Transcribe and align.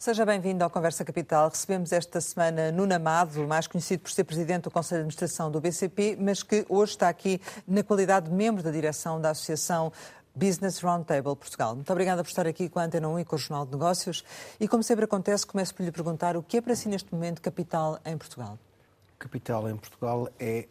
Seja 0.00 0.24
bem-vindo 0.24 0.64
ao 0.64 0.70
Conversa 0.70 1.04
Capital. 1.04 1.50
Recebemos 1.50 1.92
esta 1.92 2.22
semana 2.22 2.72
Nuno 2.72 2.94
Amado, 2.94 3.46
mais 3.46 3.66
conhecido 3.66 4.00
por 4.00 4.10
ser 4.10 4.24
presidente 4.24 4.62
do 4.62 4.70
Conselho 4.70 5.00
de 5.00 5.02
Administração 5.02 5.50
do 5.50 5.60
BCP, 5.60 6.16
mas 6.18 6.42
que 6.42 6.64
hoje 6.70 6.92
está 6.92 7.06
aqui 7.06 7.38
na 7.68 7.82
qualidade 7.82 8.30
de 8.30 8.34
membro 8.34 8.62
da 8.62 8.70
direção 8.70 9.20
da 9.20 9.28
Associação 9.28 9.92
Business 10.34 10.80
Roundtable 10.80 11.36
Portugal. 11.36 11.74
Muito 11.74 11.92
obrigada 11.92 12.24
por 12.24 12.30
estar 12.30 12.46
aqui 12.46 12.70
com 12.70 12.78
a 12.78 12.84
Antena 12.84 13.10
1 13.10 13.18
e 13.18 13.24
com 13.26 13.36
o 13.36 13.38
Jornal 13.38 13.66
de 13.66 13.72
Negócios. 13.72 14.24
E 14.58 14.66
como 14.66 14.82
sempre 14.82 15.04
acontece, 15.04 15.46
começo 15.46 15.74
por 15.74 15.82
lhe 15.82 15.92
perguntar 15.92 16.34
o 16.34 16.42
que 16.42 16.56
é 16.56 16.60
para 16.62 16.74
si 16.74 16.88
neste 16.88 17.12
momento 17.12 17.42
capital 17.42 18.00
em 18.02 18.16
Portugal? 18.16 18.58
Capital 19.18 19.68
em 19.68 19.76
Portugal 19.76 20.30
é, 20.38 20.66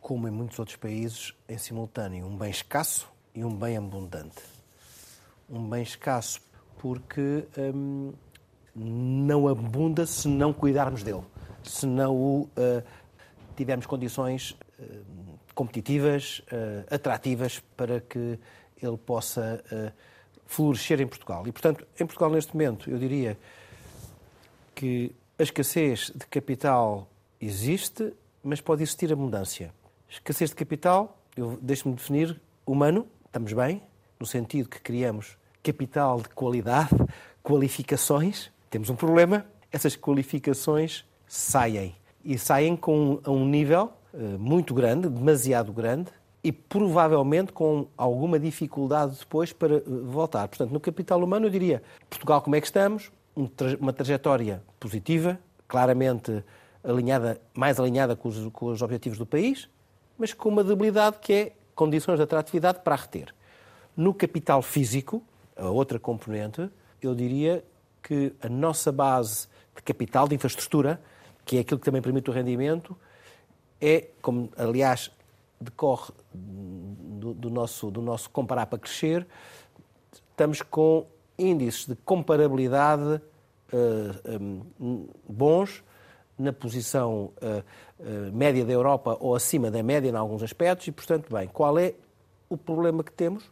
como 0.00 0.28
em 0.28 0.30
muitos 0.30 0.56
outros 0.56 0.76
países, 0.76 1.34
em 1.48 1.58
simultâneo, 1.58 2.24
um 2.24 2.36
bem 2.36 2.50
escasso 2.50 3.08
e 3.34 3.44
um 3.44 3.52
bem 3.56 3.76
abundante. 3.76 4.40
Um 5.50 5.68
bem 5.68 5.82
escasso 5.82 6.40
porque 6.78 7.44
hum, 7.74 8.12
não 8.78 9.48
abunda 9.48 10.06
se 10.06 10.28
não 10.28 10.52
cuidarmos 10.52 11.02
dele, 11.02 11.22
se 11.62 11.86
não 11.86 12.14
o 12.14 12.42
uh, 12.42 12.82
tivermos 13.56 13.86
condições 13.86 14.52
uh, 14.52 15.38
competitivas, 15.54 16.40
uh, 16.52 16.94
atrativas 16.94 17.60
para 17.76 18.00
que 18.00 18.38
ele 18.80 18.96
possa 18.96 19.62
florescer 20.46 21.00
em 21.00 21.06
Portugal. 21.06 21.44
E, 21.48 21.50
portanto, 21.50 21.84
em 21.98 22.06
Portugal, 22.06 22.30
neste 22.30 22.54
momento, 22.54 22.88
eu 22.88 22.96
diria 22.96 23.36
que 24.72 25.12
a 25.36 25.42
escassez 25.42 26.12
de 26.14 26.24
capital 26.26 27.10
existe, 27.40 28.14
mas 28.40 28.60
pode 28.60 28.84
existir 28.84 29.12
abundância. 29.12 29.74
Escassez 30.08 30.50
de 30.50 30.56
capital, 30.56 31.20
eu 31.36 31.58
deixo-me 31.60 31.96
definir, 31.96 32.40
humano, 32.64 33.04
estamos 33.26 33.52
bem, 33.52 33.82
no 34.18 34.26
sentido 34.26 34.68
que 34.68 34.80
criamos 34.80 35.36
capital 35.60 36.20
de 36.20 36.28
qualidade, 36.28 36.90
qualificações, 37.42 38.50
temos 38.70 38.90
um 38.90 38.96
problema, 38.96 39.46
essas 39.70 39.96
qualificações 39.96 41.04
saem. 41.26 41.94
E 42.24 42.36
saem 42.36 42.76
com, 42.76 43.20
a 43.24 43.30
um 43.30 43.46
nível 43.46 43.92
uh, 44.12 44.38
muito 44.38 44.74
grande, 44.74 45.08
demasiado 45.08 45.72
grande, 45.72 46.10
e 46.42 46.52
provavelmente 46.52 47.52
com 47.52 47.88
alguma 47.96 48.38
dificuldade 48.38 49.16
depois 49.18 49.52
para 49.52 49.76
uh, 49.76 50.04
voltar. 50.04 50.48
Portanto, 50.48 50.70
no 50.70 50.80
capital 50.80 51.22
humano, 51.22 51.46
eu 51.46 51.50
diria, 51.50 51.82
Portugal, 52.08 52.42
como 52.42 52.56
é 52.56 52.60
que 52.60 52.66
estamos? 52.66 53.10
Um 53.36 53.48
uma 53.80 53.92
trajetória 53.92 54.62
positiva, 54.80 55.38
claramente 55.66 56.42
alinhada, 56.82 57.40
mais 57.54 57.78
alinhada 57.78 58.16
com 58.16 58.28
os, 58.28 58.48
com 58.52 58.66
os 58.66 58.82
objetivos 58.82 59.18
do 59.18 59.26
país, 59.26 59.68
mas 60.16 60.32
com 60.32 60.48
uma 60.48 60.64
debilidade 60.64 61.18
que 61.20 61.32
é 61.32 61.52
condições 61.74 62.16
de 62.16 62.22
atratividade 62.22 62.80
para 62.80 62.96
reter. 62.96 63.32
No 63.96 64.12
capital 64.12 64.62
físico, 64.62 65.22
a 65.56 65.68
outra 65.68 65.98
componente, 65.98 66.68
eu 67.00 67.14
diria 67.14 67.64
que 68.08 68.32
a 68.40 68.48
nossa 68.48 68.90
base 68.90 69.46
de 69.76 69.82
capital, 69.82 70.26
de 70.26 70.34
infraestrutura, 70.34 70.98
que 71.44 71.58
é 71.58 71.60
aquilo 71.60 71.78
que 71.78 71.84
também 71.84 72.00
permite 72.00 72.30
o 72.30 72.32
rendimento, 72.32 72.96
é, 73.78 74.08
como 74.22 74.50
aliás 74.56 75.10
decorre 75.60 76.14
do, 76.32 77.34
do 77.34 77.50
nosso, 77.50 77.90
do 77.90 78.00
nosso 78.00 78.30
comparar 78.30 78.64
para 78.64 78.78
crescer, 78.78 79.26
estamos 80.30 80.62
com 80.62 81.06
índices 81.38 81.84
de 81.84 81.96
comparabilidade 81.96 83.02
uh, 83.14 83.20
eh, 83.72 84.38
um, 84.80 85.06
bons 85.28 85.84
na 86.38 86.52
posição 86.52 87.30
uh, 87.42 87.62
uh, 88.00 88.32
média 88.32 88.64
da 88.64 88.72
Europa 88.72 89.18
ou 89.20 89.34
acima 89.34 89.70
da 89.70 89.82
média 89.82 90.08
em 90.08 90.16
alguns 90.16 90.42
aspectos 90.42 90.86
e, 90.86 90.92
portanto, 90.92 91.32
bem, 91.32 91.46
qual 91.46 91.78
é 91.78 91.94
o 92.48 92.56
problema 92.56 93.04
que 93.04 93.12
temos 93.12 93.44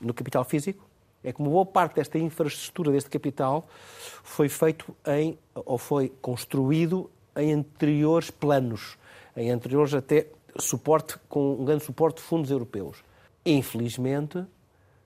no 0.00 0.12
capital 0.12 0.44
físico? 0.44 0.89
É 1.22 1.32
que 1.32 1.40
uma 1.40 1.50
boa 1.50 1.66
parte 1.66 1.96
desta 1.96 2.18
infraestrutura, 2.18 2.90
deste 2.90 3.10
capital, 3.10 3.68
foi 4.22 4.48
feito 4.48 4.94
em, 5.06 5.38
ou 5.54 5.76
foi 5.76 6.10
construído 6.20 7.10
em 7.36 7.52
anteriores 7.52 8.30
planos, 8.30 8.96
em 9.36 9.50
anteriores 9.50 9.94
até 9.94 10.26
suporte, 10.58 11.16
com 11.28 11.54
um 11.54 11.64
grande 11.64 11.84
suporte 11.84 12.16
de 12.16 12.22
fundos 12.22 12.50
europeus. 12.50 13.04
Infelizmente, 13.44 14.44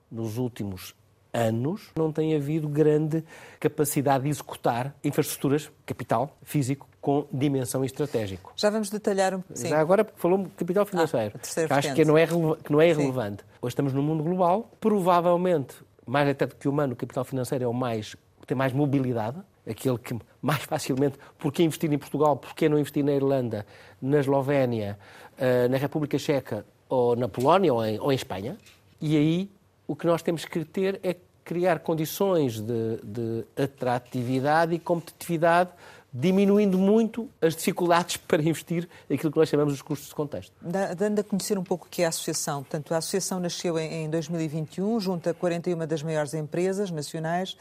nos 0.09 0.37
últimos 0.37 0.95
anos, 1.35 1.91
não 1.97 2.11
tem 2.11 2.33
havido 2.33 2.67
grande 2.67 3.23
capacidade 3.59 4.23
de 4.23 4.29
executar 4.29 4.95
infraestruturas, 5.03 5.69
capital 5.85 6.35
físico, 6.43 6.87
com 7.01 7.27
dimensão 7.31 7.83
estratégica. 7.83 8.49
Já 8.55 8.69
vamos 8.69 8.89
detalhar 8.89 9.35
um 9.35 9.41
pouco. 9.41 9.67
Já 9.67 9.79
agora 9.79 10.07
falou 10.15 10.47
capital 10.55 10.85
financeiro, 10.85 11.33
ah, 11.35 11.67
que 11.67 11.73
acho 11.73 11.93
que 11.93 12.05
não 12.05 12.17
é, 12.17 12.25
que 12.25 12.71
não 12.71 12.81
é 12.81 12.89
irrelevante. 12.89 13.43
Sim. 13.43 13.49
Hoje 13.61 13.73
estamos 13.73 13.93
num 13.93 14.01
mundo 14.01 14.23
global, 14.23 14.71
provavelmente 14.79 15.75
mais 16.05 16.27
até 16.29 16.45
do 16.45 16.55
que 16.55 16.67
humano, 16.67 16.93
o 16.93 16.95
capital 16.95 17.23
financeiro 17.23 17.63
é 17.63 17.67
o 17.67 17.73
mais 17.73 18.15
tem 18.45 18.55
mais 18.55 18.71
mobilidade, 18.73 19.37
aquele 19.67 19.97
que 19.97 20.15
mais 20.41 20.63
facilmente, 20.63 21.17
porque 21.37 21.63
investir 21.63 21.91
em 21.91 21.97
Portugal, 21.97 22.37
porque 22.37 22.69
não 22.69 22.77
investir 22.77 23.03
na 23.03 23.13
Irlanda, 23.13 23.65
na 24.01 24.19
Eslovénia, 24.19 24.97
eh, 25.37 25.67
na 25.67 25.77
República 25.77 26.17
Checa 26.17 26.65
ou 26.87 27.15
na 27.15 27.27
Polónia 27.27 27.73
ou 27.73 27.83
em, 27.83 27.99
ou 27.99 28.11
em 28.11 28.15
Espanha. 28.15 28.57
E 29.01 29.17
aí 29.17 29.49
o 29.87 29.95
que 29.95 30.05
nós 30.05 30.21
temos 30.21 30.45
que 30.45 30.63
ter 30.63 30.99
é 31.03 31.15
criar 31.43 31.79
condições 31.79 32.59
de, 32.59 32.97
de 33.03 33.45
atratividade 33.55 34.75
e 34.75 34.79
competitividade 34.79 35.69
diminuindo 36.17 36.77
muito 36.77 37.29
as 37.41 37.53
dificuldades 37.55 38.15
para 38.25 38.41
investir 38.41 38.87
aquilo 39.11 39.31
que 39.31 39.37
nós 39.37 39.49
chamamos 39.49 39.73
os 39.73 39.81
custos 39.81 40.07
de 40.07 40.15
contexto. 40.15 40.53
Dando 40.97 41.19
a 41.19 41.23
conhecer 41.23 41.57
um 41.57 41.63
pouco 41.63 41.87
o 41.87 41.89
que 41.89 42.03
é 42.03 42.05
a 42.05 42.09
associação. 42.09 42.63
Portanto, 42.63 42.93
a 42.93 42.97
associação 42.97 43.37
nasceu 43.39 43.77
em 43.77 44.09
2021, 44.09 44.97
junto 45.01 45.29
a 45.29 45.33
41 45.33 45.85
das 45.85 46.01
maiores 46.01 46.33
empresas 46.33 46.89
nacionais. 46.89 47.57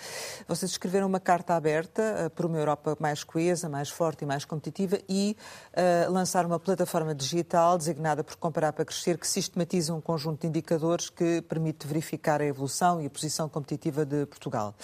Vocês 0.47 0.71
escreveram 0.71 1.09
uma 1.09 1.19
carta 1.19 1.55
aberta 1.55 2.27
uh, 2.27 2.31
por 2.31 2.47
uma 2.47 2.57
Europa 2.57 2.97
mais 3.01 3.25
coesa, 3.25 3.69
mais 3.69 3.89
forte 3.89 4.23
e 4.23 4.27
mais 4.27 4.45
competitiva 4.45 5.01
e 5.09 5.37
uh, 5.73 6.13
lançaram 6.13 6.49
uma 6.49 6.61
plataforma 6.61 7.15
digital 7.15 7.77
designada 7.77 8.23
por 8.23 8.37
Comparar 8.37 8.73
para 8.73 8.85
Crescer, 8.85 9.19
que 9.19 9.27
sistematiza 9.27 9.93
um 9.93 10.01
conjunto 10.01 10.43
de 10.43 10.47
indicadores 10.47 11.11
que 11.11 11.43
permite 11.43 11.87
verificar 11.87 12.41
a 12.41 12.45
evolução 12.45 13.01
e 13.01 13.07
a 13.07 13.11
posição 13.11 13.49
competitiva 13.49 14.05
de 14.05 14.27
Portugal. 14.27 14.75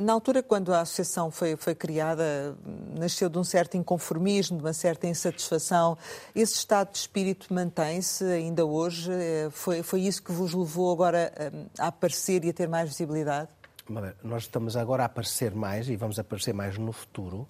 Na 0.00 0.12
altura, 0.12 0.42
quando 0.42 0.72
a 0.74 0.80
associação 0.80 1.30
foi, 1.30 1.56
foi 1.56 1.74
criada, 1.74 2.56
nasceu 2.98 3.28
de 3.28 3.38
um 3.38 3.44
certo 3.44 3.76
inconformismo, 3.76 4.58
de 4.58 4.64
uma 4.64 4.72
certa 4.72 5.06
insatisfação. 5.06 5.96
Esse 6.34 6.54
estado 6.54 6.90
de 6.92 6.98
espírito 6.98 7.52
mantém-se 7.52 8.24
ainda 8.24 8.64
hoje? 8.64 9.12
Eh, 9.12 9.48
foi, 9.50 9.82
foi 9.82 10.00
isso 10.00 10.22
que 10.22 10.32
vos 10.32 10.52
levou 10.52 10.92
agora 10.92 11.32
eh, 11.36 11.52
a 11.78 11.88
aparecer 11.88 12.44
e 12.44 12.50
a 12.50 12.52
ter 12.52 12.68
mais 12.68 12.88
visibilidade? 12.88 13.48
Nós 14.22 14.44
estamos 14.44 14.76
agora 14.76 15.02
a 15.04 15.06
aparecer 15.06 15.54
mais 15.54 15.88
e 15.88 15.96
vamos 15.96 16.18
aparecer 16.18 16.52
mais 16.52 16.76
no 16.78 16.92
futuro 16.92 17.46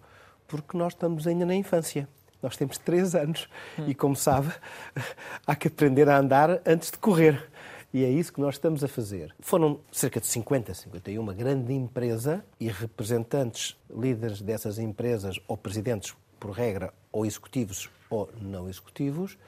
porque 0.47 0.76
nós 0.76 0.93
estamos 0.93 1.26
ainda 1.26 1.47
na 1.47 1.55
infância. 1.55 2.09
Nós 2.43 2.56
temos 2.56 2.76
três 2.76 3.15
anos 3.15 3.49
hum. 3.78 3.84
e, 3.88 3.94
como 3.94 4.15
sabe, 4.15 4.53
há 5.47 5.56
que 5.56 5.69
aprender 5.69 6.09
a 6.09 6.19
andar 6.19 6.61
antes 6.66 6.91
de 6.91 6.99
correr. 6.99 7.50
E 7.94 8.05
é 8.05 8.10
isso 8.10 8.32
que 8.32 8.41
nós 8.41 8.56
estamos 8.56 8.82
a 8.82 8.88
fazer. 8.88 9.32
Foram 9.38 9.78
cerca 9.93 10.21
de 10.21 10.27
50, 10.27 10.75
51, 10.75 11.22
uma 11.22 11.32
grande 11.32 11.72
empresa 11.72 12.44
e 12.59 12.66
representantes, 12.66 13.77
líderes 13.88 14.43
dessas 14.43 14.81
empresas, 14.81 15.38
ou 15.47 15.56
presidentes, 15.56 16.12
por 16.41 16.50
regra, 16.50 16.93
ou 17.12 17.25
executivos 17.25 17.88
ou 18.10 18.28
não 18.43 18.69
executivos, 18.69 19.38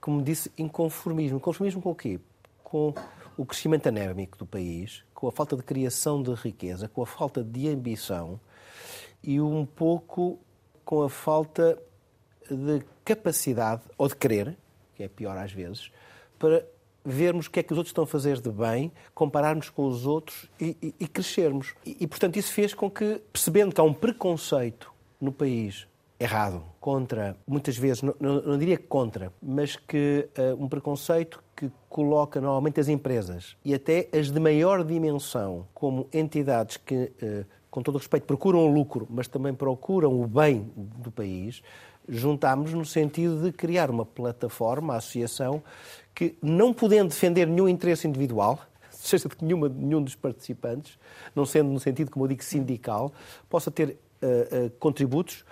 como 0.00 0.20
disse, 0.20 0.50
inconformismo. 0.58 1.38
Conformismo 1.38 1.80
com 1.80 1.92
o 1.92 1.94
quê? 1.94 2.18
Com 2.64 2.92
o 3.36 3.46
crescimento 3.46 3.86
anérmico 3.86 4.36
do 4.38 4.44
país, 4.44 5.04
com 5.14 5.28
a 5.28 5.32
falta 5.32 5.56
de 5.56 5.62
criação 5.62 6.20
de 6.20 6.34
riqueza, 6.34 6.88
com 6.88 7.00
a 7.00 7.06
falta 7.06 7.44
de 7.44 7.68
ambição 7.68 8.40
e 9.22 9.40
um 9.40 9.64
pouco 9.64 10.40
com 10.84 11.00
a 11.00 11.08
falta 11.08 11.80
de 12.50 12.84
capacidade, 13.04 13.82
ou 13.96 14.08
de 14.08 14.16
querer, 14.16 14.58
que 14.96 15.04
é 15.04 15.08
pior 15.08 15.38
às 15.38 15.52
vezes, 15.52 15.92
para 16.40 16.73
vermos 17.04 17.46
o 17.46 17.50
que 17.50 17.60
é 17.60 17.62
que 17.62 17.72
os 17.72 17.78
outros 17.78 17.90
estão 17.90 18.04
a 18.04 18.06
fazer 18.06 18.40
de 18.40 18.50
bem, 18.50 18.90
compararmos 19.14 19.68
com 19.68 19.86
os 19.86 20.06
outros 20.06 20.48
e, 20.60 20.76
e, 20.82 20.94
e 21.00 21.06
crescermos. 21.06 21.74
E, 21.84 21.98
e, 22.00 22.06
portanto, 22.06 22.36
isso 22.36 22.52
fez 22.52 22.72
com 22.72 22.90
que, 22.90 23.20
percebendo 23.32 23.74
que 23.74 23.80
há 23.80 23.84
um 23.84 23.92
preconceito 23.92 24.92
no 25.20 25.30
país 25.32 25.86
errado 26.18 26.62
contra, 26.80 27.36
muitas 27.46 27.76
vezes, 27.76 28.02
não, 28.02 28.14
não, 28.18 28.58
diria 28.58 28.78
contra, 28.78 29.32
mas 29.42 29.76
que 29.76 30.28
uh, 30.38 30.62
um 30.62 30.68
preconceito 30.68 31.42
que 31.56 31.70
coloca 31.88 32.40
normalmente 32.40 32.80
as 32.80 32.88
empresas 32.88 33.56
e 33.64 33.74
até 33.74 34.08
as 34.16 34.30
de 34.30 34.40
maior 34.40 34.84
dimensão 34.84 35.66
como 35.74 36.08
entidades 36.12 36.76
que, 36.76 37.12
uh, 37.22 37.44
com 37.70 37.82
todo 37.82 37.98
respeito, 37.98 38.26
procuram 38.26 38.60
o 38.60 38.72
lucro, 38.72 39.06
mas 39.10 39.28
também 39.28 39.52
procuram 39.52 40.20
o 40.20 40.26
bem 40.26 40.70
do 40.76 41.10
país, 41.10 41.62
juntámos 42.08 42.72
no 42.72 42.84
sentido 42.84 43.42
de 43.42 43.52
criar 43.52 43.90
uma 43.90 44.04
plataforma, 44.04 44.94
a 44.94 44.96
associação, 44.98 45.62
que, 46.14 46.36
não 46.42 46.72
podendo 46.72 47.08
defender 47.08 47.46
nenhum 47.46 47.68
interesse 47.68 48.06
individual, 48.06 48.60
seja 48.90 49.28
de 49.28 49.44
nenhuma, 49.44 49.68
nenhum 49.68 50.02
dos 50.02 50.14
participantes, 50.14 50.98
não 51.34 51.44
sendo 51.44 51.70
no 51.70 51.80
sentido, 51.80 52.10
como 52.10 52.24
eu 52.24 52.28
digo, 52.28 52.44
sindical, 52.44 53.12
possa 53.48 53.70
ter 53.70 53.90
uh, 54.22 54.66
uh, 54.66 54.70
contributos 54.78 55.44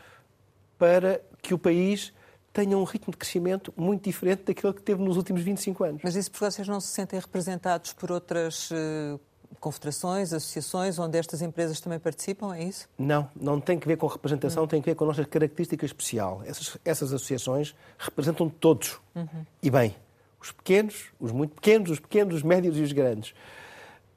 para 0.78 1.20
que 1.40 1.54
o 1.54 1.58
país 1.58 2.12
tenha 2.52 2.76
um 2.76 2.84
ritmo 2.84 3.10
de 3.12 3.16
crescimento 3.16 3.72
muito 3.76 4.04
diferente 4.04 4.42
daquele 4.44 4.74
que 4.74 4.82
teve 4.82 5.02
nos 5.02 5.16
últimos 5.16 5.42
25 5.42 5.84
anos. 5.84 6.00
Mas 6.04 6.14
isso 6.14 6.30
porque 6.30 6.44
vocês 6.44 6.68
não 6.68 6.80
se 6.80 6.88
sentem 6.88 7.18
representados 7.18 7.92
por 7.92 8.12
outras 8.12 8.70
uh, 8.70 9.18
confederações, 9.60 10.32
associações, 10.32 10.98
onde 10.98 11.18
estas 11.18 11.42
empresas 11.42 11.80
também 11.80 11.98
participam, 11.98 12.54
é 12.54 12.64
isso? 12.64 12.88
Não, 12.98 13.28
não 13.34 13.60
tem 13.60 13.78
que 13.78 13.86
ver 13.86 13.96
com 13.96 14.06
representação, 14.06 14.62
uhum. 14.62 14.68
tem 14.68 14.80
que 14.80 14.90
ver 14.90 14.94
com 14.94 15.04
a 15.04 15.08
nossa 15.08 15.24
característica 15.24 15.84
especial. 15.84 16.42
Essas, 16.44 16.76
essas 16.84 17.12
associações 17.12 17.74
representam 17.98 18.48
todos. 18.48 18.98
Uhum. 19.14 19.46
E 19.62 19.70
bem, 19.70 19.94
os 20.40 20.50
pequenos, 20.50 21.10
os 21.20 21.32
muito 21.32 21.54
pequenos, 21.54 21.90
os 21.90 22.00
pequenos, 22.00 22.36
os 22.36 22.42
médios 22.42 22.76
e 22.76 22.82
os 22.82 22.92
grandes. 22.92 23.34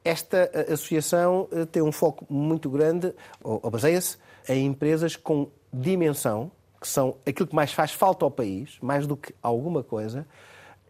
Esta 0.04 0.50
eh, 0.54 0.74
associação 0.74 1.48
eh, 1.52 1.66
tem 1.66 1.82
um 1.82 1.92
foco 1.92 2.26
muito 2.30 2.70
grande, 2.70 3.14
ou, 3.44 3.60
ou 3.62 3.72
baseia-se 3.72 4.18
em 4.48 4.66
empresas 4.66 5.16
com 5.16 5.50
dimensão, 5.72 6.52
que 6.80 6.88
são 6.88 7.18
aquilo 7.26 7.48
que 7.48 7.56
mais 7.56 7.74
faz 7.74 7.92
falta 7.92 8.26
ao 8.26 8.32
país, 8.32 8.78
mais 8.82 9.08
do 9.08 9.18
que 9.18 9.34
alguma 9.42 9.84
coisa, 9.84 10.26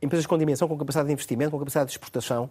empresas 0.01 0.25
com 0.25 0.37
dimensão, 0.37 0.67
com 0.67 0.77
capacidade 0.77 1.07
de 1.07 1.13
investimento, 1.13 1.51
com 1.51 1.59
capacidade 1.59 1.87
de 1.87 1.93
exportação, 1.93 2.49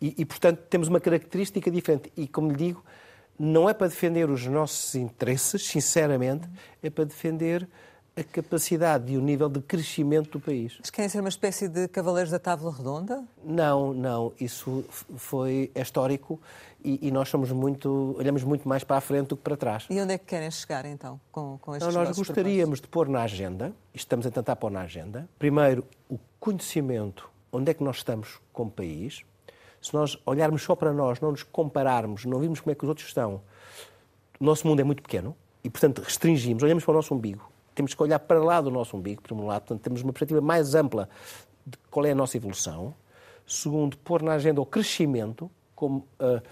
e, 0.00 0.14
e, 0.18 0.24
portanto 0.24 0.58
temos 0.68 0.88
uma 0.88 1.00
característica 1.00 1.70
diferente. 1.70 2.12
E, 2.16 2.26
como 2.26 2.50
lhe 2.50 2.56
digo, 2.56 2.84
não 3.38 3.68
é 3.68 3.74
para 3.74 3.88
defender 3.88 4.28
os 4.28 4.46
nossos 4.46 4.94
interesses, 4.94 5.66
sinceramente, 5.66 6.48
é 6.82 6.90
para 6.90 7.04
defender 7.04 7.68
a 8.16 8.24
capacidade 8.24 9.12
e 9.12 9.16
o 9.16 9.20
nível 9.20 9.48
de 9.48 9.60
crescimento 9.60 10.30
do 10.30 10.40
país. 10.40 10.76
Mas 10.78 10.90
querem 10.90 11.08
ser 11.08 11.20
uma 11.20 11.28
espécie 11.28 11.68
de 11.68 11.88
cavaleiros 11.88 12.30
da 12.30 12.38
tábua 12.38 12.74
redonda? 12.76 13.24
Não, 13.42 13.94
não. 13.94 14.32
Isso 14.38 14.84
foi 15.16 15.70
é 15.74 15.80
histórico 15.80 16.40
e, 16.84 17.08
e, 17.08 17.10
nós 17.10 17.28
somos 17.28 17.50
muito, 17.52 18.14
olhamos 18.18 18.42
muito 18.42 18.68
mais 18.68 18.84
para 18.84 18.96
a 18.96 19.00
frente 19.00 19.28
do 19.28 19.36
que 19.36 19.42
para 19.42 19.56
trás. 19.56 19.86
E 19.88 20.00
onde 20.00 20.14
é 20.14 20.18
que 20.18 20.24
querem 20.24 20.50
chegar, 20.50 20.84
então, 20.84 21.20
com, 21.30 21.58
com 21.58 21.76
estes 21.76 21.94
não, 21.94 22.04
Nós 22.04 22.16
gostaríamos 22.16 22.80
de 22.80 22.88
pôr 22.88 23.08
na 23.08 23.22
agenda, 23.22 23.72
e 23.94 23.96
estamos 23.96 24.26
a 24.26 24.30
tentar 24.30 24.56
pôr 24.56 24.70
na 24.70 24.80
agenda, 24.80 25.28
primeiro, 25.38 25.84
o 26.08 26.18
conhecimento, 26.38 27.30
onde 27.52 27.70
é 27.70 27.74
que 27.74 27.82
nós 27.82 27.96
estamos 27.96 28.40
como 28.52 28.70
país. 28.70 29.22
Se 29.80 29.94
nós 29.94 30.18
olharmos 30.26 30.62
só 30.62 30.74
para 30.74 30.92
nós, 30.92 31.20
não 31.20 31.30
nos 31.30 31.42
compararmos, 31.42 32.24
não 32.24 32.38
vimos 32.38 32.60
como 32.60 32.72
é 32.72 32.74
que 32.74 32.84
os 32.84 32.88
outros 32.88 33.06
estão, 33.06 33.40
o 34.38 34.44
nosso 34.44 34.66
mundo 34.66 34.80
é 34.80 34.84
muito 34.84 35.02
pequeno 35.02 35.34
e, 35.64 35.70
portanto, 35.70 36.02
restringimos, 36.02 36.62
olhamos 36.62 36.84
para 36.84 36.92
o 36.92 36.94
nosso 36.94 37.14
umbigo 37.14 37.50
temos 37.80 37.94
que 37.94 38.02
olhar 38.02 38.18
para 38.18 38.42
lá 38.42 38.60
do 38.60 38.70
nosso 38.70 38.96
umbigo, 38.96 39.22
por 39.22 39.32
um 39.32 39.46
lado, 39.46 39.62
portanto, 39.62 39.82
temos 39.82 40.02
uma 40.02 40.12
perspectiva 40.12 40.40
mais 40.40 40.74
ampla 40.74 41.08
de 41.64 41.78
qual 41.90 42.04
é 42.04 42.10
a 42.10 42.14
nossa 42.14 42.36
evolução. 42.36 42.94
Segundo, 43.46 43.96
pôr 43.98 44.22
na 44.22 44.32
agenda 44.32 44.60
o 44.60 44.66
crescimento 44.66 45.50
como, 45.74 46.06
uh, 46.20 46.42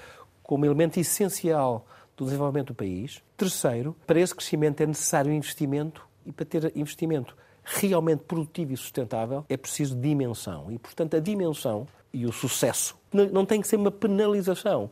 como 0.42 0.64
elemento 0.64 0.98
essencial 0.98 1.86
do 2.16 2.24
desenvolvimento 2.24 2.68
do 2.68 2.74
país. 2.74 3.22
Terceiro, 3.36 3.94
para 4.06 4.18
esse 4.18 4.34
crescimento 4.34 4.80
é 4.80 4.86
necessário 4.86 5.32
investimento 5.32 6.06
e 6.24 6.32
para 6.32 6.46
ter 6.46 6.72
investimento 6.74 7.36
realmente 7.62 8.20
produtivo 8.20 8.72
e 8.72 8.76
sustentável 8.76 9.44
é 9.48 9.56
preciso 9.56 9.94
dimensão. 9.94 10.72
E, 10.72 10.78
portanto, 10.78 11.14
a 11.14 11.20
dimensão 11.20 11.86
e 12.12 12.26
o 12.26 12.32
sucesso 12.32 12.98
não 13.12 13.46
tem 13.46 13.60
que 13.60 13.68
ser 13.68 13.76
uma 13.76 13.90
penalização. 13.90 14.90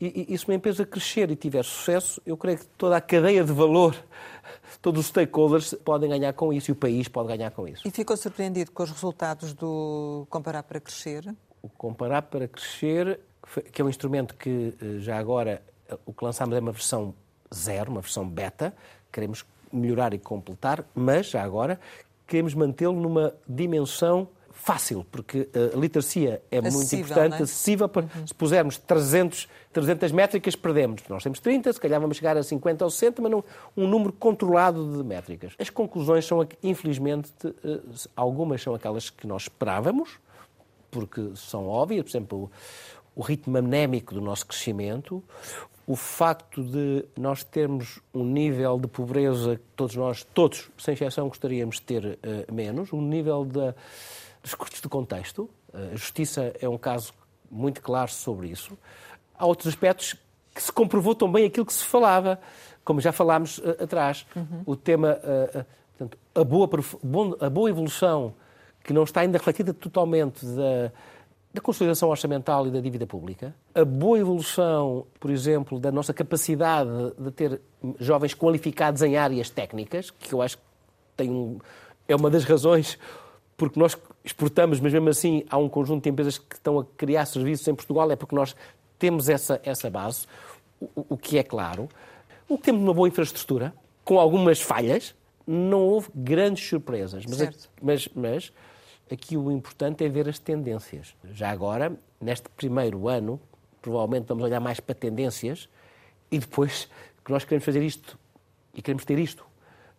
E, 0.00 0.26
e, 0.28 0.34
e 0.34 0.38
se 0.38 0.46
uma 0.46 0.54
empresa 0.54 0.84
crescer 0.86 1.30
e 1.30 1.36
tiver 1.36 1.64
sucesso, 1.64 2.20
eu 2.24 2.36
creio 2.36 2.58
que 2.58 2.66
toda 2.78 2.96
a 2.96 3.00
cadeia 3.00 3.44
de 3.44 3.52
valor, 3.52 3.94
todos 4.80 5.00
os 5.00 5.06
stakeholders 5.08 5.74
podem 5.84 6.08
ganhar 6.08 6.32
com 6.32 6.52
isso 6.52 6.70
e 6.70 6.72
o 6.72 6.76
país 6.76 7.08
pode 7.08 7.28
ganhar 7.28 7.50
com 7.50 7.68
isso. 7.68 7.86
E 7.86 7.90
ficou 7.90 8.16
surpreendido 8.16 8.72
com 8.72 8.82
os 8.82 8.90
resultados 8.90 9.52
do 9.52 10.26
Comparar 10.30 10.62
para 10.62 10.80
Crescer? 10.80 11.34
O 11.62 11.68
Comparar 11.68 12.22
para 12.22 12.48
Crescer, 12.48 13.20
que 13.72 13.82
é 13.82 13.84
um 13.84 13.88
instrumento 13.88 14.34
que 14.34 14.74
eh, 14.80 14.98
já 15.00 15.18
agora 15.18 15.62
eh, 15.88 15.98
o 16.06 16.12
que 16.12 16.24
lançámos 16.24 16.56
é 16.56 16.60
uma 16.60 16.72
versão 16.72 17.14
zero, 17.54 17.90
uma 17.90 18.00
versão 18.00 18.26
beta, 18.26 18.74
queremos 19.12 19.44
melhorar 19.72 20.14
e 20.14 20.18
completar, 20.18 20.84
mas 20.94 21.30
já 21.30 21.42
agora 21.42 21.78
queremos 22.26 22.54
mantê-lo 22.54 22.98
numa 22.98 23.34
dimensão 23.46 24.28
fácil, 24.60 25.06
porque 25.10 25.48
a 25.54 25.76
literacia 25.76 26.42
é 26.50 26.58
acessível, 26.58 26.78
muito 26.78 26.94
importante, 26.96 27.40
é? 27.40 27.42
acessível. 27.42 27.88
Para, 27.88 28.02
uhum. 28.02 28.26
Se 28.26 28.34
pusermos 28.34 28.76
300, 28.76 29.48
300 29.72 30.12
métricas, 30.12 30.54
perdemos. 30.54 31.02
Nós 31.08 31.22
temos 31.22 31.40
30, 31.40 31.72
se 31.72 31.80
calhar 31.80 32.00
vamos 32.00 32.16
chegar 32.16 32.36
a 32.36 32.42
50 32.42 32.84
ou 32.84 32.90
60, 32.90 33.22
mas 33.22 33.30
não, 33.30 33.44
um 33.76 33.88
número 33.88 34.12
controlado 34.12 34.98
de 34.98 35.02
métricas. 35.02 35.54
As 35.58 35.70
conclusões 35.70 36.26
são, 36.26 36.46
infelizmente, 36.62 37.30
eh, 37.44 37.80
algumas 38.14 38.62
são 38.62 38.74
aquelas 38.74 39.08
que 39.08 39.26
nós 39.26 39.42
esperávamos, 39.42 40.18
porque 40.90 41.30
são 41.34 41.66
óbvias, 41.66 42.04
por 42.04 42.10
exemplo, 42.10 42.50
o, 43.16 43.20
o 43.20 43.22
ritmo 43.22 43.56
anémico 43.56 44.14
do 44.14 44.20
nosso 44.20 44.46
crescimento, 44.46 45.22
o 45.86 45.96
facto 45.96 46.62
de 46.62 47.04
nós 47.18 47.42
termos 47.42 48.00
um 48.14 48.24
nível 48.24 48.78
de 48.78 48.86
pobreza 48.86 49.56
que 49.56 49.62
todos 49.74 49.96
nós, 49.96 50.22
todos, 50.22 50.70
sem 50.78 50.94
exceção, 50.94 51.26
gostaríamos 51.26 51.76
de 51.76 51.82
ter 51.82 52.04
uh, 52.04 52.52
menos, 52.54 52.92
um 52.92 53.02
nível 53.02 53.44
de 53.44 53.74
dos 54.42 54.54
custos 54.54 54.80
de 54.80 54.88
contexto. 54.88 55.48
A 55.72 55.96
justiça 55.96 56.54
é 56.60 56.68
um 56.68 56.78
caso 56.78 57.12
muito 57.50 57.82
claro 57.82 58.10
sobre 58.10 58.48
isso. 58.48 58.76
Há 59.38 59.46
outros 59.46 59.68
aspectos 59.68 60.16
que 60.54 60.62
se 60.62 60.72
comprovou 60.72 61.14
também 61.14 61.46
aquilo 61.46 61.66
que 61.66 61.72
se 61.72 61.84
falava, 61.84 62.40
como 62.84 63.00
já 63.00 63.12
falámos 63.12 63.58
uh, 63.58 63.82
atrás. 63.82 64.26
Uhum. 64.34 64.62
O 64.66 64.76
tema, 64.76 65.18
uh, 65.22 65.58
uh, 65.60 65.64
portanto, 65.96 66.18
a, 66.34 66.44
boa, 66.44 66.68
a 67.40 67.50
boa 67.50 67.70
evolução, 67.70 68.34
que 68.82 68.92
não 68.92 69.04
está 69.04 69.20
ainda 69.20 69.38
refletida 69.38 69.72
totalmente 69.72 70.44
da, 70.44 70.92
da 71.52 71.60
consolidação 71.60 72.08
orçamental 72.08 72.66
e 72.66 72.70
da 72.70 72.80
dívida 72.80 73.06
pública, 73.06 73.54
a 73.74 73.84
boa 73.84 74.18
evolução, 74.18 75.06
por 75.18 75.30
exemplo, 75.30 75.78
da 75.78 75.90
nossa 75.90 76.12
capacidade 76.12 76.90
de 77.18 77.30
ter 77.30 77.60
jovens 77.98 78.34
qualificados 78.34 79.02
em 79.02 79.16
áreas 79.16 79.50
técnicas, 79.50 80.10
que 80.10 80.32
eu 80.32 80.42
acho 80.42 80.56
que 80.56 80.62
tem 81.16 81.30
um, 81.30 81.58
é 82.08 82.16
uma 82.16 82.30
das 82.30 82.44
razões 82.44 82.98
porque 83.60 83.78
nós 83.78 83.94
exportamos, 84.24 84.80
mas 84.80 84.90
mesmo 84.90 85.10
assim 85.10 85.44
há 85.50 85.58
um 85.58 85.68
conjunto 85.68 86.04
de 86.04 86.08
empresas 86.08 86.38
que 86.38 86.54
estão 86.54 86.78
a 86.78 86.84
criar 86.96 87.26
serviços 87.26 87.68
em 87.68 87.74
Portugal, 87.74 88.10
é 88.10 88.16
porque 88.16 88.34
nós 88.34 88.56
temos 88.98 89.28
essa, 89.28 89.60
essa 89.62 89.90
base, 89.90 90.26
o, 90.80 91.04
o 91.10 91.16
que 91.18 91.36
é 91.36 91.42
claro. 91.42 91.86
O 92.48 92.56
que 92.56 92.64
temos 92.64 92.82
uma 92.82 92.94
boa 92.94 93.06
infraestrutura, 93.06 93.74
com 94.02 94.18
algumas 94.18 94.62
falhas, 94.62 95.14
não 95.46 95.80
houve 95.80 96.08
grandes 96.14 96.66
surpresas. 96.66 97.26
Mas, 97.26 97.68
mas, 97.82 98.08
mas 98.14 98.52
aqui 99.12 99.36
o 99.36 99.52
importante 99.52 100.02
é 100.06 100.08
ver 100.08 100.26
as 100.26 100.38
tendências. 100.38 101.14
Já 101.34 101.50
agora, 101.50 101.94
neste 102.18 102.48
primeiro 102.48 103.08
ano, 103.08 103.38
provavelmente 103.82 104.24
vamos 104.26 104.42
olhar 104.42 104.58
mais 104.58 104.80
para 104.80 104.94
tendências 104.94 105.68
e 106.30 106.38
depois 106.38 106.88
que 107.22 107.30
nós 107.30 107.44
queremos 107.44 107.66
fazer 107.66 107.82
isto 107.82 108.18
e 108.72 108.80
queremos 108.80 109.04
ter 109.04 109.18
isto 109.18 109.42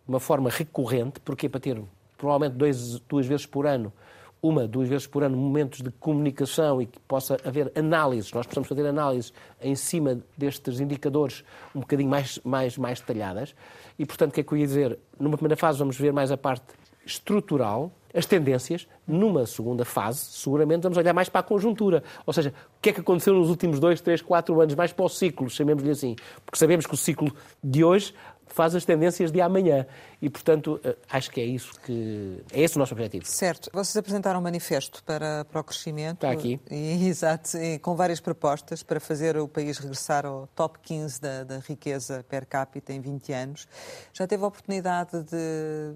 de 0.04 0.08
uma 0.08 0.18
forma 0.18 0.50
recorrente, 0.50 1.20
porque 1.20 1.46
é 1.46 1.48
para 1.48 1.60
ter 1.60 1.80
provavelmente 2.22 2.56
dois, 2.56 3.00
duas 3.00 3.26
vezes 3.26 3.46
por 3.46 3.66
ano, 3.66 3.92
uma, 4.40 4.68
duas 4.68 4.88
vezes 4.88 5.08
por 5.08 5.24
ano, 5.24 5.36
momentos 5.36 5.80
de 5.80 5.90
comunicação 5.90 6.80
e 6.80 6.86
que 6.86 7.00
possa 7.00 7.36
haver 7.44 7.72
análises. 7.74 8.32
Nós 8.32 8.46
precisamos 8.46 8.68
fazer 8.68 8.86
análises 8.86 9.32
em 9.60 9.74
cima 9.74 10.20
destes 10.38 10.78
indicadores 10.78 11.42
um 11.74 11.80
bocadinho 11.80 12.08
mais, 12.08 12.38
mais, 12.44 12.78
mais 12.78 13.00
detalhadas. 13.00 13.56
E, 13.98 14.06
portanto, 14.06 14.30
o 14.30 14.34
que 14.34 14.40
é 14.40 14.44
que 14.44 14.52
eu 14.52 14.58
ia 14.58 14.66
dizer? 14.66 14.98
Numa 15.18 15.36
primeira 15.36 15.56
fase, 15.56 15.80
vamos 15.80 15.96
ver 15.96 16.12
mais 16.12 16.30
a 16.30 16.36
parte 16.36 16.64
estrutural, 17.04 17.90
as 18.14 18.24
tendências. 18.24 18.86
Numa 19.04 19.46
segunda 19.46 19.84
fase, 19.84 20.20
seguramente 20.20 20.82
vamos 20.82 20.96
olhar 20.96 21.12
mais 21.12 21.28
para 21.28 21.40
a 21.40 21.44
conjuntura. 21.44 22.04
Ou 22.24 22.32
seja, 22.32 22.54
o 22.78 22.80
que 22.80 22.90
é 22.90 22.92
que 22.92 23.00
aconteceu 23.00 23.34
nos 23.34 23.48
últimos 23.48 23.80
dois, 23.80 24.00
três, 24.00 24.22
quatro 24.22 24.60
anos, 24.60 24.76
mais 24.76 24.92
para 24.92 25.04
o 25.04 25.08
ciclo, 25.08 25.50
chamemos-lhe 25.50 25.90
assim. 25.90 26.14
Porque 26.46 26.56
sabemos 26.56 26.86
que 26.86 26.94
o 26.94 26.96
ciclo 26.96 27.32
de 27.62 27.82
hoje 27.82 28.14
faz 28.52 28.74
as 28.74 28.84
tendências 28.84 29.32
de 29.32 29.40
amanhã. 29.40 29.86
E, 30.20 30.28
portanto, 30.28 30.80
eh, 30.84 30.96
acho 31.10 31.30
que 31.30 31.40
é 31.40 31.44
isso 31.44 31.72
que. 31.80 32.42
É 32.52 32.60
esse 32.60 32.76
o 32.76 32.78
nosso 32.78 32.94
objetivo. 32.94 33.24
Certo. 33.26 33.70
Vocês 33.72 33.96
apresentaram 33.96 34.38
um 34.38 34.42
manifesto 34.42 35.02
para, 35.04 35.44
para 35.46 35.60
o 35.60 35.64
crescimento. 35.64 36.16
Está 36.16 36.30
aqui. 36.30 36.60
E, 36.70 37.06
exato. 37.08 37.56
E 37.56 37.78
com 37.78 37.96
várias 37.96 38.20
propostas 38.20 38.82
para 38.82 39.00
fazer 39.00 39.36
o 39.36 39.48
país 39.48 39.78
regressar 39.78 40.26
ao 40.26 40.46
top 40.54 40.78
15 40.82 41.20
da, 41.20 41.44
da 41.44 41.58
riqueza 41.58 42.24
per 42.28 42.46
capita 42.46 42.92
em 42.92 43.00
20 43.00 43.32
anos. 43.32 43.68
Já 44.12 44.26
teve 44.26 44.44
a 44.44 44.46
oportunidade 44.46 45.22
de 45.22 45.94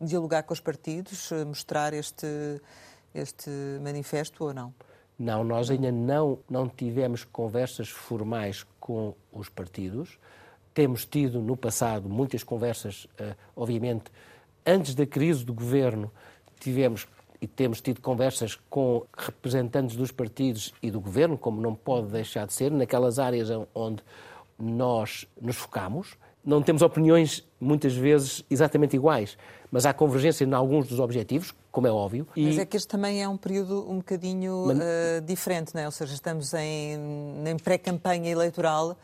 dialogar 0.00 0.44
com 0.44 0.54
os 0.54 0.60
partidos, 0.60 1.30
mostrar 1.46 1.92
este, 1.92 2.26
este 3.14 3.50
manifesto 3.82 4.44
ou 4.44 4.54
não? 4.54 4.72
Não, 5.18 5.42
nós 5.42 5.70
ainda 5.70 5.90
não, 5.90 6.38
não 6.48 6.68
tivemos 6.68 7.24
conversas 7.24 7.88
formais 7.88 8.66
com 8.78 9.14
os 9.32 9.48
partidos. 9.48 10.18
Temos 10.76 11.06
tido 11.06 11.40
no 11.40 11.56
passado 11.56 12.06
muitas 12.06 12.44
conversas, 12.44 13.06
eh, 13.16 13.34
obviamente, 13.56 14.12
antes 14.66 14.94
da 14.94 15.06
crise 15.06 15.42
do 15.42 15.54
governo, 15.54 16.12
tivemos 16.60 17.08
e 17.40 17.46
temos 17.46 17.80
tido 17.80 18.02
conversas 18.02 18.58
com 18.68 19.06
representantes 19.16 19.96
dos 19.96 20.12
partidos 20.12 20.74
e 20.82 20.90
do 20.90 21.00
governo, 21.00 21.38
como 21.38 21.62
não 21.62 21.74
pode 21.74 22.08
deixar 22.08 22.46
de 22.46 22.52
ser, 22.52 22.70
naquelas 22.70 23.18
áreas 23.18 23.48
onde 23.74 24.02
nós 24.58 25.26
nos 25.40 25.56
focamos. 25.56 26.14
Não 26.44 26.60
temos 26.60 26.82
opiniões, 26.82 27.42
muitas 27.58 27.94
vezes, 27.94 28.44
exatamente 28.50 28.96
iguais, 28.96 29.38
mas 29.72 29.86
há 29.86 29.94
convergência 29.94 30.44
em 30.44 30.52
alguns 30.52 30.88
dos 30.88 31.00
objetivos, 31.00 31.54
como 31.72 31.86
é 31.86 31.90
óbvio. 31.90 32.28
E... 32.36 32.44
Mas 32.44 32.58
é 32.58 32.66
que 32.66 32.76
este 32.76 32.88
também 32.88 33.22
é 33.22 33.26
um 33.26 33.38
período 33.38 33.90
um 33.90 33.96
bocadinho 33.96 34.64
mas... 34.66 34.78
uh, 34.78 35.22
diferente, 35.24 35.74
não 35.74 35.80
é? 35.80 35.86
Ou 35.86 35.90
seja, 35.90 36.12
estamos 36.12 36.52
em, 36.52 36.98
em 37.46 37.56
pré-campanha 37.56 38.30
eleitoral 38.30 38.94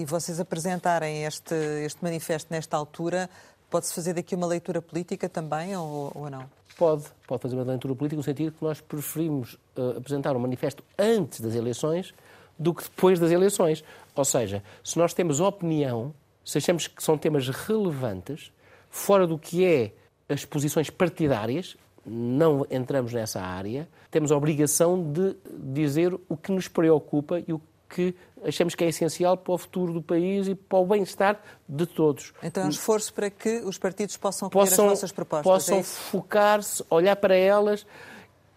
e 0.00 0.04
vocês 0.04 0.38
apresentarem 0.38 1.24
este, 1.24 1.54
este 1.84 2.02
manifesto 2.02 2.52
nesta 2.52 2.76
altura, 2.76 3.30
pode-se 3.70 3.94
fazer 3.94 4.12
daqui 4.12 4.34
uma 4.34 4.46
leitura 4.46 4.82
política 4.82 5.28
também 5.28 5.76
ou, 5.76 6.12
ou 6.14 6.28
não? 6.28 6.44
Pode, 6.76 7.04
pode 7.26 7.42
fazer 7.42 7.56
uma 7.56 7.64
leitura 7.64 7.94
política 7.94 8.16
no 8.16 8.22
sentido 8.22 8.52
que 8.52 8.62
nós 8.62 8.80
preferimos 8.80 9.54
uh, 9.76 9.98
apresentar 9.98 10.36
um 10.36 10.40
manifesto 10.40 10.82
antes 10.98 11.40
das 11.40 11.54
eleições 11.54 12.12
do 12.58 12.74
que 12.74 12.82
depois 12.82 13.18
das 13.18 13.30
eleições. 13.30 13.82
Ou 14.14 14.24
seja, 14.24 14.62
se 14.84 14.98
nós 14.98 15.14
temos 15.14 15.40
opinião, 15.40 16.14
se 16.44 16.58
achamos 16.58 16.86
que 16.86 17.02
são 17.02 17.16
temas 17.16 17.48
relevantes, 17.48 18.52
fora 18.90 19.26
do 19.26 19.38
que 19.38 19.64
é 19.64 19.92
as 20.28 20.44
posições 20.44 20.90
partidárias, 20.90 21.76
não 22.04 22.66
entramos 22.70 23.12
nessa 23.12 23.40
área, 23.40 23.88
temos 24.10 24.32
a 24.32 24.36
obrigação 24.36 25.12
de 25.12 25.36
dizer 25.58 26.18
o 26.28 26.36
que 26.36 26.52
nos 26.52 26.68
preocupa 26.68 27.40
e 27.46 27.52
o 27.52 27.60
que 27.88 28.14
achamos 28.44 28.74
que 28.74 28.84
é 28.84 28.88
essencial 28.88 29.36
para 29.36 29.52
o 29.52 29.58
futuro 29.58 29.92
do 29.92 30.02
país 30.02 30.48
e 30.48 30.54
para 30.54 30.78
o 30.78 30.86
bem-estar 30.86 31.40
de 31.68 31.86
todos. 31.86 32.32
Então 32.42 32.62
é 32.62 32.66
um 32.66 32.70
esforço 32.70 33.12
para 33.12 33.30
que 33.30 33.60
os 33.60 33.78
partidos 33.78 34.16
possam 34.16 34.48
possam, 34.48 34.86
as 34.86 34.90
nossas 34.92 35.12
propostas. 35.12 35.44
Possam 35.44 35.78
é 35.78 35.82
focar-se, 35.82 36.84
olhar 36.90 37.16
para 37.16 37.34
elas 37.34 37.86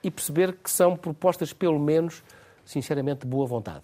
e 0.04 0.12
perceber 0.12 0.54
que 0.54 0.70
são 0.70 0.96
propostas, 0.96 1.54
pelo 1.54 1.80
menos, 1.80 2.24
sinceramente, 2.66 3.22
de 3.22 3.28
boa 3.28 3.48
vontade. 3.48 3.84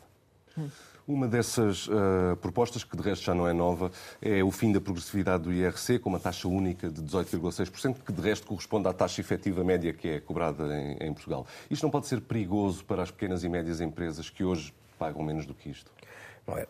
Hum. 0.57 0.69
Uma 1.07 1.27
dessas 1.27 1.87
uh, 1.87 2.35
propostas, 2.39 2.83
que 2.83 2.95
de 2.95 3.01
resto 3.01 3.25
já 3.25 3.33
não 3.33 3.47
é 3.47 3.51
nova, 3.51 3.91
é 4.21 4.43
o 4.43 4.51
fim 4.51 4.71
da 4.71 4.79
progressividade 4.79 5.41
do 5.41 5.51
IRC, 5.51 5.97
com 5.97 6.09
uma 6.09 6.19
taxa 6.19 6.47
única 6.47 6.87
de 6.87 7.01
18,6%, 7.01 7.95
que 8.05 8.13
de 8.13 8.21
resto 8.21 8.45
corresponde 8.45 8.87
à 8.87 8.93
taxa 8.93 9.19
efetiva 9.19 9.63
média 9.63 9.91
que 9.91 10.07
é 10.07 10.19
cobrada 10.19 10.65
em, 10.77 10.97
em 11.07 11.11
Portugal. 11.11 11.47
Isto 11.67 11.81
não 11.81 11.89
pode 11.89 12.05
ser 12.05 12.21
perigoso 12.21 12.85
para 12.85 13.01
as 13.01 13.09
pequenas 13.09 13.43
e 13.43 13.49
médias 13.49 13.81
empresas 13.81 14.29
que 14.29 14.43
hoje 14.43 14.71
pagam 14.99 15.23
menos 15.23 15.45
do 15.45 15.53
que 15.55 15.69
isto? 15.69 15.91
Não 16.45 16.57
é. 16.57 16.67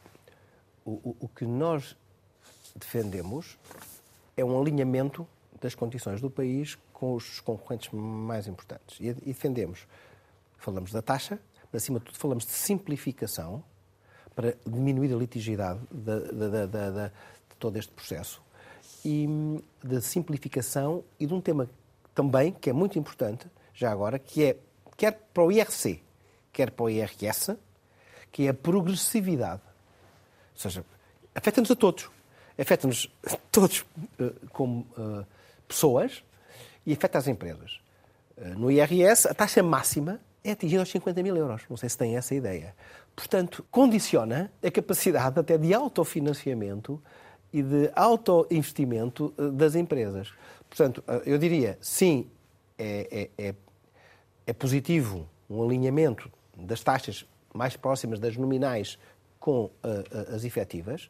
O, 0.86 0.92
o, 0.92 1.18
o 1.22 1.28
que 1.28 1.46
nós 1.46 1.98
defendemos 2.76 3.58
é 4.38 4.46
um 4.46 4.60
alinhamento 4.60 5.28
das 5.60 5.76
condições 5.76 6.22
do 6.22 6.30
país 6.30 6.78
com 6.94 7.16
os 7.16 7.40
concorrentes 7.42 7.90
mais 7.92 8.48
importantes. 8.48 8.98
E, 9.00 9.12
defendemos, 9.14 9.88
falamos 10.58 10.92
da 10.92 11.02
taxa, 11.02 11.40
mas 11.72 11.84
acima 11.84 12.00
de 12.00 12.06
tudo 12.06 12.18
falamos 12.18 12.46
de 12.46 12.52
simplificação 12.52 13.64
para 14.36 14.56
diminuir 14.66 15.14
a 15.14 15.18
litigidade 15.18 15.80
de, 15.92 16.20
de, 16.20 16.68
de, 16.68 16.92
de 16.92 17.12
todo 17.58 17.78
este 17.78 17.92
processo 17.92 18.42
e 19.04 19.28
de 19.84 20.02
simplificação 20.02 21.04
e 21.20 21.26
de 21.26 21.34
um 21.34 21.42
tema 21.42 21.70
também 22.16 22.52
que 22.52 22.70
é 22.70 22.74
muito 22.74 22.98
importante, 22.98 23.48
já 23.74 23.92
agora, 23.92 24.20
que 24.20 24.44
é 24.44 24.58
quer 24.98 25.14
para 25.34 25.44
o 25.44 25.52
IRC, 25.52 26.02
quer 26.52 26.72
para 26.72 26.84
o 26.84 26.90
IRS, 26.90 27.58
que 28.32 28.48
é 28.48 28.50
a 28.50 28.54
progressividade. 28.54 29.62
Ou 30.56 30.62
seja, 30.62 30.86
afeta-nos 31.34 31.72
a 31.72 31.76
todos. 31.76 32.10
Afeta-nos 32.58 33.10
todos 33.52 33.82
uh, 34.20 34.48
como 34.52 34.86
uh, 34.98 35.26
pessoas 35.68 36.24
e 36.86 36.94
afeta 36.94 37.18
as 37.18 37.28
empresas. 37.28 37.80
Uh, 38.38 38.60
no 38.60 38.72
IRS, 38.72 39.28
a 39.28 39.34
taxa 39.34 39.64
máxima 39.64 40.20
é 40.44 40.52
atingida 40.52 40.82
aos 40.82 40.90
50 40.90 41.24
mil 41.24 41.36
euros. 41.36 41.64
Não 41.70 41.78
sei 41.78 41.90
se 41.90 41.98
têm 41.98 42.18
essa 42.18 42.36
ideia. 42.36 42.76
Portanto, 43.16 43.66
condiciona 43.72 44.52
a 44.64 44.72
capacidade 44.72 45.40
até 45.40 45.58
de 45.58 45.74
autofinanciamento 45.74 47.02
e 47.52 47.64
de 47.64 47.92
autoinvestimento 47.96 49.34
das 49.54 49.76
empresas. 49.76 50.32
Portanto, 50.70 51.04
eu 51.26 51.38
diria, 51.38 51.78
sim, 51.82 52.30
é, 52.78 53.30
é, 53.38 53.48
é, 53.48 53.56
é 54.48 54.54
positivo 54.54 55.28
um 55.50 55.64
alinhamento 55.64 56.32
das 56.56 56.84
taxas 56.84 57.26
mais 57.54 57.76
próximas 57.76 58.20
das 58.20 58.38
nominais 58.38 58.98
com 59.40 59.66
uh, 59.66 60.36
as 60.36 60.44
efetivas, 60.44 61.10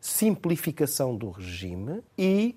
simplificação 0.00 1.14
do 1.14 1.30
regime 1.30 2.02
e 2.16 2.56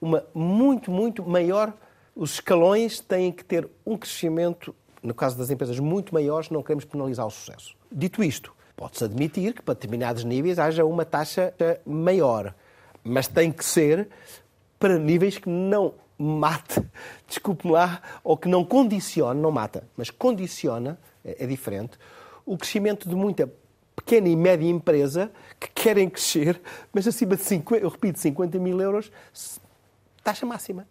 uma 0.00 0.24
muito, 0.34 0.90
muito 0.90 1.24
maior. 1.24 1.72
Os 2.14 2.34
escalões 2.34 3.00
têm 3.00 3.32
que 3.32 3.44
ter 3.44 3.68
um 3.84 3.96
crescimento, 3.96 4.74
no 5.02 5.14
caso 5.14 5.36
das 5.38 5.50
empresas 5.50 5.78
muito 5.78 6.12
maiores, 6.12 6.50
não 6.50 6.62
queremos 6.62 6.84
penalizar 6.84 7.26
o 7.26 7.30
sucesso. 7.30 7.74
Dito 7.90 8.22
isto, 8.22 8.52
pode-se 8.76 9.04
admitir 9.04 9.54
que 9.54 9.62
para 9.62 9.74
determinados 9.74 10.24
níveis 10.24 10.58
haja 10.58 10.84
uma 10.84 11.04
taxa 11.04 11.54
maior, 11.84 12.54
mas 13.02 13.28
tem 13.28 13.52
que 13.52 13.64
ser 13.64 14.08
para 14.78 14.98
níveis 14.98 15.38
que 15.38 15.48
não 15.48 15.94
mate, 16.18 16.82
desculpe-me 17.28 17.72
lá, 17.72 18.02
ou 18.24 18.36
que 18.36 18.48
não 18.48 18.64
condicione, 18.64 19.40
não 19.40 19.50
mata, 19.50 19.86
mas 19.96 20.10
condiciona, 20.10 20.98
é, 21.24 21.44
é 21.44 21.46
diferente, 21.46 21.98
o 22.46 22.56
crescimento 22.56 23.08
de 23.08 23.14
muita 23.16 23.52
pequena 23.96 24.28
e 24.28 24.36
média 24.36 24.68
empresa 24.68 25.32
que 25.58 25.68
querem 25.68 26.08
crescer, 26.08 26.60
mas 26.92 27.08
acima 27.08 27.34
de 27.34 27.42
50, 27.42 27.82
eu 27.82 27.88
repito, 27.88 28.20
50 28.20 28.58
mil 28.58 28.80
euros, 28.80 29.10
taxa 30.22 30.46
máxima. 30.46 30.86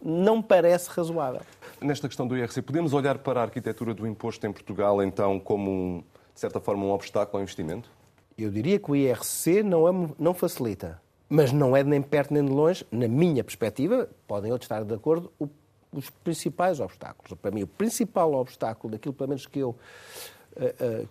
Não 0.00 0.40
parece 0.40 0.88
razoável. 0.90 1.40
Nesta 1.80 2.06
questão 2.06 2.26
do 2.26 2.36
IRC, 2.36 2.62
podemos 2.62 2.92
olhar 2.92 3.18
para 3.18 3.40
a 3.40 3.42
arquitetura 3.42 3.94
do 3.94 4.06
imposto 4.06 4.46
em 4.46 4.52
Portugal, 4.52 5.02
então, 5.02 5.40
como, 5.40 5.70
um, 5.70 6.04
de 6.34 6.40
certa 6.40 6.60
forma, 6.60 6.84
um 6.84 6.90
obstáculo 6.90 7.38
ao 7.38 7.42
investimento? 7.42 7.90
Eu 8.36 8.50
diria 8.50 8.78
que 8.78 8.90
o 8.90 8.96
IRC 8.96 9.62
não, 9.62 9.88
é, 9.88 10.08
não 10.18 10.34
facilita, 10.34 11.00
mas 11.28 11.50
não 11.50 11.76
é 11.76 11.82
nem 11.82 12.02
perto 12.02 12.34
nem 12.34 12.44
de 12.44 12.52
longe, 12.52 12.86
na 12.90 13.08
minha 13.08 13.42
perspectiva, 13.42 14.08
podem 14.26 14.52
outros 14.52 14.66
estar 14.66 14.84
de 14.84 14.94
acordo, 14.94 15.32
o, 15.38 15.48
os 15.92 16.10
principais 16.10 16.78
obstáculos. 16.78 17.38
Para 17.40 17.50
mim, 17.50 17.62
o 17.62 17.66
principal 17.66 18.34
obstáculo 18.34 18.92
daquilo, 18.92 19.14
pelo 19.14 19.28
menos, 19.30 19.46
que 19.46 19.58
eu 19.58 19.76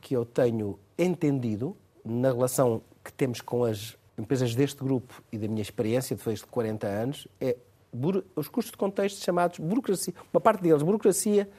que 0.01 0.15
eu 0.15 0.25
tenho 0.25 0.77
entendido 0.97 1.75
na 2.03 2.29
relação 2.29 2.81
que 3.03 3.11
temos 3.13 3.41
com 3.41 3.63
as 3.63 3.97
empresas 4.17 4.53
deste 4.53 4.83
grupo 4.83 5.23
e 5.31 5.37
da 5.37 5.47
minha 5.47 5.61
experiência 5.61 6.15
depois 6.15 6.39
de 6.39 6.45
40 6.45 6.85
anos 6.87 7.27
é 7.39 7.55
os 8.35 8.47
custos 8.47 8.71
de 8.71 8.77
contexto 8.77 9.23
chamados 9.23 9.57
burocracia, 9.57 10.13
uma 10.31 10.39
parte 10.39 10.61
deles 10.61 10.83
burocracia, 10.83 11.49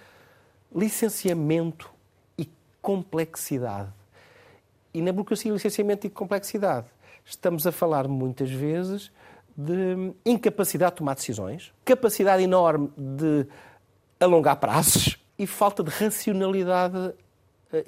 licenciamento 0.75 1.91
e 2.39 2.49
complexidade. 2.81 3.93
E 4.95 5.03
na 5.03 5.13
burocracia, 5.13 5.53
licenciamento 5.53 6.07
e 6.07 6.11
complexidade 6.11 6.87
estamos 7.25 7.67
a 7.67 7.73
falar 7.73 8.07
muitas 8.09 8.51
vezes 8.51 9.11
de 9.57 10.13
incapacidade 10.25 10.93
de 10.93 10.99
tomar 10.99 11.15
decisões, 11.15 11.73
capacidade 11.85 12.43
enorme 12.43 12.91
de 12.97 13.47
alongar 14.19 14.57
prazos 14.57 15.19
e 15.39 15.47
falta 15.47 15.83
de 15.83 15.91
racionalidade 15.91 16.97
eh, 16.99 17.15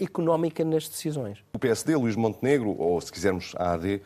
económica 0.00 0.64
nas 0.64 0.88
decisões. 0.88 1.44
O 1.52 1.58
PSD, 1.58 1.96
Luís 1.96 2.16
Montenegro, 2.16 2.76
ou 2.78 3.00
se 3.00 3.10
quisermos 3.10 3.52
a 3.56 3.72
AD, 3.72 4.00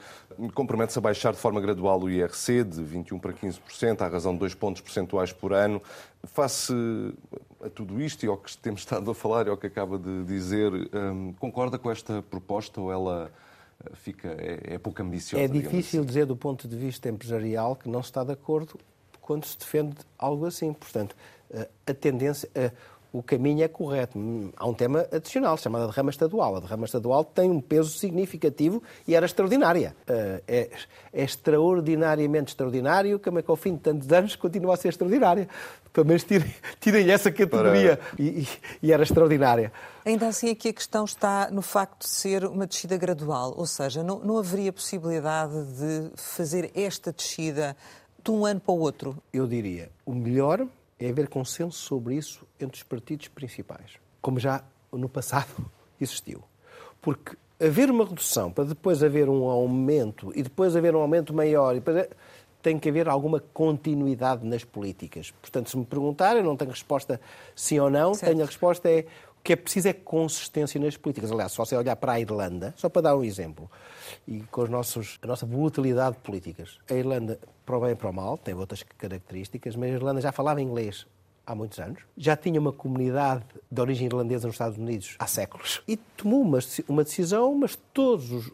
compromete-se 0.54 0.98
a 0.98 1.02
baixar 1.02 1.32
de 1.32 1.38
forma 1.38 1.60
gradual 1.60 2.00
o 2.02 2.10
IRC 2.10 2.64
de 2.64 2.82
21% 2.82 3.20
para 3.20 3.32
15%, 3.32 4.00
à 4.02 4.08
razão 4.08 4.32
de 4.32 4.38
2 4.40 4.54
pontos 4.54 4.82
percentuais 4.82 5.32
por 5.32 5.52
ano. 5.52 5.82
Face 6.24 6.72
a 7.62 7.68
tudo 7.68 8.00
isto 8.00 8.24
e 8.24 8.28
ao 8.28 8.36
que 8.36 8.56
temos 8.58 8.80
estado 8.82 9.10
a 9.10 9.14
falar 9.14 9.46
e 9.46 9.50
ao 9.50 9.56
que 9.56 9.66
acaba 9.66 9.98
de 9.98 10.24
dizer, 10.24 10.72
um, 10.72 11.32
concorda 11.34 11.78
com 11.78 11.90
esta 11.90 12.22
proposta 12.22 12.80
ou 12.80 12.90
ela 12.90 13.30
eh, 13.84 13.90
fica, 13.94 14.28
é, 14.28 14.74
é 14.74 14.78
pouco 14.78 15.02
ambiciosa? 15.02 15.44
É 15.44 15.48
difícil 15.48 16.00
assim? 16.00 16.06
dizer 16.06 16.26
do 16.26 16.36
ponto 16.36 16.66
de 16.66 16.76
vista 16.76 17.08
empresarial 17.08 17.76
que 17.76 17.88
não 17.88 18.02
se 18.02 18.10
está 18.10 18.24
de 18.24 18.32
acordo 18.32 18.78
quando 19.20 19.44
se 19.44 19.58
defende 19.58 19.96
algo 20.18 20.46
assim. 20.46 20.72
Portanto, 20.72 21.16
eh, 21.50 21.68
a 21.86 21.94
tendência 21.94 22.48
o 23.18 23.22
caminho 23.22 23.64
é 23.64 23.68
correto. 23.68 24.18
Há 24.56 24.66
um 24.66 24.74
tema 24.74 25.06
adicional, 25.10 25.56
chamado 25.56 25.86
derrama 25.86 26.10
estadual. 26.10 26.56
A 26.56 26.60
derrama 26.60 26.84
estadual 26.84 27.24
tem 27.24 27.50
um 27.50 27.60
peso 27.60 27.90
significativo 27.90 28.82
e 29.08 29.14
era 29.14 29.24
extraordinária. 29.24 29.96
Eh, 30.06 30.42
é, 30.46 30.70
é 31.12 31.24
extraordinariamente 31.24 32.52
extraordinário, 32.52 33.18
como 33.18 33.38
é 33.38 33.42
que 33.42 33.50
ao 33.50 33.56
fim 33.56 33.74
de 33.74 33.80
tantos 33.80 34.12
anos 34.12 34.36
continua 34.36 34.74
a 34.74 34.76
ser 34.76 34.88
extraordinária. 34.88 35.48
Pelo 35.92 36.06
menos 36.06 36.24
tirem, 36.24 36.54
tirem 36.78 37.10
essa 37.10 37.32
categoria 37.32 37.98
e, 38.18 38.46
e, 38.82 38.92
era 38.92 39.02
extraordinária. 39.02 39.72
Ainda 40.04 40.28
assim, 40.28 40.50
aqui 40.50 40.68
a 40.68 40.72
questão 40.74 41.06
está 41.06 41.48
no 41.50 41.62
facto 41.62 42.00
de 42.00 42.08
ser 42.08 42.44
uma 42.44 42.66
descida 42.66 42.98
gradual, 42.98 43.54
ou 43.56 43.66
seja, 43.66 44.02
não, 44.02 44.18
não 44.18 44.36
haveria 44.36 44.72
possibilidade 44.72 45.54
de 45.54 46.10
fazer 46.16 46.70
esta 46.74 47.10
descida 47.12 47.74
de 48.22 48.30
um 48.30 48.44
ano 48.44 48.60
para 48.60 48.74
o 48.74 48.78
outro? 48.78 49.16
Eu 49.32 49.46
diria, 49.46 49.88
o 50.04 50.12
melhor 50.12 50.66
é 50.98 51.08
haver 51.08 51.28
consenso 51.28 51.78
sobre 51.78 52.16
isso 52.16 52.46
entre 52.58 52.76
os 52.76 52.82
partidos 52.82 53.28
principais, 53.28 53.92
como 54.20 54.38
já 54.38 54.64
no 54.92 55.08
passado 55.08 55.48
existiu. 56.00 56.42
Porque 57.00 57.36
haver 57.60 57.90
uma 57.90 58.04
redução 58.04 58.50
para 58.50 58.64
depois 58.64 59.02
haver 59.02 59.28
um 59.28 59.44
aumento 59.44 60.32
e 60.34 60.42
depois 60.42 60.76
haver 60.76 60.94
um 60.94 61.00
aumento 61.00 61.34
maior, 61.34 61.72
e 61.72 61.80
depois 61.80 62.08
tem 62.62 62.78
que 62.78 62.88
haver 62.88 63.08
alguma 63.08 63.38
continuidade 63.38 64.44
nas 64.44 64.64
políticas. 64.64 65.30
Portanto, 65.40 65.70
se 65.70 65.76
me 65.76 65.84
perguntar, 65.84 66.36
eu 66.36 66.42
não 66.42 66.56
tenho 66.56 66.72
resposta 66.72 67.20
sim 67.54 67.78
ou 67.78 67.88
não, 67.88 68.12
certo. 68.12 68.30
tenho 68.32 68.42
a 68.42 68.46
resposta 68.46 68.90
é 68.90 69.06
que 69.46 69.52
é 69.52 69.56
preciso 69.56 69.86
é 69.86 69.92
consistência 69.92 70.80
nas 70.80 70.96
políticas. 70.96 71.30
Aliás, 71.30 71.52
se 71.52 71.76
olhar 71.76 71.94
para 71.94 72.14
a 72.14 72.20
Irlanda, 72.20 72.74
só 72.76 72.88
para 72.88 73.02
dar 73.02 73.16
um 73.16 73.22
exemplo, 73.22 73.70
e 74.26 74.40
com 74.50 74.62
os 74.62 74.68
nossos, 74.68 75.20
a 75.22 75.26
nossa 75.28 75.46
volatilidade 75.46 76.16
de 76.16 76.22
políticas. 76.22 76.80
A 76.90 76.94
Irlanda, 76.94 77.38
para 77.64 77.76
o 77.76 77.80
bem 77.80 77.92
e 77.92 77.94
para 77.94 78.10
o 78.10 78.12
mal, 78.12 78.36
tem 78.36 78.54
outras 78.54 78.82
características, 78.82 79.76
mas 79.76 79.92
a 79.92 79.94
Irlanda 79.94 80.20
já 80.20 80.32
falava 80.32 80.60
inglês 80.60 81.06
há 81.46 81.54
muitos 81.54 81.78
anos, 81.78 82.00
já 82.18 82.36
tinha 82.36 82.58
uma 82.58 82.72
comunidade 82.72 83.44
de 83.70 83.80
origem 83.80 84.06
irlandesa 84.06 84.48
nos 84.48 84.56
Estados 84.56 84.78
Unidos 84.78 85.14
há 85.16 85.28
séculos 85.28 85.80
e 85.86 85.96
tomou 85.96 86.42
uma, 86.42 86.58
uma 86.88 87.04
decisão, 87.04 87.54
mas 87.54 87.78
todos 87.94 88.32
os, 88.32 88.50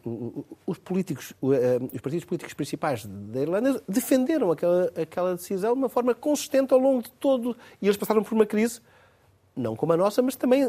os 0.67 0.77
políticos, 0.77 1.33
eh, 1.41 1.79
os 1.91 2.01
partidos 2.01 2.23
políticos 2.23 2.53
principais 2.53 3.03
da 3.03 3.41
Irlanda 3.41 3.81
defenderam 3.89 4.51
aquela, 4.51 4.93
aquela 4.95 5.35
decisão 5.35 5.73
de 5.73 5.79
uma 5.79 5.89
forma 5.89 6.13
consistente 6.13 6.71
ao 6.71 6.79
longo 6.79 7.01
de 7.01 7.09
todo 7.13 7.57
e 7.81 7.87
eles 7.87 7.97
passaram 7.97 8.21
por 8.21 8.35
uma 8.35 8.45
crise 8.45 8.79
não 9.55 9.75
como 9.75 9.93
a 9.93 9.97
nossa, 9.97 10.21
mas 10.21 10.35
também 10.35 10.67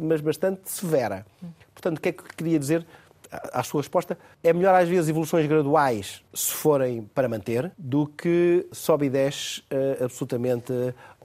mas 0.00 0.20
bastante 0.20 0.70
severa. 0.70 1.26
Portanto, 1.72 1.98
o 1.98 2.00
que 2.00 2.08
é 2.08 2.12
que 2.12 2.24
queria 2.36 2.58
dizer 2.58 2.86
à 3.30 3.62
sua 3.62 3.80
resposta? 3.80 4.18
É 4.42 4.52
melhor 4.52 4.74
às 4.74 4.88
vezes 4.88 5.08
evoluções 5.08 5.46
graduais, 5.46 6.22
se 6.32 6.52
forem 6.52 7.02
para 7.14 7.28
manter, 7.28 7.70
do 7.76 8.06
que 8.06 8.66
sobe 8.72 9.06
e 9.06 9.10
desce 9.10 9.60
uh, 9.60 10.04
absolutamente 10.04 10.72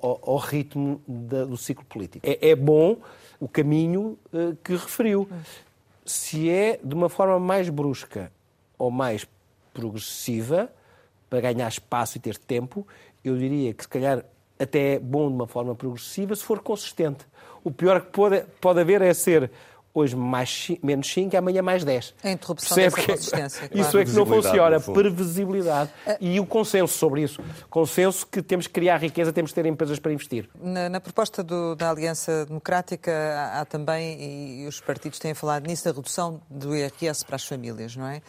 ao, 0.02 0.20
ao 0.26 0.38
ritmo 0.38 1.02
da, 1.08 1.46
do 1.46 1.58
ciclo 1.58 1.86
político. 1.86 2.28
É, 2.28 2.50
é 2.50 2.56
bom 2.56 2.98
o 3.40 3.48
caminho 3.48 4.18
uh, 4.34 4.56
que 4.64 4.74
referiu. 4.74 5.28
Se 6.06 6.50
é 6.50 6.80
de 6.84 6.94
uma 6.94 7.10
forma 7.10 7.40
mais 7.40 7.70
brusca 7.70 8.32
ou 8.78 8.92
mais 8.92 9.28
progressiva, 9.74 10.70
para 11.32 11.40
ganhar 11.40 11.70
espaço 11.70 12.18
e 12.18 12.20
ter 12.20 12.38
tempo, 12.38 12.86
eu 13.24 13.38
diria 13.38 13.74
que 13.74 13.84
se 13.84 13.88
calhar 13.88 14.26
até 14.62 14.94
é 14.94 15.00
bom 15.00 15.28
de 15.28 15.34
uma 15.34 15.48
forma 15.48 15.76
progressiva 15.76 16.36
se 16.36 16.44
for 16.44 16.60
consistente. 16.60 17.26
O 17.64 17.72
pior 17.72 18.02
que 18.02 18.12
pode, 18.12 18.44
pode 18.60 18.80
haver 18.80 19.02
é 19.02 19.14
ser 19.14 19.52
hoje 19.94 20.16
mais, 20.16 20.72
menos 20.82 21.12
5 21.12 21.36
e 21.36 21.38
amanhã 21.38 21.62
mais 21.62 21.84
10. 21.84 22.14
A 22.24 22.32
interrupção 22.32 22.76
Percebe 22.76 22.96
dessa 22.96 23.12
consistência. 23.12 23.70
Claro. 23.70 23.88
Isso 23.88 23.98
é 23.98 24.06
que 24.06 24.12
não 24.12 24.26
funciona. 24.26 24.80
Previsibilidade. 24.80 25.92
Uh, 26.08 26.18
e 26.20 26.40
o 26.40 26.46
consenso 26.46 26.98
sobre 26.98 27.24
isso. 27.24 27.42
Consenso 27.70 28.26
que 28.26 28.42
temos 28.42 28.68
que 28.68 28.74
criar 28.74 28.98
riqueza, 28.98 29.34
temos 29.34 29.52
que 29.52 29.56
ter 29.56 29.68
empresas 29.68 30.00
para 30.00 30.14
investir. 30.14 30.50
Na, 30.62 30.90
na 30.90 31.00
proposta 31.00 31.44
do, 31.44 31.76
da 31.76 31.90
Aliança 31.90 32.46
Democrática 32.46 33.12
há, 33.12 33.62
há, 33.62 33.66
também, 33.66 34.64
e 34.64 34.68
os 34.68 34.80
partidos 34.80 35.20
têm 35.20 35.34
falado 35.34 35.68
nisso, 35.68 35.88
a 35.88 35.92
redução 35.92 36.42
do 36.50 36.76
IRS 36.76 37.26
para 37.26 37.36
as 37.36 37.46
famílias, 37.46 37.96
não 37.96 38.08
é? 38.08 38.22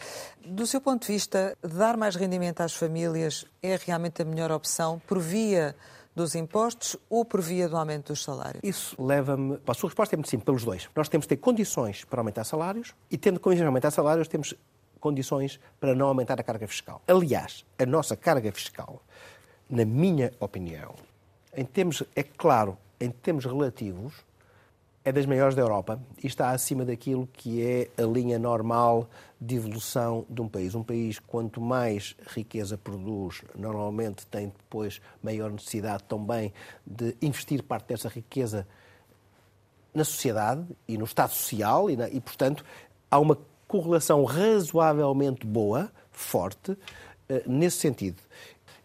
Do 0.45 0.67
seu 0.67 0.81
ponto 0.81 1.07
de 1.07 1.13
vista, 1.13 1.57
dar 1.61 1.95
mais 1.95 2.15
rendimento 2.15 2.61
às 2.61 2.73
famílias 2.73 3.45
é 3.61 3.79
realmente 3.85 4.21
a 4.21 4.25
melhor 4.25 4.51
opção 4.51 5.01
por 5.07 5.19
via 5.19 5.73
dos 6.15 6.35
impostos 6.35 6.95
ou 7.09 7.25
por 7.25 7.41
via 7.41 7.67
do 7.67 7.75
aumento 7.75 8.13
dos 8.13 8.23
salários? 8.23 8.61
Isso 8.63 8.95
leva-me. 9.01 9.59
A 9.65 9.73
sua 9.73 9.89
resposta 9.89 10.15
é 10.15 10.17
muito 10.17 10.29
simples, 10.29 10.45
pelos 10.45 10.63
dois. 10.63 10.89
Nós 10.95 11.09
temos 11.09 11.25
que 11.25 11.35
ter 11.35 11.41
condições 11.41 12.05
para 12.05 12.19
aumentar 12.21 12.43
salários 12.43 12.93
e, 13.09 13.17
tendo 13.17 13.39
condições 13.39 13.63
para 13.63 13.69
aumentar 13.69 13.91
salários, 13.91 14.27
temos 14.27 14.53
condições 14.99 15.59
para 15.79 15.93
não 15.93 16.07
aumentar 16.07 16.39
a 16.39 16.43
carga 16.43 16.67
fiscal. 16.67 17.01
Aliás, 17.07 17.65
a 17.77 17.85
nossa 17.85 18.15
carga 18.15 18.51
fiscal, 18.51 19.01
na 19.69 19.83
minha 19.83 20.31
opinião, 20.39 20.95
em 21.55 21.65
termos, 21.65 22.03
é 22.15 22.23
claro, 22.23 22.77
em 22.99 23.11
termos 23.11 23.45
relativos, 23.45 24.13
é 25.05 25.11
das 25.11 25.25
maiores 25.25 25.55
da 25.55 25.61
Europa 25.61 26.01
e 26.23 26.27
está 26.27 26.51
acima 26.51 26.85
daquilo 26.85 27.27
que 27.33 27.61
é 27.61 27.89
a 28.01 28.05
linha 28.05 28.39
normal 28.39 29.09
de 29.39 29.55
evolução 29.55 30.25
de 30.29 30.41
um 30.41 30.47
país. 30.47 30.73
Um 30.73 30.83
país, 30.83 31.19
quanto 31.19 31.59
mais 31.59 32.15
riqueza 32.27 32.77
produz, 32.77 33.41
normalmente 33.55 34.25
tem 34.27 34.47
depois 34.47 35.01
maior 35.21 35.51
necessidade 35.51 36.03
também 36.03 36.53
de 36.87 37.15
investir 37.21 37.61
parte 37.63 37.87
dessa 37.87 38.07
riqueza 38.07 38.65
na 39.93 40.05
sociedade 40.05 40.65
e 40.87 40.97
no 40.97 41.03
Estado 41.03 41.33
Social 41.33 41.89
e, 41.89 41.97
na, 41.97 42.07
e 42.07 42.21
portanto, 42.21 42.63
há 43.11 43.19
uma 43.19 43.37
correlação 43.67 44.23
razoavelmente 44.23 45.45
boa, 45.45 45.91
forte, 46.11 46.77
eh, 47.27 47.43
nesse 47.45 47.77
sentido. 47.77 48.21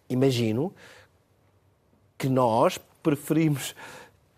Imagino 0.09 0.75
que 2.19 2.29
nós 2.29 2.79
preferimos 3.03 3.75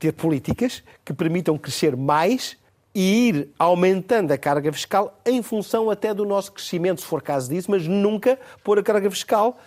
ter 0.00 0.12
políticas 0.12 0.83
que 1.04 1.12
permitam 1.12 1.57
crescer 1.59 1.95
mais 1.95 2.57
e 2.92 3.28
ir 3.28 3.49
aumentando 3.59 4.33
a 4.33 4.38
carga 4.38 4.73
fiscal 4.73 5.21
em 5.25 5.42
função 5.42 5.90
até 5.90 6.12
do 6.12 6.25
nosso 6.25 6.50
crescimento, 6.50 7.02
se 7.02 7.07
for 7.07 7.23
caso 7.23 7.50
disso, 7.50 7.71
mas 7.71 7.87
nunca 7.87 8.38
pôr 8.64 8.78
a 8.78 8.83
carga 8.83 9.09
fiscal 9.11 9.59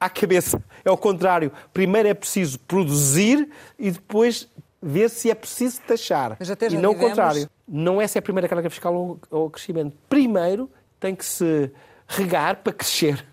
à 0.00 0.08
cabeça. 0.08 0.62
É 0.84 0.90
o 0.90 0.96
contrário. 0.96 1.52
Primeiro 1.74 2.08
é 2.08 2.14
preciso 2.14 2.58
produzir 2.60 3.50
e 3.78 3.90
depois 3.90 4.48
ver 4.80 5.10
se 5.10 5.28
é 5.28 5.34
preciso 5.34 5.80
taxar. 5.82 6.36
Mas 6.38 6.50
até 6.50 6.70
já 6.70 6.78
e 6.78 6.80
não 6.80 6.92
o 6.92 6.94
contrário. 6.94 7.50
Não 7.66 8.00
é 8.00 8.06
se 8.06 8.16
é 8.16 8.20
a 8.20 8.22
primeira 8.22 8.48
carga 8.48 8.70
fiscal 8.70 9.18
ou 9.30 9.46
o 9.46 9.50
crescimento. 9.50 9.94
Primeiro 10.08 10.70
tem 11.00 11.14
que 11.16 11.24
se 11.24 11.70
regar 12.06 12.62
para 12.62 12.72
crescer. 12.72 13.26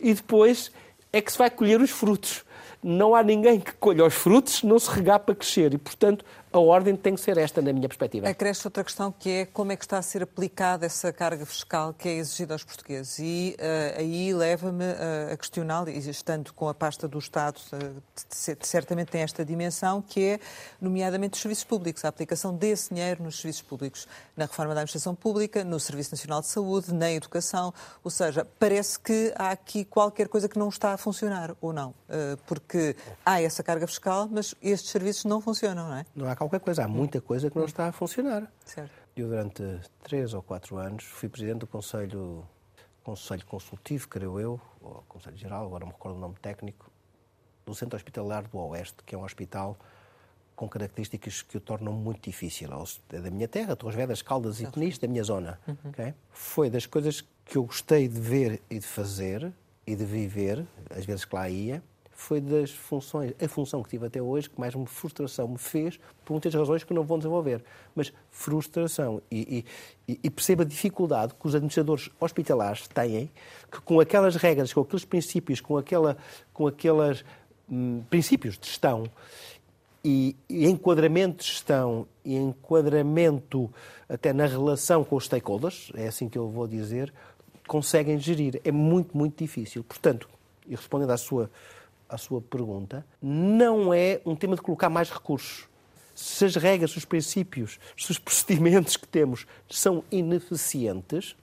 E 0.00 0.12
depois 0.12 0.70
é 1.12 1.22
que 1.22 1.32
se 1.32 1.38
vai 1.38 1.48
colher 1.48 1.80
os 1.80 1.90
frutos 1.90 2.44
não 2.82 3.14
há 3.14 3.22
ninguém 3.22 3.60
que 3.60 3.72
colha 3.72 4.04
os 4.04 4.14
frutos 4.14 4.62
não 4.62 4.78
se 4.78 4.90
regar 4.90 5.20
para 5.20 5.34
crescer. 5.34 5.74
E, 5.74 5.78
portanto, 5.78 6.24
a 6.52 6.58
ordem 6.58 6.96
tem 6.96 7.14
que 7.14 7.20
ser 7.20 7.36
esta, 7.36 7.60
na 7.60 7.72
minha 7.72 7.88
perspectiva. 7.88 8.28
Acresce 8.28 8.66
outra 8.66 8.82
questão 8.82 9.12
que 9.12 9.30
é 9.30 9.46
como 9.46 9.72
é 9.72 9.76
que 9.76 9.84
está 9.84 9.98
a 9.98 10.02
ser 10.02 10.22
aplicada 10.22 10.86
essa 10.86 11.12
carga 11.12 11.44
fiscal 11.44 11.92
que 11.92 12.08
é 12.08 12.12
exigida 12.14 12.54
aos 12.54 12.64
portugueses. 12.64 13.18
E 13.18 13.56
uh, 13.58 14.00
aí 14.00 14.32
leva-me 14.32 14.84
uh, 14.84 15.32
a 15.32 15.36
questioná-lo, 15.36 15.90
e 15.90 15.98
estando 15.98 16.52
com 16.54 16.68
a 16.68 16.74
pasta 16.74 17.06
do 17.06 17.18
Estado, 17.18 17.58
uh, 17.72 18.02
certamente 18.60 19.08
tem 19.08 19.22
esta 19.22 19.44
dimensão, 19.44 20.00
que 20.00 20.24
é, 20.24 20.40
nomeadamente, 20.80 21.34
os 21.34 21.42
serviços 21.42 21.64
públicos, 21.64 22.04
a 22.04 22.08
aplicação 22.08 22.54
desse 22.54 22.94
dinheiro 22.94 23.22
nos 23.22 23.40
serviços 23.40 23.62
públicos, 23.62 24.06
na 24.36 24.46
reforma 24.46 24.74
da 24.74 24.80
administração 24.80 25.14
pública, 25.14 25.64
no 25.64 25.78
Serviço 25.78 26.12
Nacional 26.12 26.40
de 26.40 26.46
Saúde, 26.48 26.92
na 26.92 27.12
educação. 27.12 27.74
Ou 28.02 28.10
seja, 28.10 28.46
parece 28.58 28.98
que 28.98 29.32
há 29.36 29.50
aqui 29.50 29.84
qualquer 29.84 30.28
coisa 30.28 30.48
que 30.48 30.58
não 30.58 30.68
está 30.68 30.92
a 30.92 30.96
funcionar, 30.96 31.54
ou 31.60 31.72
não. 31.72 31.94
porque 32.46 32.96
há 33.24 33.42
essa 33.42 33.62
carga 33.62 33.86
fiscal, 33.86 34.28
mas 34.30 34.54
estes 34.62 34.90
serviços 34.90 35.24
não 35.24 35.40
funcionam, 35.40 35.88
não 35.88 35.96
é? 35.96 36.06
Não 36.14 36.28
há 36.28 36.37
qualquer 36.38 36.60
coisa. 36.60 36.84
Há 36.84 36.88
muita 36.88 37.20
coisa 37.20 37.50
que 37.50 37.58
não 37.58 37.64
está 37.64 37.88
a 37.88 37.92
funcionar. 37.92 38.50
Certo. 38.64 38.90
Eu, 39.16 39.28
durante 39.28 39.62
três 40.02 40.32
ou 40.32 40.42
quatro 40.42 40.76
anos, 40.76 41.04
fui 41.04 41.28
presidente 41.28 41.60
do 41.60 41.66
Conselho, 41.66 42.46
Conselho 43.02 43.44
Consultivo, 43.46 44.08
creio 44.08 44.38
eu, 44.38 44.60
ou 44.80 45.02
Conselho 45.08 45.36
Geral, 45.36 45.66
agora 45.66 45.80
não 45.80 45.88
me 45.88 45.92
recordo 45.92 46.16
o 46.16 46.20
nome 46.20 46.36
técnico, 46.40 46.90
do 47.66 47.74
Centro 47.74 47.96
Hospitalar 47.96 48.46
do 48.48 48.58
Oeste, 48.58 49.02
que 49.04 49.14
é 49.14 49.18
um 49.18 49.24
hospital 49.24 49.76
com 50.54 50.68
características 50.68 51.42
que 51.42 51.56
o 51.56 51.60
tornam 51.60 51.92
muito 51.92 52.28
difícil. 52.28 52.68
É 53.12 53.20
da 53.20 53.30
minha 53.30 53.46
terra, 53.46 53.76
Torres 53.76 53.96
Vedras, 53.96 54.22
Caldas 54.22 54.60
e 54.60 54.66
Peniche, 54.66 55.00
da 55.00 55.06
minha 55.06 55.22
zona. 55.22 55.58
Uhum. 55.66 55.90
Okay? 55.90 56.14
Foi 56.30 56.68
das 56.68 56.84
coisas 56.84 57.24
que 57.44 57.56
eu 57.56 57.64
gostei 57.64 58.08
de 58.08 58.20
ver 58.20 58.60
e 58.68 58.78
de 58.78 58.86
fazer 58.86 59.52
e 59.86 59.94
de 59.94 60.04
viver, 60.04 60.66
às 60.90 61.06
vezes 61.06 61.24
que 61.24 61.34
lá 61.34 61.48
ia, 61.48 61.82
foi 62.20 62.40
das 62.40 62.72
funções, 62.72 63.32
a 63.40 63.48
função 63.48 63.80
que 63.80 63.90
tive 63.90 64.06
até 64.06 64.20
hoje 64.20 64.50
que 64.50 64.58
mais 64.58 64.74
me 64.74 64.84
frustração 64.86 65.46
me 65.46 65.56
fez, 65.56 66.00
por 66.24 66.32
muitas 66.32 66.52
razões 66.52 66.82
que 66.82 66.92
não 66.92 67.04
vou 67.04 67.16
desenvolver. 67.16 67.62
Mas 67.94 68.12
frustração. 68.28 69.22
E, 69.30 69.64
e, 70.08 70.18
e 70.24 70.28
percebo 70.28 70.62
a 70.62 70.64
dificuldade 70.64 71.32
que 71.40 71.46
os 71.46 71.54
administradores 71.54 72.10
hospitalares 72.18 72.88
têm, 72.88 73.30
que 73.70 73.80
com 73.82 74.00
aquelas 74.00 74.34
regras, 74.34 74.72
com 74.72 74.80
aqueles 74.80 75.04
princípios, 75.04 75.60
com, 75.60 75.76
aquela, 75.76 76.16
com 76.52 76.66
aqueles 76.66 77.24
hum, 77.70 78.02
princípios 78.10 78.58
de 78.58 78.66
gestão 78.66 79.04
e, 80.04 80.34
e 80.48 80.66
enquadramento 80.66 81.44
de 81.44 81.50
gestão 81.50 82.04
e 82.24 82.34
enquadramento 82.34 83.72
até 84.08 84.32
na 84.32 84.46
relação 84.46 85.04
com 85.04 85.14
os 85.14 85.26
stakeholders, 85.26 85.92
é 85.94 86.08
assim 86.08 86.28
que 86.28 86.36
eu 86.36 86.48
vou 86.48 86.66
dizer, 86.66 87.14
conseguem 87.68 88.18
gerir. 88.18 88.60
É 88.64 88.72
muito, 88.72 89.16
muito 89.16 89.38
difícil. 89.38 89.84
Portanto, 89.84 90.28
e 90.66 90.74
respondendo 90.74 91.10
à 91.10 91.16
sua 91.16 91.48
à 92.08 92.16
sua 92.16 92.40
pergunta, 92.40 93.04
não 93.20 93.92
é 93.92 94.20
um 94.24 94.34
tema 94.34 94.56
de 94.56 94.62
colocar 94.62 94.88
mais 94.88 95.10
recursos. 95.10 95.68
Se 96.14 96.44
as 96.44 96.56
regras, 96.56 96.92
se 96.92 96.98
os 96.98 97.04
princípios, 97.04 97.78
se 97.96 98.10
os 98.10 98.18
procedimentos 98.18 98.96
que 98.96 99.06
temos 99.06 99.46
são 99.70 100.02
ineficientes 100.10 101.36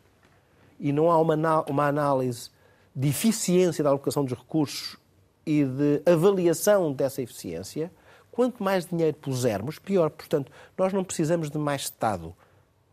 e 0.79 0.91
não 0.91 1.09
há 1.09 1.19
uma, 1.19 1.63
uma 1.69 1.87
análise 1.87 2.49
de 2.95 3.09
eficiência 3.09 3.83
da 3.83 3.89
alocação 3.89 4.25
dos 4.25 4.37
recursos 4.37 4.97
e 5.45 5.63
de 5.63 6.01
avaliação 6.05 6.91
dessa 6.91 7.21
eficiência, 7.21 7.91
quanto 8.31 8.63
mais 8.63 8.85
dinheiro 8.85 9.15
pusermos, 9.15 9.79
pior. 9.79 10.09
Portanto, 10.09 10.51
nós 10.77 10.91
não 10.91 11.03
precisamos 11.03 11.49
de 11.49 11.57
mais 11.57 11.83
Estado, 11.83 12.35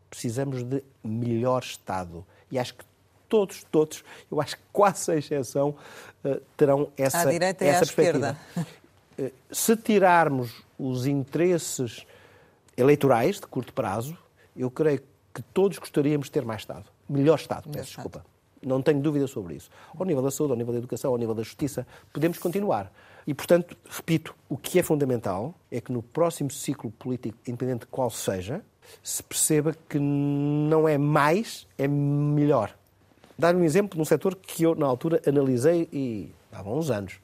precisamos 0.09 0.63
de 0.63 0.85
melhor 1.03 1.63
Estado. 1.63 2.25
E 2.51 2.59
acho 2.59 2.75
que 2.75 2.85
todos, 3.33 3.65
todos, 3.71 4.05
eu 4.31 4.43
acho 4.43 4.57
que 4.57 4.63
quase 4.71 5.05
sem 5.05 5.17
exceção, 5.17 5.75
eh, 6.23 6.39
terão 6.55 6.93
essa, 6.99 7.23
à 7.23 7.25
direita 7.25 7.65
essa 7.65 7.73
e 7.73 7.77
à 7.77 7.79
perspectiva. 7.79 8.37
Esquerda. 8.51 8.67
Eh, 9.19 9.33
se 9.51 9.75
tirarmos 9.75 10.63
os 10.79 11.07
interesses 11.07 12.07
eleitorais 12.77 13.37
de 13.41 13.47
curto 13.47 13.73
prazo, 13.73 14.17
eu 14.55 14.71
creio 14.71 15.03
que 15.33 15.41
todos 15.55 15.79
gostaríamos 15.79 16.27
de 16.27 16.33
ter 16.33 16.45
mais 16.45 16.61
Estado. 16.61 16.85
Melhor 17.09 17.39
Estado, 17.39 17.71
peço 17.71 17.95
desculpa. 17.95 18.25
Não 18.63 18.83
tenho 18.83 19.01
dúvida 19.01 19.27
sobre 19.27 19.55
isso. 19.55 19.71
Ao 19.99 20.05
nível 20.05 20.23
da 20.23 20.31
saúde, 20.31 20.53
ao 20.53 20.59
nível 20.59 20.73
da 20.73 20.79
educação, 20.79 21.11
ao 21.11 21.19
nível 21.19 21.35
da 21.35 21.43
justiça, 21.43 21.87
podemos 22.13 22.39
continuar. 22.39 22.93
E, 23.27 23.33
portanto, 23.33 23.77
repito, 23.89 24.35
o 24.49 24.59
que 24.59 24.79
é 24.79 24.83
fundamental 24.83 25.55
é 25.71 25.81
que 25.81 25.91
no 25.91 26.03
próximo 26.03 26.51
ciclo 26.51 26.91
político, 26.91 27.39
independente 27.47 27.81
de 27.81 27.87
qual 27.87 28.11
seja, 28.11 28.63
se 29.03 29.23
perceba 29.23 29.75
que 29.89 29.99
não 29.99 30.89
é 30.89 30.99
mais, 30.99 31.67
é 31.79 31.89
melhor. 31.89 32.75
Dar 33.43 33.57
um 33.57 33.65
exemplo 33.65 33.99
num 33.99 34.05
setor 34.05 34.37
que 34.37 34.63
eu, 34.63 34.77
na 34.77 34.87
altura, 34.87 35.21
analisei 35.27 35.89
e 35.93 36.33
há 36.53 36.63
uns 36.63 36.93
anos, 36.93 37.15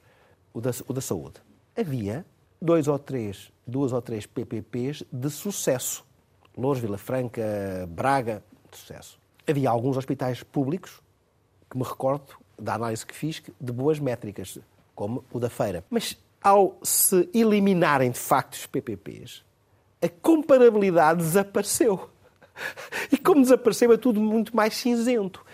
o 0.52 0.60
da, 0.60 0.72
o 0.88 0.92
da 0.92 1.00
saúde. 1.00 1.34
Havia 1.76 2.26
dois 2.60 2.88
ou 2.88 2.98
três, 2.98 3.52
duas 3.64 3.92
ou 3.92 4.02
três 4.02 4.26
PPPs 4.26 5.04
de 5.12 5.30
sucesso. 5.30 6.04
Lourdes, 6.56 6.82
Vila 6.82 6.98
Franca, 6.98 7.40
Braga, 7.88 8.42
de 8.68 8.78
sucesso. 8.78 9.16
Havia 9.48 9.70
alguns 9.70 9.96
hospitais 9.96 10.42
públicos, 10.42 11.00
que 11.70 11.78
me 11.78 11.84
recordo 11.84 12.34
da 12.58 12.74
análise 12.74 13.06
que 13.06 13.14
fiz, 13.14 13.40
de 13.60 13.72
boas 13.72 14.00
métricas, 14.00 14.58
como 14.96 15.24
o 15.32 15.38
da 15.38 15.48
Feira. 15.48 15.84
Mas 15.88 16.18
ao 16.42 16.80
se 16.82 17.30
eliminarem 17.32 18.10
de 18.10 18.18
facto 18.18 18.54
os 18.54 18.66
PPPs, 18.66 19.44
a 20.02 20.08
comparabilidade 20.08 21.22
desapareceu. 21.22 22.10
E 23.12 23.16
como 23.16 23.40
desapareceu, 23.40 23.92
é 23.92 23.96
tudo 23.96 24.20
muito 24.20 24.56
mais 24.56 24.74
cinzento. 24.74 25.46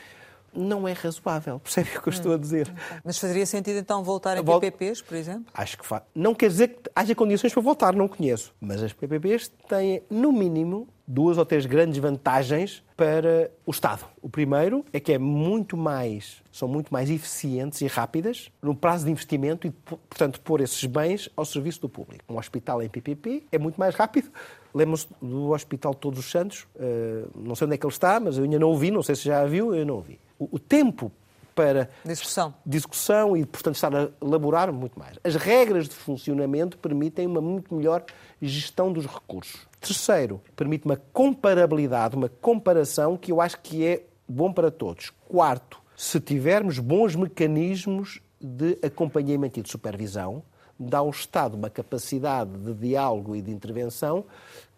Não 0.54 0.86
é 0.86 0.92
razoável, 0.92 1.58
percebe 1.60 1.90
o 1.96 2.02
que 2.02 2.08
eu 2.08 2.12
estou 2.12 2.34
a 2.34 2.36
dizer? 2.38 2.72
Mas 3.04 3.18
faria 3.18 3.44
sentido 3.46 3.78
então 3.78 4.02
voltar 4.04 4.36
a 4.38 4.42
Vol- 4.42 4.60
PPPs, 4.60 5.02
por 5.02 5.16
exemplo? 5.16 5.46
Acho 5.52 5.76
que 5.78 5.84
faz. 5.86 6.02
Não 6.14 6.34
quer 6.34 6.48
dizer 6.48 6.68
que 6.68 6.90
haja 6.94 7.14
condições 7.14 7.52
para 7.52 7.62
voltar, 7.62 7.94
não 7.94 8.06
conheço. 8.08 8.54
Mas 8.60 8.82
as 8.82 8.92
PPPs 8.92 9.48
têm, 9.68 10.02
no 10.10 10.32
mínimo, 10.32 10.88
duas 11.06 11.36
ou 11.36 11.44
três 11.44 11.66
grandes 11.66 11.98
vantagens 11.98 12.82
para 12.96 13.50
o 13.66 13.70
Estado. 13.70 14.04
O 14.22 14.28
primeiro 14.28 14.84
é 14.92 14.98
que 15.00 15.12
é 15.12 15.18
muito 15.18 15.76
mais, 15.76 16.42
são 16.50 16.66
muito 16.68 16.90
mais 16.92 17.10
eficientes 17.10 17.80
e 17.82 17.86
rápidas 17.86 18.50
no 18.62 18.74
prazo 18.74 19.04
de 19.04 19.10
investimento 19.10 19.66
e, 19.66 19.70
portanto, 19.70 20.40
pôr 20.40 20.60
esses 20.60 20.82
bens 20.86 21.28
ao 21.36 21.44
serviço 21.44 21.80
do 21.82 21.88
público. 21.88 22.24
Um 22.32 22.38
hospital 22.38 22.82
em 22.82 22.88
PPP 22.88 23.44
é 23.52 23.58
muito 23.58 23.78
mais 23.78 23.94
rápido. 23.94 24.30
Lembram-se 24.72 25.06
do 25.20 25.50
Hospital 25.50 25.94
Todos 25.94 26.18
os 26.18 26.30
Santos, 26.30 26.66
eh, 26.76 27.24
não 27.36 27.54
sei 27.54 27.66
onde 27.66 27.74
é 27.74 27.78
que 27.78 27.86
ele 27.86 27.92
está, 27.92 28.18
mas 28.18 28.38
eu 28.38 28.44
ainda 28.44 28.58
não 28.58 28.70
o 28.72 28.76
vi, 28.76 28.90
não 28.90 29.02
sei 29.02 29.14
se 29.14 29.22
já 29.24 29.40
a 29.42 29.46
viu, 29.46 29.74
eu 29.74 29.84
não 29.86 29.98
o 29.98 30.00
vi. 30.00 30.18
O, 30.38 30.58
tempo 30.58 31.12
para 31.54 31.88
execução. 32.04 32.52
discussão 32.66 33.36
e, 33.36 33.46
portanto, 33.46 33.76
estar 33.76 33.94
a 33.94 34.08
elaborar 34.20 34.72
muito 34.72 34.98
mais. 34.98 35.18
As 35.22 35.36
regras 35.36 35.88
de 35.88 35.94
funcionamento 35.94 36.76
permitem 36.78 37.26
uma 37.26 37.40
muito 37.40 37.74
melhor 37.74 38.04
gestão 38.42 38.92
dos 38.92 39.06
recursos. 39.06 39.60
Terceiro, 39.80 40.40
permite 40.56 40.84
uma 40.84 40.96
comparabilidade, 41.12 42.16
uma 42.16 42.28
comparação 42.28 43.16
que 43.16 43.30
eu 43.30 43.40
acho 43.40 43.60
que 43.60 43.86
é 43.86 44.04
bom 44.28 44.52
para 44.52 44.70
todos. 44.70 45.10
Quarto, 45.28 45.80
se 45.96 46.18
tivermos 46.18 46.78
bons 46.78 47.14
mecanismos 47.14 48.20
de 48.40 48.78
acompanhamento 48.82 49.60
e 49.60 49.62
de 49.62 49.70
supervisão, 49.70 50.42
dá 50.78 50.98
ao 50.98 51.10
Estado 51.10 51.56
uma 51.56 51.70
capacidade 51.70 52.50
de 52.50 52.74
diálogo 52.74 53.36
e 53.36 53.42
de 53.42 53.50
intervenção 53.50 54.24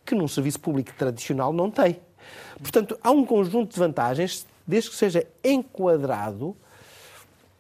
que 0.05 0.15
num 0.15 0.29
serviço 0.29 0.61
público 0.61 0.93
tradicional 0.97 1.53
não 1.53 1.71
tem. 1.71 2.01
Portanto, 2.59 2.99
há 3.03 3.11
um 3.11 3.25
conjunto 3.25 3.73
de 3.73 3.79
vantagens, 3.79 4.47
desde 4.67 4.91
que 4.91 4.97
seja 4.97 5.27
enquadrado 5.45 6.57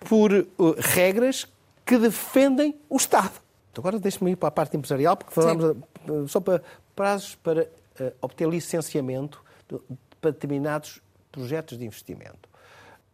por 0.01 0.33
uh, 0.33 0.47
regras 0.79 1.47
que 1.85 1.99
defendem 1.99 2.75
o 2.89 2.97
Estado. 2.97 3.33
Então, 3.71 3.83
agora 3.83 3.99
deixe-me 3.99 4.33
ir 4.33 4.37
para 4.37 4.49
a 4.49 4.53
parte 4.53 4.77
empresarial, 4.77 5.17
porque 5.17 5.33
falamos 5.35 5.77
uh, 6.09 6.29
só 6.29 6.41
para 6.41 6.63
prazos 6.95 7.35
para 7.37 7.63
uh, 7.63 8.13
obter 8.21 8.49
licenciamento 8.49 9.43
de- 9.69 9.79
para 10.21 10.31
determinados 10.31 11.01
projetos 11.31 11.79
de 11.79 11.85
investimento. 11.85 12.49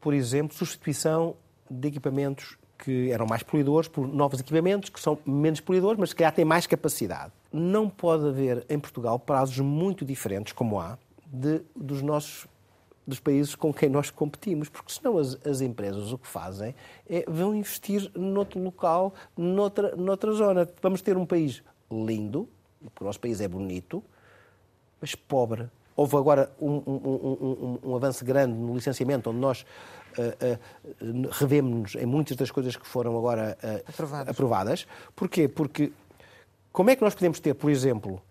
Por 0.01 0.15
exemplo, 0.15 0.57
substituição 0.57 1.37
de 1.71 1.89
equipamentos 1.89 2.57
que 2.79 3.11
eram 3.13 3.27
mais 3.27 3.43
poluidores 3.43 3.89
por 3.89 4.07
novos 4.09 4.41
equipamentos 4.41 4.91
que 4.91 5.01
são 5.01 5.19
menos 5.25 5.61
poluidores, 5.61 5.99
mas 5.99 6.13
que 6.13 6.19
calhar 6.19 6.35
têm 6.35 6.45
mais 6.45 6.67
capacidade. 6.67 7.33
Não 7.53 7.89
pode 7.89 8.27
haver 8.27 8.65
em 8.69 8.79
Portugal 8.79 9.19
prazos 9.19 9.59
muito 9.59 10.05
diferentes, 10.05 10.53
como 10.53 10.81
há, 10.81 10.99
de, 11.27 11.61
dos 11.77 12.03
nossos 12.03 12.47
dos 13.07 13.19
países 13.19 13.55
com 13.55 13.73
quem 13.75 13.89
nós 13.89 14.11
competimos, 14.11 14.69
porque 14.69 14.93
senão 14.93 15.19
as, 15.19 15.35
as 15.47 15.61
empresas 15.61 16.13
o 16.13 16.19
que 16.19 16.27
fazem 16.29 16.75
é 17.09 17.25
vão 17.29 17.55
investir 17.55 18.11
noutro 18.17 18.61
local, 18.63 19.13
noutra, 19.37 19.97
noutra 19.97 20.33
zona. 20.33 20.69
Vamos 20.81 21.03
ter 21.03 21.17
um 21.17 21.27
país 21.27 21.63
lindo, 21.91 22.49
porque 22.81 23.03
o 23.03 23.07
nosso 23.07 23.19
país 23.21 23.41
é 23.41 23.49
bonito, 23.49 24.03
mas 25.01 25.15
pobre. 25.15 25.69
Houve 25.97 26.17
agora 26.17 26.51
um, 26.61 26.71
um- 26.87 27.79
um- 27.83 27.91
um- 27.91 27.97
avanço 27.97 28.25
grande 28.25 28.55
no 28.55 28.75
licenciamento, 28.75 29.29
onde 29.31 29.39
nós 29.41 29.67
ah, 30.19 30.57
ah, 30.57 30.59
revemos-nos 31.33 31.95
em 31.97 32.07
muitas 32.07 32.37
das 32.37 32.51
coisas 32.51 32.77
que 32.77 32.87
foram 32.87 33.17
agora 33.19 33.59
ah, 33.63 33.81
Aprovadas. 33.89 34.29
aprovadas. 34.29 34.87
Porquê? 35.15 35.49
Porque 35.49 35.93
como 36.73 36.89
é 36.91 36.97
que 36.97 37.03
nós 37.03 37.15
podemos 37.15 37.41
ter, 37.41 37.55
por 37.55 37.71
exemplo, 37.71 38.23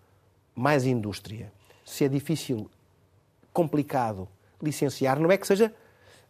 mais 0.56 0.86
indústria, 0.86 1.52
se 1.86 2.04
é 2.06 2.08
difícil, 2.08 2.70
complicado 3.54 4.28
licenciar, 4.64 5.20
não 5.20 5.32
é 5.32 5.38
que 5.38 5.48
seja, 5.48 5.74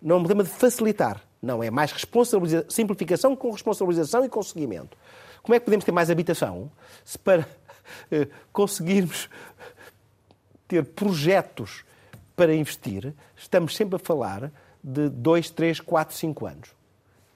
não 0.01 0.15
é 0.15 0.19
um 0.19 0.23
problema 0.23 0.43
de 0.43 0.49
facilitar, 0.49 1.21
não, 1.41 1.63
é 1.63 1.69
mais 1.69 1.91
responsabilização, 1.91 2.69
simplificação 2.69 3.35
com 3.35 3.51
responsabilização 3.51 4.23
e 4.25 4.29
com 4.29 4.41
seguimento. 4.41 4.97
Como 5.41 5.55
é 5.55 5.59
que 5.59 5.65
podemos 5.65 5.85
ter 5.85 5.91
mais 5.91 6.09
habitação 6.09 6.71
se 7.03 7.17
para 7.17 7.47
eh, 8.11 8.27
conseguirmos 8.53 9.29
ter 10.67 10.85
projetos 10.85 11.83
para 12.35 12.55
investir, 12.55 13.13
estamos 13.35 13.75
sempre 13.75 13.95
a 13.95 13.99
falar 13.99 14.51
de 14.83 15.09
2, 15.09 15.49
3, 15.49 15.79
4, 15.79 16.15
5 16.15 16.45
anos. 16.45 16.69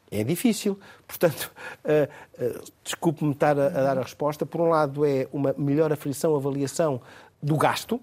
É 0.10 0.24
difícil. 0.24 0.80
Portanto, 1.08 1.52
eh, 1.84 2.10
eh, 2.38 2.62
desculpe-me 2.84 3.32
estar 3.32 3.58
a, 3.60 3.68
a 3.68 3.70
dar 3.70 3.98
a 3.98 4.02
resposta. 4.02 4.46
Por 4.46 4.62
um 4.62 4.70
lado, 4.70 5.06
é 5.06 5.28
uma 5.34 5.54
melhor 5.58 5.92
aferição, 5.92 6.36
avaliação 6.36 7.02
do 7.42 7.58
gasto, 7.58 8.00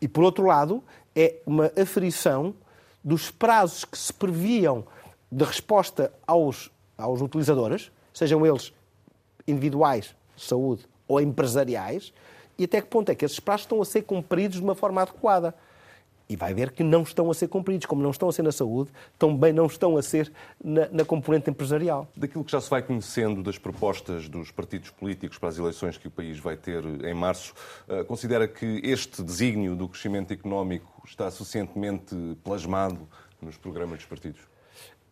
e 0.00 0.08
por 0.08 0.24
outro 0.24 0.46
lado, 0.46 0.82
é 1.14 1.36
uma 1.46 1.70
aferição 1.80 2.54
dos 3.02 3.30
prazos 3.30 3.84
que 3.84 3.96
se 3.96 4.12
previam 4.12 4.84
de 5.30 5.44
resposta 5.44 6.12
aos, 6.26 6.70
aos 6.96 7.20
utilizadores, 7.20 7.90
sejam 8.12 8.44
eles 8.44 8.72
individuais, 9.46 10.14
de 10.36 10.44
saúde, 10.44 10.86
ou 11.06 11.20
empresariais, 11.20 12.12
e 12.58 12.64
até 12.64 12.80
que 12.80 12.88
ponto 12.88 13.10
é 13.10 13.14
que 13.14 13.24
esses 13.24 13.40
prazos 13.40 13.64
estão 13.64 13.80
a 13.80 13.84
ser 13.84 14.02
cumpridos 14.02 14.58
de 14.58 14.62
uma 14.62 14.74
forma 14.74 15.02
adequada. 15.02 15.54
E 16.28 16.36
vai 16.36 16.54
ver 16.54 16.70
que 16.70 16.84
não 16.84 17.02
estão 17.02 17.28
a 17.28 17.34
ser 17.34 17.48
cumpridos, 17.48 17.86
como 17.86 18.00
não 18.02 18.10
estão 18.10 18.28
a 18.28 18.32
ser 18.32 18.42
na 18.42 18.52
saúde, 18.52 18.92
também 19.18 19.52
não 19.52 19.66
estão 19.66 19.96
a 19.96 20.02
ser 20.02 20.30
na, 20.62 20.88
na 20.92 21.04
componente 21.04 21.50
empresarial. 21.50 22.06
Daquilo 22.16 22.44
que 22.44 22.52
já 22.52 22.60
se 22.60 22.70
vai 22.70 22.82
conhecendo 22.82 23.42
das 23.42 23.58
propostas 23.58 24.28
dos 24.28 24.52
partidos 24.52 24.90
políticos 24.90 25.38
para 25.38 25.48
as 25.48 25.58
eleições 25.58 25.98
que 25.98 26.06
o 26.06 26.10
país 26.10 26.38
vai 26.38 26.56
ter 26.56 26.84
em 27.04 27.14
março, 27.14 27.52
eh, 27.88 28.04
considera 28.04 28.46
que 28.46 28.80
este 28.84 29.24
desígnio 29.24 29.74
do 29.74 29.88
crescimento 29.88 30.32
económico 30.32 30.99
está 31.06 31.30
suficientemente 31.30 32.14
plasmado 32.44 33.08
nos 33.40 33.56
programas 33.56 33.98
dos 33.98 34.06
partidos? 34.06 34.40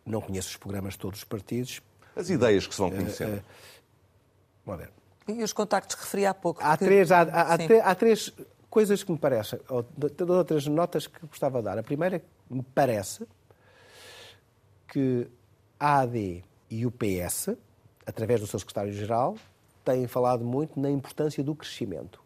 Não 0.05 0.21
conheço 0.21 0.49
os 0.49 0.57
programas 0.57 0.93
de 0.93 0.99
todos 0.99 1.19
os 1.19 1.23
partidos. 1.25 1.81
As 2.15 2.29
ideias 2.29 2.65
que 2.67 2.73
se 2.73 2.81
vão 2.81 2.89
conhecendo. 2.91 3.43
Vamos 4.65 4.81
ver. 4.81 4.91
E 5.27 5.43
os 5.43 5.53
contactos 5.53 5.95
que 5.95 6.01
referi 6.03 6.25
há 6.25 6.33
pouco. 6.33 6.61
Há 6.63 6.75
que- 6.77 6.85
três, 6.85 7.11
há, 7.11 7.21
há- 7.21 7.53
há 7.83 7.95
três 7.95 8.33
coisas 8.69 9.03
que 9.03 9.11
me 9.11 9.17
parecem, 9.17 9.59
ou 9.69 9.83
de- 9.83 10.23
outras 10.31 10.65
notas 10.67 11.05
que 11.07 11.25
gostava 11.27 11.59
de 11.59 11.65
dar. 11.65 11.77
A 11.77 11.83
primeira, 11.83 12.15
é 12.17 12.19
que 12.19 12.25
me 12.49 12.63
parece 12.63 13.27
que 14.87 15.27
a 15.79 15.99
AD 15.99 16.43
e 16.69 16.85
o 16.85 16.91
PS, 16.91 17.55
através 18.05 18.41
do 18.41 18.47
seu 18.47 18.59
secretário-geral, 18.59 19.37
têm 19.85 20.07
falado 20.07 20.43
muito 20.43 20.79
na 20.79 20.89
importância 20.89 21.43
do 21.43 21.55
crescimento. 21.55 22.21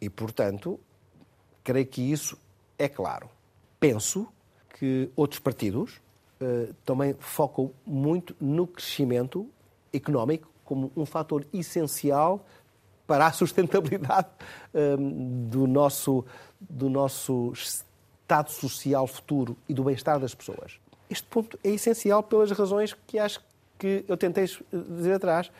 E, 0.00 0.08
portanto, 0.08 0.78
creio 1.64 1.86
que 1.86 2.00
isso 2.02 2.38
é 2.78 2.88
claro. 2.88 3.28
Penso 3.80 4.28
que 4.78 5.10
outros 5.16 5.40
partidos 5.40 6.00
eh, 6.40 6.68
também 6.84 7.16
focam 7.18 7.72
muito 7.84 8.34
no 8.40 8.66
crescimento 8.66 9.48
económico 9.92 10.48
como 10.64 10.92
um 10.96 11.04
fator 11.04 11.44
essencial 11.52 12.44
para 13.06 13.26
a 13.26 13.32
sustentabilidade 13.32 14.28
eh, 14.72 14.96
do, 14.96 15.66
nosso, 15.66 16.24
do 16.60 16.88
nosso 16.88 17.52
estado 17.54 18.50
social 18.50 19.06
futuro 19.06 19.56
e 19.68 19.74
do 19.74 19.82
bem-estar 19.82 20.20
das 20.20 20.34
pessoas. 20.34 20.78
Este 21.10 21.26
ponto 21.26 21.58
é 21.64 21.70
essencial 21.70 22.22
pelas 22.22 22.50
razões 22.52 22.94
que 23.06 23.18
acho 23.18 23.40
que 23.78 24.04
eu 24.06 24.16
tentei 24.16 24.44
dizer 24.72 25.14
atrás. 25.14 25.50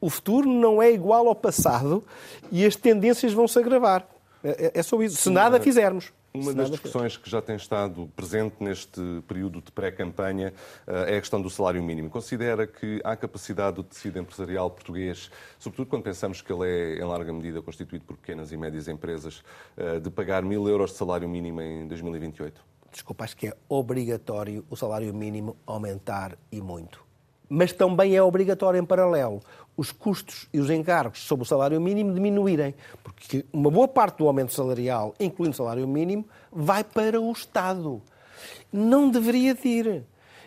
O 0.00 0.08
futuro 0.08 0.48
não 0.48 0.82
é 0.82 0.90
igual 0.90 1.28
ao 1.28 1.34
passado 1.34 2.02
e 2.50 2.64
as 2.64 2.74
tendências 2.74 3.32
vão 3.32 3.46
se 3.46 3.58
agravar. 3.58 4.08
É, 4.42 4.72
é 4.74 4.82
só 4.82 5.00
isso. 5.02 5.16
Se 5.16 5.30
nada 5.30 5.60
fizermos. 5.60 6.12
Uma 6.40 6.52
das 6.52 6.70
discussões 6.70 7.16
que 7.16 7.28
já 7.28 7.40
tem 7.40 7.56
estado 7.56 8.10
presente 8.14 8.56
neste 8.60 9.00
período 9.26 9.60
de 9.60 9.72
pré-campanha 9.72 10.52
eh, 10.86 11.14
é 11.14 11.16
a 11.16 11.20
questão 11.20 11.40
do 11.40 11.50
salário 11.50 11.82
mínimo. 11.82 12.10
Considera 12.10 12.66
que 12.66 13.00
há 13.04 13.16
capacidade 13.16 13.76
do 13.76 13.82
tecido 13.82 14.18
empresarial 14.18 14.70
português, 14.70 15.30
sobretudo 15.58 15.88
quando 15.88 16.02
pensamos 16.02 16.40
que 16.40 16.52
ele 16.52 16.68
é, 16.68 16.98
em 16.98 17.04
larga 17.04 17.32
medida, 17.32 17.62
constituído 17.62 18.04
por 18.04 18.16
pequenas 18.16 18.52
e 18.52 18.56
médias 18.56 18.88
empresas, 18.88 19.42
eh, 19.76 19.98
de 19.98 20.10
pagar 20.10 20.42
mil 20.42 20.68
euros 20.68 20.90
de 20.90 20.96
salário 20.96 21.28
mínimo 21.28 21.60
em 21.60 21.86
2028? 21.86 22.76
desculpa, 22.96 23.24
acho 23.24 23.36
que 23.36 23.48
é 23.48 23.56
obrigatório 23.68 24.64
o 24.70 24.76
salário 24.76 25.12
mínimo 25.12 25.56
aumentar 25.66 26.38
e 26.50 26.60
muito. 26.62 27.04
Mas 27.48 27.72
também 27.72 28.16
é 28.16 28.22
obrigatório, 28.22 28.80
em 28.80 28.84
paralelo, 28.84 29.40
os 29.76 29.92
custos 29.92 30.48
e 30.52 30.58
os 30.58 30.70
encargos 30.70 31.20
sobre 31.20 31.42
o 31.42 31.46
salário 31.46 31.80
mínimo 31.80 32.14
diminuírem. 32.14 32.74
Porque 33.02 33.44
uma 33.52 33.70
boa 33.70 33.86
parte 33.86 34.18
do 34.18 34.26
aumento 34.26 34.52
salarial, 34.52 35.14
incluindo 35.20 35.54
o 35.54 35.56
salário 35.56 35.86
mínimo, 35.86 36.24
vai 36.50 36.82
para 36.82 37.20
o 37.20 37.30
Estado. 37.30 38.00
Não 38.72 39.10
deveria 39.10 39.54
de 39.54 39.68
ir. 39.68 40.04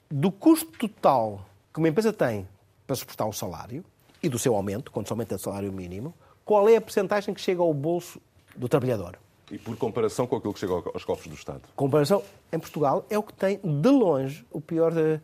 Do 0.09 0.31
custo 0.31 0.71
total 0.77 1.45
que 1.71 1.79
uma 1.79 1.87
empresa 1.87 2.11
tem 2.11 2.47
para 2.87 2.95
suportar 2.95 3.27
o 3.27 3.33
salário 3.33 3.85
e 4.23 4.27
do 4.27 4.39
seu 4.39 4.55
aumento, 4.55 4.91
quando 4.91 5.05
se 5.05 5.13
aumenta 5.13 5.35
o 5.35 5.39
salário 5.39 5.71
mínimo, 5.71 6.13
qual 6.43 6.67
é 6.67 6.75
a 6.75 6.81
percentagem 6.81 7.33
que 7.33 7.39
chega 7.39 7.61
ao 7.61 7.73
bolso 7.73 8.19
do 8.55 8.67
trabalhador? 8.67 9.19
E 9.51 9.57
por 9.57 9.75
comparação 9.77 10.25
com 10.25 10.35
aquilo 10.35 10.53
que 10.53 10.59
chega 10.59 10.73
aos 10.73 11.05
cofres 11.05 11.27
do 11.27 11.35
Estado? 11.35 11.61
comparação 11.75 12.23
em 12.51 12.59
Portugal 12.59 13.05
é 13.09 13.17
o 13.17 13.23
que 13.23 13.33
tem 13.33 13.59
de 13.63 13.89
longe 13.89 14.45
o 14.51 14.59
pior 14.59 14.93
eh, 14.97 15.19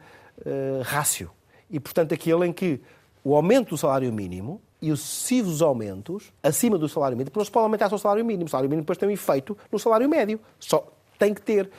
rácio. 0.83 1.31
E, 1.69 1.79
portanto, 1.79 2.13
aquele 2.13 2.45
em 2.45 2.53
que 2.53 2.81
o 3.25 3.35
aumento 3.35 3.71
do 3.71 3.77
salário 3.77 4.13
mínimo 4.13 4.61
e 4.79 4.91
os 4.91 5.01
sucessivos 5.01 5.63
aumentos 5.63 6.31
acima 6.43 6.77
do 6.77 6.87
salário 6.87 7.17
mínimo, 7.17 7.31
porque 7.31 7.39
não 7.39 7.45
se 7.45 7.51
pode 7.51 7.63
aumentar 7.63 7.89
só 7.89 7.95
o 7.95 7.99
salário 7.99 8.23
mínimo. 8.23 8.45
O 8.45 8.49
salário 8.49 8.69
mínimo 8.69 8.83
depois 8.83 8.99
tem 8.99 9.09
um 9.09 9.11
efeito 9.11 9.57
no 9.71 9.79
salário 9.79 10.07
médio. 10.07 10.39
Só 10.59 10.87
tem 11.17 11.33
que 11.33 11.41
ter. 11.41 11.71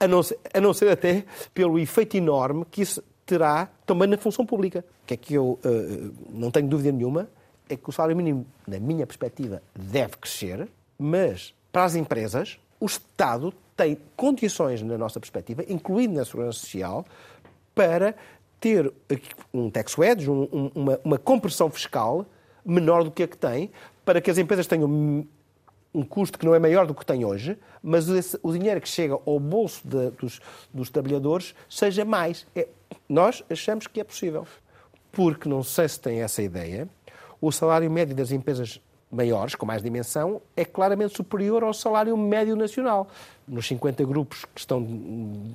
A 0.00 0.08
não, 0.08 0.22
ser, 0.22 0.38
a 0.54 0.60
não 0.60 0.72
ser 0.72 0.88
até 0.88 1.26
pelo 1.52 1.78
efeito 1.78 2.16
enorme 2.16 2.64
que 2.70 2.80
isso 2.80 3.04
terá 3.26 3.68
também 3.84 4.08
na 4.08 4.16
função 4.16 4.46
pública. 4.46 4.82
O 5.02 5.06
que 5.06 5.12
é 5.12 5.16
que 5.18 5.34
eu 5.34 5.58
uh, 5.62 6.14
não 6.30 6.50
tenho 6.50 6.66
dúvida 6.66 6.90
nenhuma 6.90 7.28
é 7.68 7.76
que 7.76 7.86
o 7.86 7.92
salário 7.92 8.16
mínimo, 8.16 8.46
na 8.66 8.80
minha 8.80 9.06
perspectiva, 9.06 9.62
deve 9.78 10.16
crescer, 10.16 10.68
mas 10.98 11.52
para 11.70 11.84
as 11.84 11.94
empresas, 11.96 12.58
o 12.80 12.86
Estado 12.86 13.52
tem 13.76 13.98
condições, 14.16 14.80
na 14.80 14.96
nossa 14.96 15.20
perspectiva, 15.20 15.62
incluindo 15.68 16.14
na 16.14 16.24
segurança 16.24 16.60
social, 16.60 17.04
para 17.74 18.16
ter 18.60 18.92
um 19.52 19.70
tax 19.70 19.96
wedge, 19.96 20.30
um, 20.30 20.48
um, 20.52 20.70
uma, 20.74 21.00
uma 21.04 21.18
compressão 21.18 21.70
fiscal 21.70 22.26
menor 22.64 23.04
do 23.04 23.10
que 23.10 23.22
a 23.22 23.28
que 23.28 23.36
tem, 23.36 23.70
para 24.04 24.20
que 24.20 24.30
as 24.30 24.38
empresas 24.38 24.66
tenham 24.66 24.88
um 25.94 26.04
custo 26.04 26.38
que 26.38 26.44
não 26.44 26.54
é 26.54 26.58
maior 26.58 26.86
do 26.86 26.94
que 26.94 27.04
tem 27.04 27.24
hoje, 27.24 27.58
mas 27.82 28.08
esse, 28.08 28.38
o 28.42 28.52
dinheiro 28.52 28.80
que 28.80 28.88
chega 28.88 29.14
ao 29.14 29.40
bolso 29.40 29.80
de, 29.86 30.10
dos, 30.10 30.40
dos, 30.72 30.90
trabalhadores 30.90 31.54
seja 31.68 32.04
mais. 32.04 32.46
É, 32.54 32.68
nós 33.08 33.42
achamos 33.50 33.86
que 33.86 34.00
é 34.00 34.04
possível. 34.04 34.46
Porque, 35.10 35.48
não 35.48 35.62
sei 35.62 35.88
se 35.88 35.98
tem 35.98 36.20
essa 36.20 36.42
ideia, 36.42 36.88
o 37.40 37.50
salário 37.50 37.90
médio 37.90 38.14
das 38.14 38.30
empresas 38.30 38.80
maiores, 39.10 39.54
com 39.54 39.64
mais 39.64 39.82
dimensão, 39.82 40.42
é 40.54 40.64
claramente 40.64 41.16
superior 41.16 41.64
ao 41.64 41.72
salário 41.72 42.16
médio 42.16 42.54
nacional. 42.54 43.08
Nos 43.46 43.66
50 43.66 44.04
grupos 44.04 44.44
que 44.44 44.60
estão 44.60 44.86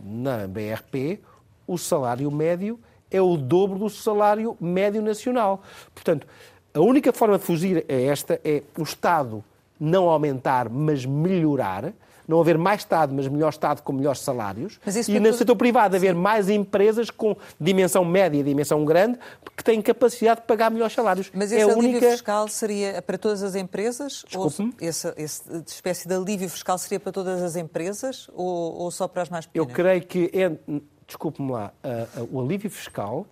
na 0.04 0.48
BRP, 0.48 1.22
o 1.68 1.78
salário 1.78 2.30
médio 2.32 2.80
é 3.14 3.22
o 3.22 3.38
dobro 3.38 3.80
do 3.80 3.90
salário 3.90 4.58
médio 4.60 5.02
nacional. 5.02 5.62
Portanto, 5.94 6.28
a 6.74 6.82
única 6.82 7.14
forma 7.14 7.38
de 7.38 7.46
fugir 7.46 7.86
a 7.88 7.94
esta 7.94 8.42
é 8.44 8.64
o 8.78 8.84
Estado 8.84 9.44
não 9.80 10.10
aumentar, 10.10 10.70
mas 10.70 11.06
melhorar, 11.06 11.94
não 12.28 12.40
haver 12.40 12.58
mais 12.58 12.82
Estado, 12.82 13.14
mas 13.14 13.28
melhor 13.28 13.50
Estado 13.50 13.82
com 13.82 13.92
melhores 13.92 14.22
salários, 14.22 14.80
e 15.08 15.20
no 15.20 15.34
setor 15.34 15.56
privado 15.56 15.96
haver 15.96 16.14
Sim. 16.14 16.20
mais 16.20 16.50
empresas 16.50 17.10
com 17.10 17.36
dimensão 17.60 18.06
média 18.06 18.40
e 18.40 18.44
dimensão 18.44 18.84
grande 18.86 19.20
que 19.56 19.64
têm 19.64 19.82
capacidade 19.82 20.42
de 20.42 20.48
pagar 20.48 20.72
melhores 20.72 20.94
salários. 20.94 21.30
Mas 21.34 21.52
esse 21.52 21.62
é 21.62 21.64
alívio 21.64 21.90
única... 21.90 22.12
fiscal 22.12 22.48
seria 22.48 23.02
para 23.02 23.18
todas 23.18 23.44
as 23.44 23.56
empresas? 23.56 24.26
Ou 24.36 24.52
essa, 24.82 25.14
essa 25.18 25.64
espécie 25.68 26.08
de 26.08 26.16
alívio 26.16 26.50
fiscal 26.50 26.78
seria 26.78 27.00
para 27.00 27.12
todas 27.12 27.42
as 27.42 27.56
empresas 27.56 28.28
ou, 28.34 28.74
ou 28.76 28.92
só 28.92 29.08
para 29.08 29.24
as 29.24 29.30
mais 29.30 29.46
pequenas? 29.46 29.70
Eu 29.70 29.76
creio 29.76 30.02
que, 30.06 30.32
é, 30.34 30.52
desculpe-me 31.08 31.52
lá, 31.52 31.74
uh, 31.84 32.22
uh, 32.22 32.30
o 32.32 32.42
alívio 32.42 32.70
fiscal 32.70 33.26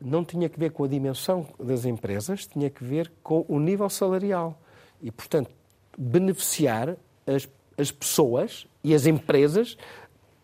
não 0.00 0.24
tinha 0.24 0.48
que 0.48 0.58
ver 0.58 0.70
com 0.70 0.84
a 0.84 0.88
dimensão 0.88 1.46
das 1.58 1.84
empresas, 1.84 2.46
tinha 2.46 2.68
que 2.68 2.84
ver 2.84 3.10
com 3.22 3.44
o 3.48 3.58
nível 3.58 3.88
salarial. 3.88 4.58
E, 5.02 5.10
portanto, 5.10 5.50
beneficiar 5.96 6.96
as, 7.26 7.48
as 7.78 7.90
pessoas 7.90 8.66
e 8.82 8.94
as 8.94 9.06
empresas 9.06 9.76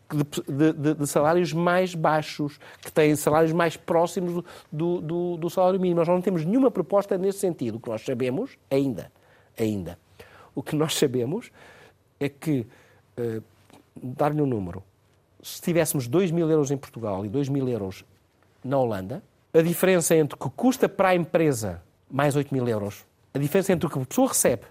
de, 0.08 0.72
de, 0.72 0.94
de, 0.94 1.06
salários 1.06 1.52
mais 1.52 1.94
baixos, 1.94 2.58
que 2.82 2.90
têm 2.90 3.14
salários 3.14 3.52
mais 3.52 3.76
próximos 3.76 4.44
do, 4.70 5.00
do, 5.00 5.36
do, 5.36 5.50
salário 5.50 5.78
mínimo. 5.78 6.00
Nós 6.00 6.08
não 6.08 6.20
temos 6.20 6.44
nenhuma 6.44 6.70
proposta 6.70 7.16
nesse 7.16 7.38
sentido. 7.38 7.76
O 7.76 7.80
que 7.80 7.88
nós 7.88 8.04
sabemos, 8.04 8.58
ainda, 8.70 9.12
ainda, 9.58 9.98
o 10.54 10.62
que 10.62 10.74
nós 10.74 10.94
sabemos 10.94 11.52
é 12.18 12.28
que, 12.28 12.66
uh, 13.18 13.42
dar-lhe 13.94 14.42
um 14.42 14.46
número, 14.46 14.82
se 15.42 15.60
tivéssemos 15.60 16.06
2 16.06 16.30
mil 16.30 16.50
euros 16.50 16.70
em 16.70 16.76
Portugal 16.76 17.24
e 17.24 17.28
2 17.28 17.48
mil 17.48 17.68
euros 17.68 18.04
na 18.64 18.78
Holanda, 18.78 19.22
a 19.52 19.62
diferença 19.62 20.14
entre 20.14 20.34
o 20.34 20.38
que 20.38 20.50
custa 20.56 20.88
para 20.88 21.10
a 21.10 21.14
empresa 21.14 21.82
mais 22.10 22.36
8 22.36 22.52
mil 22.52 22.66
euros, 22.68 23.04
a 23.32 23.38
diferença 23.38 23.72
entre 23.72 23.86
o 23.86 23.90
que 23.90 23.98
a 23.98 24.04
pessoa 24.04 24.28
recebe 24.28 24.62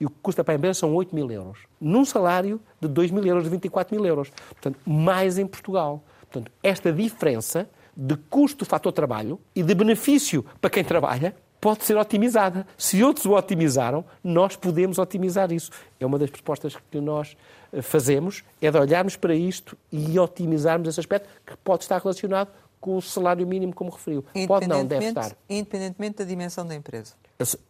e 0.00 0.06
o 0.06 0.10
que 0.10 0.16
custa 0.22 0.44
para 0.44 0.54
a 0.54 0.56
empresa 0.56 0.80
são 0.80 0.94
8 0.94 1.14
mil 1.14 1.30
euros. 1.30 1.60
Num 1.80 2.04
salário 2.04 2.60
de 2.80 2.88
2 2.88 3.10
mil 3.10 3.24
euros, 3.24 3.44
de 3.44 3.50
24 3.50 3.94
mil 3.94 4.04
euros. 4.04 4.30
Portanto, 4.48 4.78
mais 4.84 5.38
em 5.38 5.46
Portugal. 5.46 6.02
Portanto, 6.20 6.50
esta 6.62 6.92
diferença 6.92 7.68
de 7.96 8.16
custo 8.16 8.64
fator 8.66 8.92
trabalho 8.92 9.40
e 9.54 9.62
de 9.62 9.74
benefício 9.74 10.44
para 10.60 10.68
quem 10.68 10.84
trabalha 10.84 11.34
pode 11.66 11.84
ser 11.84 11.96
otimizada. 11.96 12.64
Se 12.78 13.02
outros 13.02 13.26
o 13.26 13.32
otimizaram, 13.32 14.04
nós 14.22 14.54
podemos 14.54 14.98
otimizar 14.98 15.50
isso. 15.50 15.72
É 15.98 16.06
uma 16.06 16.16
das 16.16 16.30
propostas 16.30 16.76
que 16.92 17.00
nós 17.00 17.36
eh, 17.72 17.82
fazemos, 17.82 18.44
é 18.62 18.70
de 18.70 18.78
olharmos 18.78 19.16
para 19.16 19.34
isto 19.34 19.76
e 19.90 20.16
otimizarmos 20.16 20.88
esse 20.88 21.00
aspecto 21.00 21.28
que 21.44 21.56
pode 21.56 21.82
estar 21.82 22.00
relacionado 22.00 22.50
com 22.80 22.96
o 22.96 23.02
salário 23.02 23.44
mínimo, 23.44 23.74
como 23.74 23.90
referiu. 23.90 24.24
Pode 24.46 24.68
não, 24.68 24.86
deve 24.86 25.06
estar. 25.06 25.36
Independentemente 25.50 26.18
da 26.18 26.24
dimensão 26.24 26.64
da 26.64 26.76
empresa. 26.76 27.14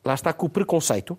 Lá 0.04 0.12
está 0.12 0.30
com 0.30 0.44
o 0.44 0.50
preconceito 0.50 1.16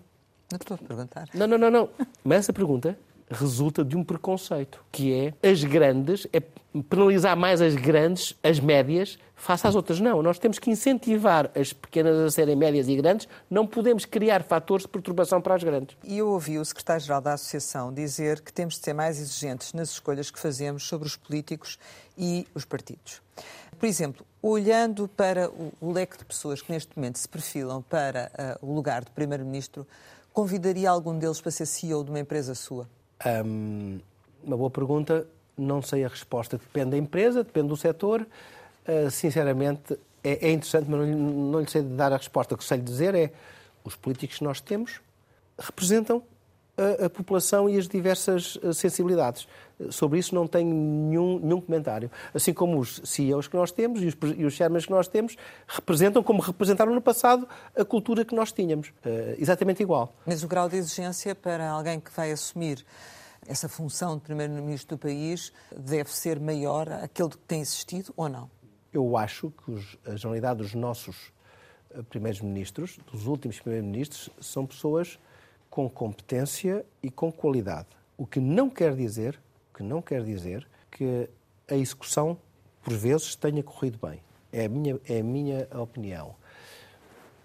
não 0.50 0.56
estou 0.56 0.76
a 0.76 0.78
perguntar. 0.78 1.28
Não, 1.34 1.46
não, 1.46 1.58
não, 1.58 1.70
não. 1.70 1.88
Mas 2.24 2.38
essa 2.38 2.54
pergunta 2.54 2.98
resulta 3.30 3.84
de 3.84 3.96
um 3.96 4.04
preconceito, 4.04 4.84
que 4.90 5.12
é 5.12 5.48
as 5.48 5.62
grandes, 5.64 6.26
é 6.32 6.40
penalizar 6.88 7.36
mais 7.36 7.60
as 7.60 7.74
grandes, 7.74 8.36
as 8.42 8.60
médias, 8.60 9.18
face 9.34 9.66
às 9.66 9.74
outras. 9.74 10.00
Não, 10.00 10.22
nós 10.22 10.38
temos 10.38 10.58
que 10.58 10.70
incentivar 10.70 11.50
as 11.54 11.72
pequenas 11.72 12.16
a 12.18 12.30
serem 12.30 12.56
médias 12.56 12.88
e 12.88 12.96
grandes, 12.96 13.28
não 13.50 13.66
podemos 13.66 14.04
criar 14.04 14.42
fatores 14.42 14.84
de 14.84 14.88
perturbação 14.88 15.40
para 15.40 15.54
as 15.54 15.62
grandes. 15.62 15.96
E 16.04 16.18
eu 16.18 16.28
ouvi 16.28 16.58
o 16.58 16.64
secretário-geral 16.64 17.20
da 17.20 17.34
Associação 17.34 17.92
dizer 17.92 18.40
que 18.40 18.52
temos 18.52 18.74
de 18.74 18.84
ser 18.84 18.92
mais 18.92 19.18
exigentes 19.18 19.72
nas 19.72 19.90
escolhas 19.90 20.30
que 20.30 20.38
fazemos 20.38 20.84
sobre 20.86 21.06
os 21.06 21.16
políticos 21.16 21.78
e 22.16 22.46
os 22.54 22.64
partidos. 22.64 23.22
Por 23.78 23.86
exemplo, 23.86 24.26
olhando 24.42 25.06
para 25.06 25.48
o, 25.80 25.92
leque 25.92 26.18
de 26.18 26.24
pessoas 26.24 26.60
que 26.60 26.72
neste 26.72 26.96
momento 26.96 27.18
se 27.18 27.28
perfilam 27.28 27.80
para 27.80 28.58
uh, 28.60 28.66
o 28.66 28.74
lugar 28.74 29.04
de 29.04 29.10
Primeiro-Ministro, 29.12 29.86
Convidaria 30.38 30.88
algum 30.88 31.18
deles 31.18 31.40
para 31.40 31.50
ser 31.50 31.66
CEO 31.66 32.04
de 32.04 32.10
uma 32.10 32.20
empresa 32.20 32.54
sua? 32.54 32.88
Um, 33.26 34.00
uma 34.42 34.56
boa 34.56 34.70
pergunta. 34.70 35.26
Não 35.56 35.82
sei 35.82 36.04
a 36.04 36.08
resposta. 36.08 36.58
Depende 36.58 36.90
da 36.90 36.96
empresa, 36.96 37.42
depende 37.42 37.68
do 37.68 37.76
setor. 37.76 38.26
Uh, 38.86 39.10
sinceramente, 39.10 39.98
é, 40.22 40.48
é, 40.48 40.52
interessante, 40.52 40.88
mas 40.88 41.00
não, 41.00 41.16
não 41.16 41.60
lhe 41.60 41.70
sei 41.70 41.82
dar 41.82 42.12
a 42.12 42.16
resposta. 42.16 42.54
O 42.54 42.58
que 42.58 42.64
sei 42.64 42.78
lhe 42.78 42.84
dizer 42.84 43.14
é 43.14 43.32
os 43.84 43.96
políticos 43.96 44.38
que 44.38 44.44
nós 44.44 44.60
temos 44.60 45.00
representam 45.58 46.22
a, 46.76 47.06
a, 47.06 47.10
população 47.10 47.68
e 47.68 47.76
as 47.76 47.88
diversas 47.88 48.58
eh, 48.62 48.72
sensibilidades. 48.72 49.48
Sobre 49.90 50.18
isso 50.18 50.34
não 50.34 50.46
tenho 50.46 50.74
nenhum, 50.74 51.38
nenhum 51.38 51.60
comentário. 51.60 52.10
Assim 52.34 52.52
como 52.52 52.78
os 52.78 53.00
CEOs 53.04 53.46
que 53.46 53.56
nós 53.56 53.70
temos 53.70 54.02
e 54.02 54.06
os, 54.06 54.16
e 54.36 54.44
os 54.44 54.52
chairmans 54.54 54.86
que 54.86 54.90
nós 54.90 55.06
temos 55.06 55.36
representam, 55.66 56.22
como 56.22 56.40
representaram 56.40 56.94
no 56.94 57.00
passado, 57.00 57.48
a 57.76 57.84
cultura 57.84 58.24
que 58.24 58.34
nós 58.34 58.50
tínhamos. 58.50 58.88
Uh, 58.88 59.36
exatamente 59.38 59.82
igual. 59.82 60.14
Mas 60.26 60.42
o 60.42 60.48
grau 60.48 60.68
de 60.68 60.76
exigência 60.76 61.34
para 61.34 61.70
alguém 61.70 62.00
que 62.00 62.10
vai 62.10 62.32
assumir 62.32 62.84
essa 63.46 63.68
função 63.68 64.16
de 64.16 64.22
Primeiro-Ministro 64.22 64.96
do 64.96 65.00
país 65.00 65.52
deve 65.74 66.10
ser 66.10 66.40
maior 66.40 66.88
aquele 66.90 67.30
que 67.30 67.38
tem 67.38 67.60
existido 67.60 68.12
ou 68.16 68.28
não? 68.28 68.50
Eu 68.92 69.16
acho 69.16 69.50
que 69.50 69.70
os, 69.70 69.96
a 70.04 70.16
generalidade 70.16 70.58
dos 70.58 70.74
nossos 70.74 71.32
eh, 71.90 72.02
primeiros 72.02 72.40
ministros, 72.40 72.98
dos 73.10 73.26
últimos 73.26 73.60
primeiros 73.60 73.88
ministros, 73.88 74.30
são 74.40 74.66
pessoas 74.66 75.18
com 75.70 75.88
competência 75.88 76.84
e 77.02 77.10
com 77.10 77.30
qualidade. 77.30 77.88
O 78.16 78.26
que 78.26 78.40
não 78.40 78.68
quer 78.68 78.94
dizer, 78.94 79.38
que 79.78 79.82
não 79.84 80.02
quer 80.02 80.24
dizer 80.24 80.66
que 80.90 81.30
a 81.70 81.76
execução 81.76 82.36
por 82.82 82.92
vezes 82.94 83.36
tenha 83.36 83.62
corrido 83.62 83.96
bem. 84.04 84.20
É 84.52 84.64
a 84.64 84.68
minha, 84.68 84.98
é 85.08 85.20
a 85.20 85.22
minha 85.22 85.68
opinião. 85.80 86.34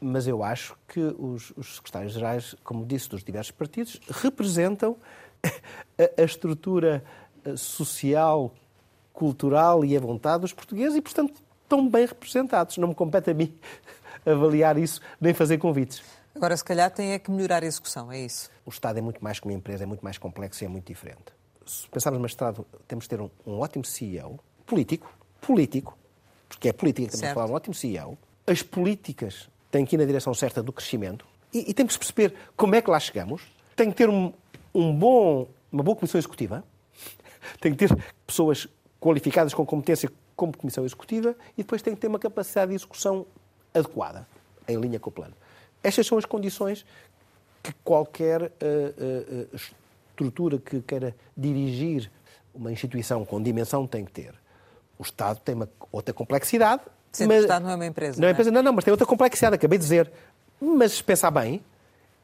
Mas 0.01 0.25
eu 0.25 0.43
acho 0.43 0.75
que 0.87 0.99
os, 0.99 1.53
os 1.55 1.75
secretários-gerais, 1.75 2.55
como 2.63 2.87
disse, 2.87 3.07
dos 3.07 3.23
diversos 3.23 3.51
partidos, 3.51 4.01
representam 4.09 4.97
a, 5.43 6.21
a 6.21 6.25
estrutura 6.25 7.03
eh, 7.45 7.55
social, 7.55 8.51
cultural 9.13 9.85
e 9.85 9.95
a 9.95 9.99
vontade 9.99 10.41
dos 10.41 10.53
portugueses 10.53 10.97
e, 10.97 11.01
portanto, 11.01 11.35
estão 11.61 11.87
bem 11.87 12.07
representados. 12.07 12.77
Não 12.77 12.87
me 12.87 12.95
compete 12.95 13.29
a 13.29 13.33
mim 13.35 13.55
avaliar 14.25 14.75
isso 14.79 14.99
nem 15.21 15.35
fazer 15.35 15.59
convites. 15.59 16.01
Agora, 16.33 16.57
se 16.57 16.63
calhar, 16.63 16.89
tem 16.89 17.11
é 17.11 17.19
que 17.19 17.29
melhorar 17.29 17.61
a 17.61 17.65
execução, 17.67 18.11
é 18.11 18.21
isso? 18.21 18.49
O 18.65 18.71
Estado 18.71 18.97
é 18.97 19.01
muito 19.01 19.23
mais 19.23 19.39
que 19.39 19.45
uma 19.45 19.53
empresa, 19.53 19.83
é 19.83 19.85
muito 19.85 20.03
mais 20.03 20.17
complexo 20.17 20.63
e 20.63 20.65
é 20.65 20.67
muito 20.67 20.87
diferente. 20.87 21.42
Se 21.65 21.87
pensarmos 21.89 22.19
no 22.19 22.27
Estado, 22.27 22.65
temos 22.87 23.05
de 23.05 23.09
ter 23.09 23.21
um, 23.21 23.29
um 23.45 23.59
ótimo 23.59 23.85
CEO, 23.85 24.39
político, 24.65 25.11
político, 25.41 25.97
porque 26.47 26.69
é 26.69 26.73
política 26.73 27.07
que 27.07 27.15
estamos 27.15 27.31
a 27.31 27.33
falar, 27.33 27.51
um 27.51 27.55
ótimo 27.55 27.73
CEO. 27.73 28.17
As 28.45 28.61
políticas 28.61 29.49
têm 29.71 29.85
que 29.85 29.95
ir 29.95 29.99
na 29.99 30.05
direção 30.05 30.33
certa 30.33 30.61
do 30.61 30.71
crescimento 30.71 31.25
e, 31.53 31.71
e 31.71 31.73
temos 31.73 31.93
que 31.93 31.99
perceber 31.99 32.35
como 32.55 32.75
é 32.75 32.81
que 32.81 32.89
lá 32.89 32.99
chegamos. 32.99 33.41
Tem 33.75 33.89
que 33.89 33.95
ter 33.95 34.09
um, 34.09 34.33
um 34.73 34.93
bom, 34.93 35.47
uma 35.71 35.83
boa 35.83 35.95
comissão 35.95 36.19
executiva, 36.19 36.63
tem 37.59 37.73
que 37.73 37.87
ter 37.87 37.97
pessoas 38.25 38.67
qualificadas 38.99 39.53
com 39.53 39.65
competência 39.65 40.11
como 40.35 40.57
comissão 40.57 40.85
executiva 40.85 41.35
e 41.57 41.63
depois 41.63 41.81
tem 41.81 41.93
que 41.93 42.01
ter 42.01 42.07
uma 42.07 42.19
capacidade 42.19 42.69
de 42.69 42.75
execução 42.75 43.25
adequada, 43.73 44.27
em 44.67 44.79
linha 44.79 44.99
com 44.99 45.09
o 45.09 45.13
plano. 45.13 45.33
Estas 45.83 46.07
são 46.07 46.17
as 46.17 46.25
condições 46.25 46.85
que 47.61 47.73
qualquer 47.83 48.43
uh, 48.43 48.47
uh, 49.55 49.59
estrutura 50.13 50.59
que 50.59 50.81
queira 50.81 51.15
dirigir 51.35 52.11
uma 52.53 52.71
instituição 52.71 53.25
com 53.25 53.41
dimensão 53.41 53.87
tem 53.87 54.05
que 54.05 54.11
ter. 54.11 54.33
O 54.97 55.03
Estado 55.03 55.39
tem 55.39 55.55
uma 55.55 55.67
outra 55.91 56.13
complexidade 56.13 56.83
Centro 57.13 57.35
mas, 57.35 57.43
Estado 57.43 57.63
não 57.63 57.69
é 57.69 57.75
uma 57.75 57.85
empresa. 57.85 58.19
Não 58.19 58.27
é, 58.27 58.31
é 58.31 58.33
empresa, 58.33 58.51
não, 58.51 58.63
não, 58.63 58.73
mas 58.73 58.83
tem 58.83 58.91
outra 58.91 59.05
complexidade, 59.05 59.55
acabei 59.55 59.77
de 59.77 59.83
dizer. 59.83 60.11
Mas 60.59 60.93
se 60.93 61.03
pensar 61.03 61.29
bem, 61.29 61.63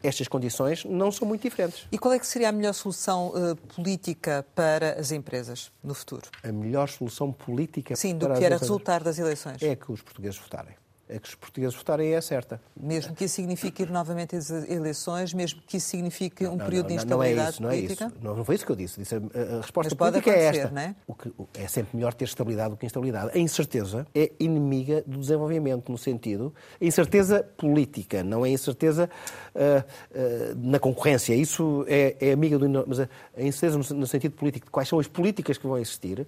estas 0.02 0.28
condições 0.28 0.84
não 0.84 1.12
são 1.12 1.28
muito 1.28 1.44
diferentes. 1.44 1.88
E 1.92 1.98
qual 1.98 2.12
é 2.12 2.18
que 2.18 2.26
seria 2.26 2.50
a 2.50 2.52
melhor 2.52 2.74
solução 2.74 3.28
uh, 3.28 3.56
política 3.76 4.44
para 4.56 5.00
as 5.00 5.12
empresas 5.12 5.72
no 5.84 5.94
futuro? 5.94 6.24
A 6.44 6.52
melhor 6.52 6.90
solução 6.90 7.32
política 7.32 7.96
Sim, 7.96 8.18
do 8.18 8.34
que 8.34 8.44
era 8.44 8.58
resultar 8.58 9.04
das 9.04 9.20
eleições. 9.20 9.62
É 9.62 9.76
que 9.76 9.92
os 9.92 10.02
portugueses 10.02 10.40
votarem 10.40 10.74
é 11.10 11.20
que 11.20 11.28
os 11.28 11.34
portugueses 11.34 11.76
votarem 11.76 12.14
é 12.14 12.22
certa. 12.22 12.62
Mesmo 12.80 13.16
que 13.16 13.26
isso 13.26 13.36
signifique 13.36 13.82
ir 13.82 13.90
novamente 13.90 14.36
às 14.36 14.50
eleições, 14.50 15.34
mesmo 15.34 15.60
que 15.66 15.78
isso 15.78 15.88
signifique 15.88 16.46
um 16.46 16.56
não, 16.56 16.66
período 16.66 16.84
não, 16.84 16.90
de 16.90 16.94
instabilidade 16.96 17.62
não 17.62 17.72
é 17.72 17.78
isso, 17.78 17.86
política? 17.88 18.06
Não, 18.06 18.10
é 18.10 18.14
isso. 18.14 18.24
Não, 18.24 18.36
não 18.36 18.46
foi 18.46 18.56
isso 18.56 18.66
que 18.66 18.72
eu 18.72 18.76
disse. 18.76 19.00
disse 19.00 19.16
a, 19.16 19.18
a 19.18 19.62
resposta 19.62 19.96
política 19.96 20.30
é 20.30 20.46
esta. 20.46 20.70
Não 20.70 20.82
é? 20.82 20.96
O 21.08 21.16
que, 21.16 21.32
é 21.56 21.68
sempre 21.68 21.98
melhor 21.98 22.14
ter 22.14 22.26
estabilidade 22.26 22.70
do 22.70 22.78
que 22.78 22.86
instabilidade. 22.86 23.32
A 23.36 23.40
incerteza 23.40 24.06
é 24.14 24.32
inimiga 24.40 25.04
do 25.06 25.18
desenvolvimento, 25.18 25.92
no 25.92 25.98
sentido... 25.98 26.54
A 26.80 26.86
incerteza 26.86 27.44
política, 27.58 28.24
não 28.24 28.46
é 28.46 28.50
incerteza 28.50 29.10
uh, 29.56 29.60
uh, 29.60 30.56
na 30.58 30.80
concorrência. 30.80 31.34
Isso 31.34 31.86
é, 31.88 32.16
é 32.20 32.32
amiga 32.32 32.60
do... 32.60 32.70
Mas 32.88 33.00
a, 33.00 33.10
a 33.36 33.42
incerteza 33.42 33.78
no, 33.78 34.02
no 34.02 34.08
sentido 34.08 34.34
político 34.34 34.68
de 34.68 34.72
quais 34.72 34.88
são 34.88 35.00
as 35.00 35.08
políticas 35.08 35.58
que 35.58 35.66
vão 35.66 35.78
existir 35.78 36.28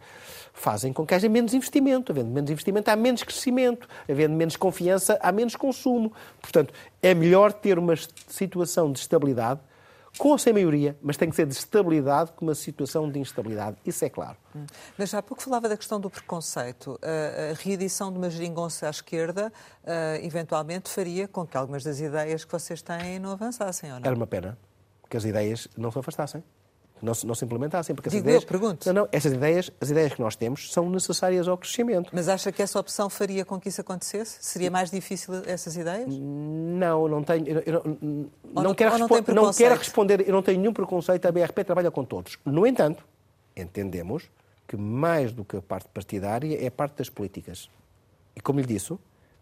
fazem 0.54 0.94
com 0.94 1.06
que 1.06 1.14
haja 1.14 1.30
menos 1.30 1.54
investimento. 1.54 2.12
Havendo 2.12 2.30
menos 2.30 2.50
investimento, 2.50 2.90
há 2.90 2.96
menos 2.96 3.24
crescimento. 3.24 3.88
Havendo 4.10 4.36
menos 4.36 4.56
confiança, 4.56 5.18
há 5.22 5.32
menos 5.32 5.56
consumo. 5.56 6.12
Portanto, 6.42 6.74
é 7.02 7.14
melhor 7.14 7.54
ter 7.54 7.80
uma 7.80 7.94
situação 8.28 8.92
de 8.92 9.00
estabilidade, 9.00 9.60
com 10.18 10.28
ou 10.30 10.38
sem 10.38 10.52
maioria, 10.52 10.98
mas 11.02 11.16
tem 11.16 11.30
que 11.30 11.36
ser 11.36 11.46
de 11.46 11.54
estabilidade 11.54 12.34
que 12.34 12.42
uma 12.44 12.54
situação 12.54 13.10
de 13.10 13.18
instabilidade. 13.18 13.78
Isso 13.86 14.04
é 14.04 14.10
claro. 14.10 14.36
Hum. 14.54 14.66
Mas 14.98 15.10
já 15.10 15.20
há 15.20 15.24
pouco 15.24 15.42
falava 15.42 15.70
da 15.70 15.78
questão 15.78 16.02
do 16.02 16.10
preconceito. 16.10 17.00
A 17.02 17.54
reedição 17.62 18.12
de 18.12 18.18
uma 18.18 18.30
geringonça 18.30 18.88
à 18.88 18.90
esquerda 18.90 19.54
eventualmente 20.22 20.90
faria 20.90 21.30
com 21.30 21.48
que 21.48 21.56
algumas 21.56 21.84
das 21.84 22.02
ideias 22.02 22.44
que 22.44 22.52
vocês 22.52 22.82
têm 22.82 23.20
não 23.20 23.32
avançassem, 23.32 23.92
ou 23.94 24.02
não? 24.02 24.06
Era 24.06 24.16
uma 24.16 24.28
pena 24.28 24.58
que 25.10 25.16
as 25.16 25.24
ideias 25.24 25.68
não 25.78 25.92
se 25.92 26.00
afastassem 26.00 26.44
não 27.02 27.14
se, 27.14 27.26
não 27.26 27.36
se 27.36 27.46
implementassem. 27.46 27.96
Porque 27.96 28.10
Digo 28.10 28.24
ideias, 28.24 28.44
eu, 28.44 28.48
pergunto. 28.48 28.88
Não, 28.88 29.02
não, 29.02 29.10
essas 29.12 29.34
ideias, 29.34 29.72
as 29.80 29.90
ideias 29.90 30.14
que 30.14 30.22
nós 30.22 30.36
temos 30.36 30.72
são 30.72 30.90
necessárias 30.90 31.48
ao 31.48 31.58
crescimento. 31.58 32.10
Mas 32.14 32.28
acha 32.28 32.52
que 32.52 32.62
essa 32.62 32.80
opção 32.80 33.10
faria 33.10 33.44
com 33.44 33.60
que 33.60 33.70
isso 33.70 33.82
acontecesse? 33.82 34.38
Seria 34.42 34.70
mais 34.70 34.92
difícil 34.92 35.34
essas 35.46 35.76
ideias? 35.76 36.08
Não, 36.10 37.08
não 37.08 37.24
tenho. 37.24 37.48
Eu, 37.48 37.60
eu, 37.66 37.84
não, 38.54 38.64
não, 38.64 38.76
quero 38.76 38.98
não, 38.98 39.08
não 39.08 39.54
quero 39.54 39.76
responder, 39.76 40.28
eu 40.28 40.34
não 40.34 40.42
tenho 40.42 40.60
nenhum 40.60 40.74
preconceito, 40.74 41.26
a 41.26 41.32
BRP 41.32 41.64
trabalha 41.64 41.92
com 41.92 42.04
todos. 42.04 42.38
No 42.46 42.66
entanto, 42.66 43.06
entendemos 43.56 44.30
que 44.68 44.78
mais 44.78 45.34
do 45.34 45.44
que 45.44 45.58
a 45.58 45.62
parte 45.62 45.90
partidária 45.90 46.64
é 46.64 46.68
a 46.68 46.72
parte 46.72 46.98
das 46.98 47.10
políticas. 47.10 47.70
E 48.36 48.42
como 48.42 48.60
lhe 48.60 48.66
disse, 48.66 48.98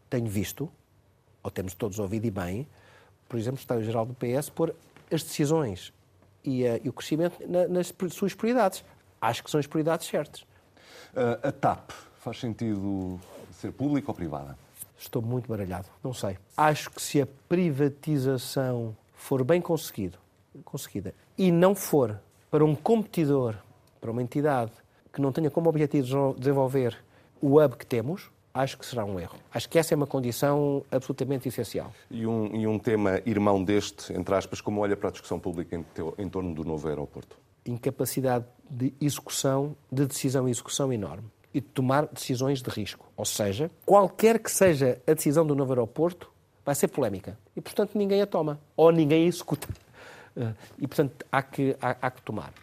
tenho 0.09 0.27
visto, 0.27 0.69
ou 1.43 1.51
temos 1.51 1.73
todos 1.73 1.99
ouvido 1.99 2.25
e 2.25 2.31
bem, 2.31 2.67
por 3.27 3.37
exemplo, 3.37 3.59
o 3.59 3.61
Estado-Geral 3.61 4.05
do 4.05 4.15
PS 4.15 4.49
pôr 4.49 4.75
as 5.11 5.23
decisões 5.23 5.93
e, 6.43 6.63
uh, 6.63 6.81
e 6.83 6.89
o 6.89 6.93
crescimento 6.93 7.35
na, 7.47 7.67
nas 7.67 7.93
suas 8.11 8.33
prioridades. 8.33 8.83
Acho 9.21 9.43
que 9.43 9.51
são 9.51 9.59
as 9.59 9.67
prioridades 9.67 10.07
certas. 10.07 10.41
Uh, 10.41 11.47
a 11.47 11.51
TAP 11.51 11.91
faz 12.19 12.39
sentido 12.39 13.19
ser 13.53 13.71
pública 13.71 14.11
ou 14.11 14.15
privada? 14.15 14.57
Estou 14.97 15.21
muito 15.21 15.47
baralhado, 15.47 15.87
não 16.03 16.13
sei. 16.13 16.37
Acho 16.57 16.91
que 16.91 17.01
se 17.01 17.21
a 17.21 17.27
privatização 17.47 18.95
for 19.13 19.43
bem 19.43 19.61
conseguido, 19.61 20.17
conseguida 20.65 21.13
e 21.37 21.51
não 21.51 21.73
for 21.73 22.19
para 22.51 22.65
um 22.65 22.75
competidor, 22.75 23.55
para 24.01 24.11
uma 24.11 24.21
entidade 24.21 24.71
que 25.13 25.21
não 25.21 25.31
tenha 25.31 25.49
como 25.49 25.69
objetivo 25.69 26.35
desenvolver 26.37 26.97
o 27.41 27.61
hub 27.61 27.77
que 27.77 27.85
temos, 27.85 28.29
acho 28.53 28.77
que 28.77 28.85
será 28.85 29.05
um 29.05 29.19
erro. 29.19 29.37
Acho 29.53 29.69
que 29.69 29.77
essa 29.77 29.93
é 29.93 29.95
uma 29.95 30.07
condição 30.07 30.83
absolutamente 30.91 31.47
essencial. 31.47 31.93
E 32.09 32.25
um, 32.25 32.55
e 32.55 32.67
um 32.67 32.77
tema 32.77 33.21
irmão 33.25 33.63
deste, 33.63 34.13
entre 34.13 34.35
aspas, 34.35 34.61
como 34.61 34.81
olha 34.81 34.95
para 34.97 35.09
a 35.09 35.11
discussão 35.11 35.39
pública 35.39 35.75
em, 35.75 35.85
em 36.17 36.29
torno 36.29 36.53
do 36.53 36.63
novo 36.63 36.87
aeroporto? 36.87 37.37
Incapacidade 37.65 38.45
de 38.69 38.93
execução, 38.99 39.75
de 39.91 40.05
decisão 40.05 40.47
e 40.47 40.51
execução 40.51 40.91
enorme. 40.91 41.27
E 41.53 41.61
de 41.61 41.67
tomar 41.67 42.05
decisões 42.07 42.61
de 42.61 42.69
risco. 42.69 43.07
Ou 43.17 43.25
seja, 43.25 43.71
qualquer 43.85 44.37
que 44.39 44.51
seja 44.51 45.01
a 45.07 45.13
decisão 45.13 45.45
do 45.45 45.55
novo 45.55 45.71
aeroporto, 45.71 46.31
vai 46.63 46.75
ser 46.75 46.87
polémica. 46.89 47.39
E, 47.55 47.61
portanto, 47.61 47.97
ninguém 47.97 48.21
a 48.21 48.27
toma. 48.27 48.59
Ou 48.77 48.91
ninguém 48.91 49.25
a 49.25 49.27
executa. 49.27 49.67
E, 50.77 50.87
portanto, 50.87 51.25
há 51.29 51.41
que, 51.41 51.75
há, 51.81 51.97
há 52.01 52.09
que 52.09 52.21
tomar 52.21 52.53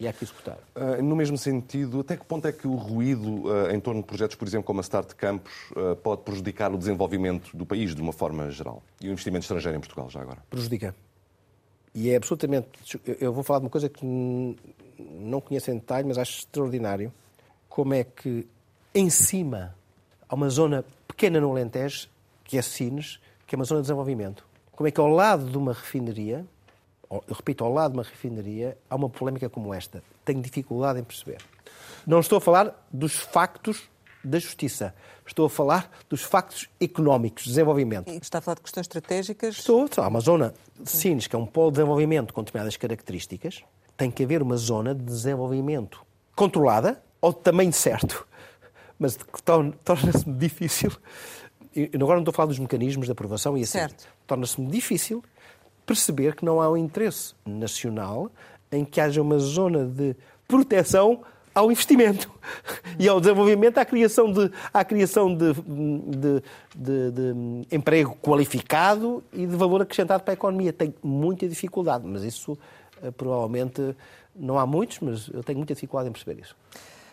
e 0.00 0.06
há 0.06 0.12
que 0.12 0.24
executar. 0.24 0.58
Uh, 0.76 1.02
no 1.02 1.16
mesmo 1.16 1.36
sentido, 1.36 2.00
até 2.00 2.16
que 2.16 2.24
ponto 2.24 2.46
é 2.46 2.52
que 2.52 2.68
o 2.68 2.74
ruído 2.74 3.46
uh, 3.46 3.70
em 3.70 3.80
torno 3.80 4.00
de 4.00 4.06
projetos, 4.06 4.36
por 4.36 4.46
exemplo, 4.46 4.64
como 4.64 4.80
a 4.80 4.82
Start 4.82 5.14
Campus, 5.14 5.52
uh, 5.72 5.96
pode 5.96 6.22
prejudicar 6.22 6.72
o 6.72 6.78
desenvolvimento 6.78 7.56
do 7.56 7.66
país 7.66 7.94
de 7.94 8.00
uma 8.00 8.12
forma 8.12 8.50
geral? 8.50 8.82
E 9.00 9.08
o 9.08 9.12
investimento 9.12 9.42
estrangeiro 9.42 9.76
em 9.76 9.80
Portugal, 9.80 10.08
já 10.08 10.20
agora? 10.20 10.38
Prejudica. 10.48 10.94
E 11.94 12.10
é 12.10 12.16
absolutamente. 12.16 12.68
Eu 13.20 13.32
vou 13.32 13.42
falar 13.42 13.58
de 13.58 13.64
uma 13.64 13.70
coisa 13.70 13.88
que 13.88 14.06
não 14.98 15.40
conheço 15.40 15.70
em 15.70 15.74
detalhe, 15.74 16.06
mas 16.06 16.16
acho 16.16 16.38
extraordinário. 16.38 17.12
Como 17.68 17.92
é 17.92 18.04
que, 18.04 18.46
em 18.94 19.10
cima, 19.10 19.74
há 20.28 20.34
uma 20.34 20.48
zona 20.48 20.84
pequena 21.08 21.40
no 21.40 21.50
Alentejo, 21.50 22.08
que 22.44 22.56
é 22.56 22.62
Sines, 22.62 23.18
que 23.46 23.54
é 23.54 23.56
uma 23.56 23.64
zona 23.64 23.80
de 23.80 23.86
desenvolvimento. 23.86 24.46
Como 24.72 24.86
é 24.86 24.90
que, 24.92 25.00
ao 25.00 25.08
lado 25.08 25.50
de 25.50 25.58
uma 25.58 25.72
refinaria, 25.72 26.46
eu 27.10 27.34
repito, 27.34 27.64
ao 27.64 27.72
lado 27.72 27.92
de 27.92 27.98
uma 27.98 28.04
refinaria, 28.04 28.76
há 28.88 28.96
uma 28.96 29.08
polémica 29.08 29.48
como 29.48 29.72
esta. 29.72 30.02
Tenho 30.24 30.42
dificuldade 30.42 31.00
em 31.00 31.04
perceber. 31.04 31.38
Não 32.06 32.20
estou 32.20 32.38
a 32.38 32.40
falar 32.40 32.86
dos 32.92 33.16
factos 33.16 33.88
da 34.22 34.38
justiça. 34.38 34.94
Estou 35.26 35.46
a 35.46 35.50
falar 35.50 35.90
dos 36.08 36.22
factos 36.22 36.68
económicos, 36.80 37.44
de 37.44 37.50
desenvolvimento. 37.50 38.10
Está 38.10 38.38
a 38.38 38.40
falar 38.40 38.56
de 38.56 38.62
questões 38.62 38.84
estratégicas? 38.84 39.56
Estou. 39.58 39.88
zona 40.20 40.54
de 40.78 40.90
Sines, 40.90 41.26
que 41.26 41.34
é 41.34 41.38
um 41.38 41.46
polo 41.46 41.70
de 41.70 41.76
desenvolvimento 41.76 42.32
com 42.32 42.42
determinadas 42.42 42.76
características. 42.76 43.62
Tem 43.96 44.10
que 44.10 44.22
haver 44.22 44.42
uma 44.42 44.56
zona 44.56 44.94
de 44.94 45.02
desenvolvimento 45.02 46.04
controlada, 46.34 47.02
ou 47.20 47.32
de 47.32 47.40
tamanho 47.40 47.72
certo, 47.72 48.26
mas 48.98 49.18
torna-se 49.84 50.24
difícil. 50.30 50.92
Eu 51.74 51.88
agora 51.94 52.14
não 52.14 52.20
estou 52.20 52.30
a 52.30 52.34
falar 52.34 52.46
dos 52.46 52.58
mecanismos 52.58 53.06
de 53.06 53.12
aprovação 53.12 53.56
e 53.56 53.62
assim. 53.62 53.78
Torna-se 54.26 54.60
difícil 54.66 55.22
perceber 55.88 56.36
que 56.36 56.44
não 56.44 56.60
há 56.60 56.70
um 56.70 56.76
interesse 56.76 57.34
nacional 57.46 58.30
em 58.70 58.84
que 58.84 59.00
haja 59.00 59.22
uma 59.22 59.38
zona 59.38 59.86
de 59.86 60.14
proteção 60.46 61.22
ao 61.54 61.72
investimento 61.72 62.30
e 63.00 63.08
ao 63.08 63.18
desenvolvimento, 63.18 63.78
à 63.78 63.84
criação 63.86 64.30
de, 64.30 64.52
à 64.72 64.84
criação 64.84 65.34
de, 65.34 65.54
de, 65.54 66.42
de, 66.76 67.10
de, 67.10 67.74
emprego 67.74 68.16
qualificado 68.22 69.24
e 69.32 69.46
de 69.46 69.56
valor 69.56 69.80
acrescentado 69.80 70.22
para 70.22 70.32
a 70.32 70.36
economia. 70.36 70.74
Tem 70.74 70.94
muita 71.02 71.48
dificuldade, 71.48 72.06
mas 72.06 72.22
isso 72.22 72.56
eh, 73.02 73.10
provavelmente 73.10 73.96
não 74.36 74.58
há 74.58 74.66
muitos, 74.66 75.00
mas 75.00 75.28
eu 75.32 75.42
tenho 75.42 75.58
muita 75.58 75.72
dificuldade 75.72 76.10
em 76.10 76.12
perceber 76.12 76.42
isso. 76.42 76.54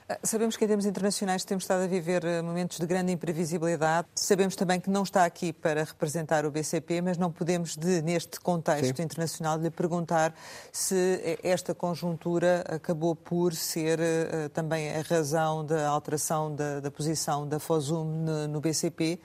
Ah, 0.07 0.19
sabemos 0.21 0.55
que 0.55 0.63
em 0.63 0.67
termos 0.67 0.85
internacionais 0.85 1.43
temos 1.43 1.63
estado 1.63 1.83
a 1.83 1.87
viver 1.87 2.23
ah, 2.23 2.43
momentos 2.43 2.77
de 2.77 2.85
grande 2.85 3.11
imprevisibilidade. 3.11 4.07
Sabemos 4.13 4.55
também 4.55 4.79
que 4.79 4.87
não 4.87 5.01
está 5.01 5.25
aqui 5.25 5.51
para 5.51 5.83
representar 5.83 6.45
o 6.45 6.51
BCP, 6.51 7.01
mas 7.01 7.17
não 7.17 7.31
podemos, 7.31 7.75
de, 7.75 8.03
neste 8.03 8.39
contexto 8.39 8.97
Sim. 8.97 9.03
internacional, 9.03 9.57
lhe 9.57 9.71
perguntar 9.71 10.31
se 10.71 11.39
esta 11.41 11.73
conjuntura 11.73 12.63
acabou 12.67 13.15
por 13.15 13.55
ser 13.55 13.99
uh, 13.99 14.49
também 14.49 14.95
a 14.95 15.01
razão 15.01 15.65
da 15.65 15.87
alteração 15.87 16.55
da, 16.55 16.79
da 16.81 16.91
posição 16.91 17.47
da 17.47 17.59
FOSUM 17.59 18.05
no, 18.05 18.47
no, 18.47 18.61
BCP 18.61 19.19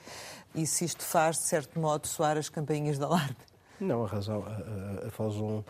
e 0.54 0.66
se 0.66 0.86
isto 0.86 1.04
faz, 1.04 1.36
de 1.36 1.42
certo 1.44 1.78
modo, 1.78 2.06
soar 2.06 2.38
as 2.38 2.48
campainhas 2.48 2.96
de 2.96 3.04
alarme. 3.04 3.36
Não, 3.78 4.02
a 4.04 4.08
razão, 4.08 4.42
a, 4.46 5.04
a, 5.04 5.08
a 5.08 5.10
FOSUM, 5.10 5.58
uh, 5.58 5.64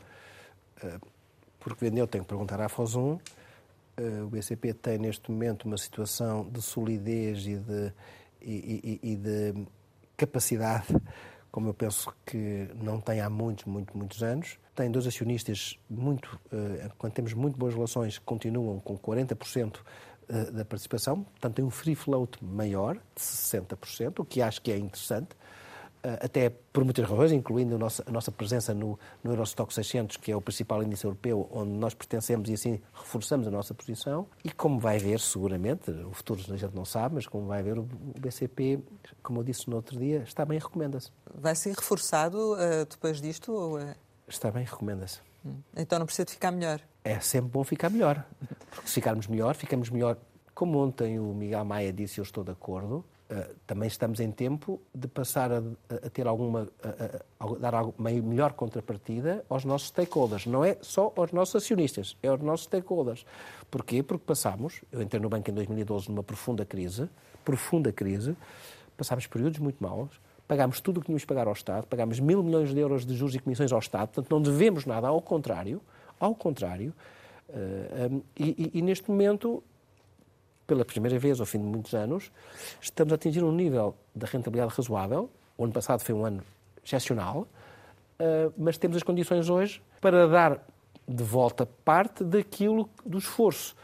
porque 1.59 1.85
vendeu, 1.85 2.07
tenho 2.07 2.23
que 2.23 2.29
perguntar 2.29 2.61
à 2.61 2.69
FOSUM, 2.69 3.15
eh, 3.15 3.41
o 4.25 4.29
BCP 4.29 4.75
tem 4.75 4.99
neste 4.99 5.31
momento 5.31 5.65
uma 5.65 5.77
situação 5.77 6.49
de 6.49 6.63
solidez 6.63 7.47
e 7.47 7.57
de, 7.57 7.93
e, 8.41 9.01
e, 9.03 9.13
e 9.13 9.17
de 9.17 9.67
capacidade, 10.17 10.87
como 11.51 11.69
eu 11.69 11.75
penso 11.75 12.15
que 12.25 12.69
não 12.75 13.01
tem 13.01 13.21
há 13.21 13.29
muitos, 13.31 13.65
muitos, 13.65 13.95
muitos 13.95 14.23
anos. 14.23 14.59
Tem 14.75 14.91
dois 14.91 15.07
acionistas 15.07 15.79
muito, 15.89 16.39
eh, 16.53 16.91
quando 16.97 17.13
temos 17.13 17.35
muito 17.35 17.59
boas 17.59 17.75
relações, 17.75 18.19
continuam 18.19 18.79
com 18.81 18.97
40% 18.97 19.81
eh, 20.29 20.51
da 20.53 20.65
participação, 20.65 21.25
portanto 21.25 21.55
tem 21.55 21.65
um 21.65 21.71
free 21.71 21.95
float 21.95 22.43
maior, 22.45 22.95
de 22.95 23.21
60%, 23.21 24.21
o 24.21 24.25
que 24.25 24.41
acho 24.41 24.63
que 24.63 24.71
é 24.71 24.79
interessante. 24.79 25.31
Eh, 26.03 26.19
até 26.23 26.51
por 26.73 26.83
muitas 26.83 27.07
razões, 27.09 27.31
incluindo 27.31 27.75
a 27.75 27.79
nossa, 27.79 28.03
a 28.07 28.11
nossa 28.11 28.33
presença 28.33 28.73
no, 28.73 28.99
no 29.23 29.33
Eurostock 29.33 29.73
600, 29.73 30.17
que 30.17 30.33
é 30.33 30.37
o 30.37 30.41
principal 30.41 30.83
índice 30.83 31.05
europeu 31.05 31.49
onde 31.53 31.73
nós 31.73 31.93
pertencemos 31.93 32.49
e 32.49 32.55
assim 32.55 32.81
reforçamos 32.95 33.47
a 33.47 33.51
nossa 33.51 33.75
posição. 33.75 34.27
E 34.43 34.51
como 34.51 34.79
vai 34.79 34.99
ver, 34.99 35.21
seguramente, 35.21 35.91
o 35.91 36.13
futuro 36.13 36.41
a 36.49 36.57
gente 36.57 36.75
não 36.75 36.85
sabe, 36.85 37.17
mas 37.17 37.27
como 37.27 37.47
vai 37.47 37.63
ver, 37.63 37.79
o 37.79 37.87
BCP, 38.19 38.81
como 39.23 39.41
eu 39.41 39.45
disse 39.45 39.69
no 39.69 39.77
outro 39.77 39.99
dia, 39.99 40.23
está 40.27 40.45
bem, 40.45 40.59
recomenda-se. 40.59 41.11
Vai 41.35 41.55
ser 41.55 41.75
reforçado 41.75 42.55
uh, 42.55 42.87
depois 42.89 43.21
disto? 43.21 43.53
Ou 43.53 43.79
é... 43.79 43.95
Está 44.27 44.51
bem, 44.51 44.65
recomenda-se. 44.65 45.21
Hum. 45.45 45.57
Então 45.77 45.99
não 45.99 46.07
precisa 46.07 46.25
de 46.25 46.33
ficar 46.33 46.51
melhor? 46.51 46.81
É 47.05 47.21
sempre 47.21 47.51
bom 47.51 47.65
ficar 47.65 47.91
melhor. 47.91 48.25
Porque 48.71 48.89
se 48.89 48.95
ficarmos 48.95 49.27
melhor, 49.27 49.55
ficamos 49.55 49.91
melhor. 49.91 50.17
Como 50.55 50.79
ontem 50.79 51.19
o 51.19 51.35
Miguel 51.35 51.65
Maia 51.65 51.93
disse, 51.93 52.21
eu 52.21 52.23
estou 52.23 52.45
de 52.45 52.51
acordo, 52.51 53.05
Uh, 53.31 53.55
também 53.65 53.87
estamos 53.87 54.19
em 54.19 54.29
tempo 54.33 54.81
de 54.93 55.07
passar 55.07 55.53
a, 55.53 55.63
a 55.89 56.11
ter 56.11 56.27
alguma, 56.27 56.69
a, 56.83 57.45
a, 57.47 57.55
dar 57.59 57.85
uma 57.85 58.11
melhor 58.11 58.55
contrapartida 58.55 59.45
aos 59.49 59.65
nossos 59.65 59.87
stakeholders. 59.87 60.47
Não 60.47 60.65
é 60.65 60.77
só 60.81 61.13
aos 61.15 61.31
nossos 61.31 61.55
acionistas, 61.55 62.17
é 62.25 62.27
aos 62.27 62.41
nossos 62.41 62.65
stakeholders. 62.65 63.25
Porquê? 63.71 64.03
Porque 64.03 64.25
passámos, 64.27 64.81
eu 64.91 65.01
entrei 65.01 65.23
no 65.23 65.29
banco 65.29 65.49
em 65.49 65.55
2012 65.55 66.09
numa 66.09 66.25
profunda 66.25 66.65
crise, 66.65 67.09
profunda 67.45 67.93
crise, 67.93 68.37
passámos 68.97 69.29
períodos 69.29 69.61
muito 69.61 69.81
maus, 69.81 70.21
pagámos 70.49 70.81
tudo 70.81 70.99
o 70.99 71.01
que 71.01 71.07
tínhamos 71.07 71.23
de 71.23 71.29
pagar 71.29 71.47
ao 71.47 71.53
Estado, 71.53 71.87
pagámos 71.87 72.19
mil 72.19 72.43
milhões 72.43 72.75
de 72.75 72.81
euros 72.81 73.07
de 73.07 73.15
juros 73.15 73.37
e 73.37 73.39
comissões 73.39 73.71
ao 73.71 73.79
Estado, 73.79 74.09
portanto 74.09 74.29
não 74.29 74.43
devemos 74.43 74.85
nada, 74.85 75.07
ao 75.07 75.23
contrário, 75.23 75.81
ao 76.19 76.35
contrário, 76.35 76.93
uh, 77.49 78.13
um, 78.13 78.23
e, 78.37 78.71
e, 78.75 78.79
e 78.81 78.83
neste 78.83 79.09
momento 79.09 79.63
pela 80.71 80.85
primeira 80.85 81.19
vez 81.19 81.41
ao 81.41 81.47
fim 81.47 81.59
de 81.59 81.65
muitos 81.65 81.93
anos, 81.95 82.31
estamos 82.81 83.13
a 83.13 83.17
atingir 83.17 83.43
um 83.43 83.51
nível 83.51 83.93
de 84.15 84.25
rentabilidade 84.25 84.73
razoável. 84.73 85.29
O 85.59 85.65
ano 85.65 85.73
passado 85.73 85.99
foi 85.99 86.15
um 86.15 86.25
ano 86.25 86.45
excepcional, 86.85 87.49
eh, 88.21 88.49
mas 88.57 88.79
temos 88.79 88.97
as 88.97 89.03
condições 89.03 89.51
hoje 89.51 89.83
para 90.01 90.29
dar 90.29 90.65
de 91.09 91.25
volta 91.25 91.67
parte 91.67 92.23
daquilo 92.23 92.89
do 93.05 93.19
esforço 93.19 93.75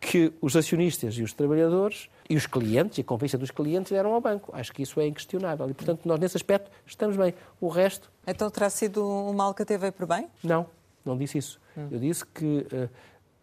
que 0.00 0.32
os 0.40 0.56
acionistas 0.56 1.18
e 1.18 1.22
os 1.22 1.34
trabalhadores 1.34 2.08
e 2.30 2.34
os 2.34 2.46
clientes, 2.46 2.96
e 2.96 3.02
a 3.02 3.04
confiança 3.04 3.36
dos 3.36 3.50
clientes 3.50 3.92
deram 3.92 4.14
ao 4.14 4.20
banco. 4.22 4.50
Acho 4.54 4.72
que 4.72 4.80
isso 4.80 4.98
é 5.00 5.06
inquestionável. 5.06 5.68
E, 5.68 5.74
portanto, 5.74 6.06
nós 6.06 6.18
nesse 6.18 6.38
aspecto 6.38 6.70
estamos 6.86 7.14
bem. 7.14 7.34
O 7.60 7.68
resto... 7.68 8.10
Então 8.26 8.48
terá 8.48 8.70
sido 8.70 9.06
um 9.06 9.34
mal 9.34 9.52
que 9.52 9.64
até 9.64 9.76
veio 9.76 9.92
por 9.92 10.06
bem? 10.06 10.30
Não, 10.42 10.66
não 11.04 11.14
disse 11.14 11.36
isso. 11.36 11.60
Hum. 11.76 11.88
Eu 11.90 11.98
disse 11.98 12.24
que 12.24 12.66
uh, 12.72 12.88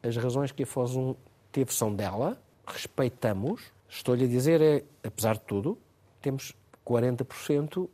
as 0.02 0.18
razões 0.18 0.52
que 0.52 0.64
a 0.64 0.66
FOSUM 0.66 1.14
teve 1.52 1.72
são 1.72 1.94
dela, 1.94 2.36
respeitamos, 2.74 3.62
estou-lhe 3.88 4.26
a 4.26 4.28
dizer, 4.28 4.62
é, 4.62 4.84
apesar 5.04 5.36
de 5.36 5.42
tudo, 5.42 5.78
temos 6.22 6.54
40% 6.86 7.88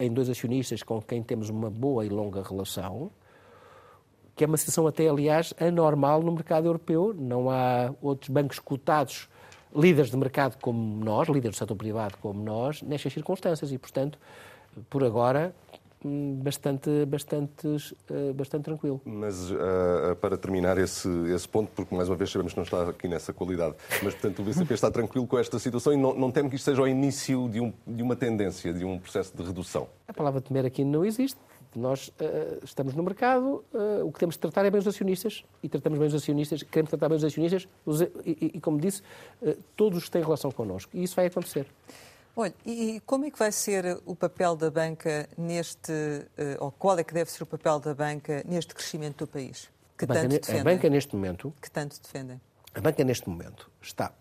em 0.00 0.12
dois 0.12 0.28
acionistas 0.28 0.82
com 0.82 1.00
quem 1.02 1.22
temos 1.22 1.48
uma 1.48 1.70
boa 1.70 2.04
e 2.04 2.08
longa 2.08 2.42
relação, 2.42 3.10
que 4.36 4.44
é 4.44 4.46
uma 4.46 4.56
situação 4.56 4.86
até, 4.86 5.08
aliás, 5.08 5.52
anormal 5.58 6.22
no 6.22 6.30
mercado 6.30 6.66
europeu. 6.66 7.12
Não 7.12 7.50
há 7.50 7.92
outros 8.00 8.30
bancos 8.30 8.60
cotados, 8.60 9.28
líderes 9.74 10.10
de 10.10 10.16
mercado 10.16 10.56
como 10.60 11.04
nós, 11.04 11.28
líderes 11.28 11.56
do 11.56 11.58
setor 11.58 11.74
privado 11.74 12.16
como 12.18 12.40
nós, 12.42 12.80
nestas 12.82 13.12
circunstâncias. 13.12 13.72
E, 13.72 13.78
portanto, 13.78 14.16
por 14.88 15.02
agora, 15.02 15.52
bastante, 16.06 17.04
bastante, 17.06 17.66
uh, 17.66 18.34
bastante 18.34 18.64
tranquilo. 18.64 19.00
Mas 19.04 19.50
uh, 19.50 20.14
para 20.20 20.36
terminar 20.36 20.78
esse, 20.78 21.08
esse 21.32 21.48
ponto, 21.48 21.70
porque 21.74 21.94
mais 21.94 22.08
uma 22.08 22.16
vez 22.16 22.30
sabemos 22.30 22.52
que 22.52 22.58
não 22.58 22.64
está 22.64 22.88
aqui 22.88 23.08
nessa 23.08 23.32
qualidade, 23.32 23.74
mas 24.02 24.14
portanto 24.14 24.40
o 24.40 24.42
BCP 24.44 24.74
está 24.74 24.90
tranquilo 24.90 25.26
com 25.26 25.38
esta 25.38 25.58
situação 25.58 25.92
e 25.92 25.96
não, 25.96 26.14
não 26.14 26.30
teme 26.30 26.48
que 26.48 26.56
isto 26.56 26.64
seja 26.64 26.82
o 26.82 26.86
início 26.86 27.48
de, 27.48 27.60
um, 27.60 27.72
de 27.86 28.02
uma 28.02 28.14
tendência, 28.14 28.72
de 28.72 28.84
um 28.84 28.98
processo 28.98 29.36
de 29.36 29.42
redução? 29.42 29.88
A 30.06 30.12
palavra 30.12 30.40
temer 30.40 30.64
aqui 30.64 30.84
não 30.84 31.04
existe. 31.04 31.38
Nós 31.76 32.08
uh, 32.08 32.64
estamos 32.64 32.94
no 32.94 33.02
mercado, 33.02 33.62
o 34.02 34.10
que 34.10 34.18
temos 34.18 34.36
de 34.36 34.38
tratar 34.40 34.64
é 34.64 34.70
bem 34.70 34.80
os 34.80 34.86
acionistas 34.86 35.44
e 35.62 35.68
tratamos 35.68 35.98
bem 35.98 36.08
os 36.08 36.14
acionistas, 36.14 36.62
queremos 36.62 36.88
tratar 36.90 37.08
bem 37.08 37.18
os 37.18 37.24
acionistas 37.24 37.68
os, 37.84 38.00
e, 38.00 38.08
e, 38.24 38.50
e, 38.54 38.60
como 38.60 38.80
disse, 38.80 39.02
todos 39.76 40.08
têm 40.08 40.22
relação 40.22 40.50
connosco 40.50 40.90
e 40.94 41.02
isso 41.02 41.14
vai 41.14 41.26
acontecer. 41.26 41.66
Olha, 42.40 42.54
e 42.64 43.02
como 43.04 43.24
é 43.24 43.32
que 43.32 43.38
vai 43.38 43.50
ser 43.50 44.00
o 44.06 44.14
papel 44.14 44.54
da 44.54 44.70
banca 44.70 45.28
neste, 45.36 45.90
eh, 46.36 46.56
ou 46.60 46.70
qual 46.70 46.96
é 46.96 47.02
que 47.02 47.12
deve 47.12 47.28
ser 47.32 47.42
o 47.42 47.46
papel 47.46 47.80
da 47.80 47.92
banca 47.92 48.44
neste 48.46 48.72
crescimento 48.76 49.24
do 49.24 49.26
país? 49.26 49.68
Que 49.98 50.04
a, 50.04 50.06
banca, 50.06 50.20
tanto 50.20 50.40
defendem, 50.42 50.60
a 50.60 50.64
banca 50.64 50.88
neste 50.88 51.16
momento. 51.16 51.52
Que 51.60 51.68
tanto 51.68 52.00
defendem. 52.00 52.40
A 52.72 52.80
banca 52.80 53.02
neste 53.02 53.28
momento 53.28 53.68
está 53.82 54.12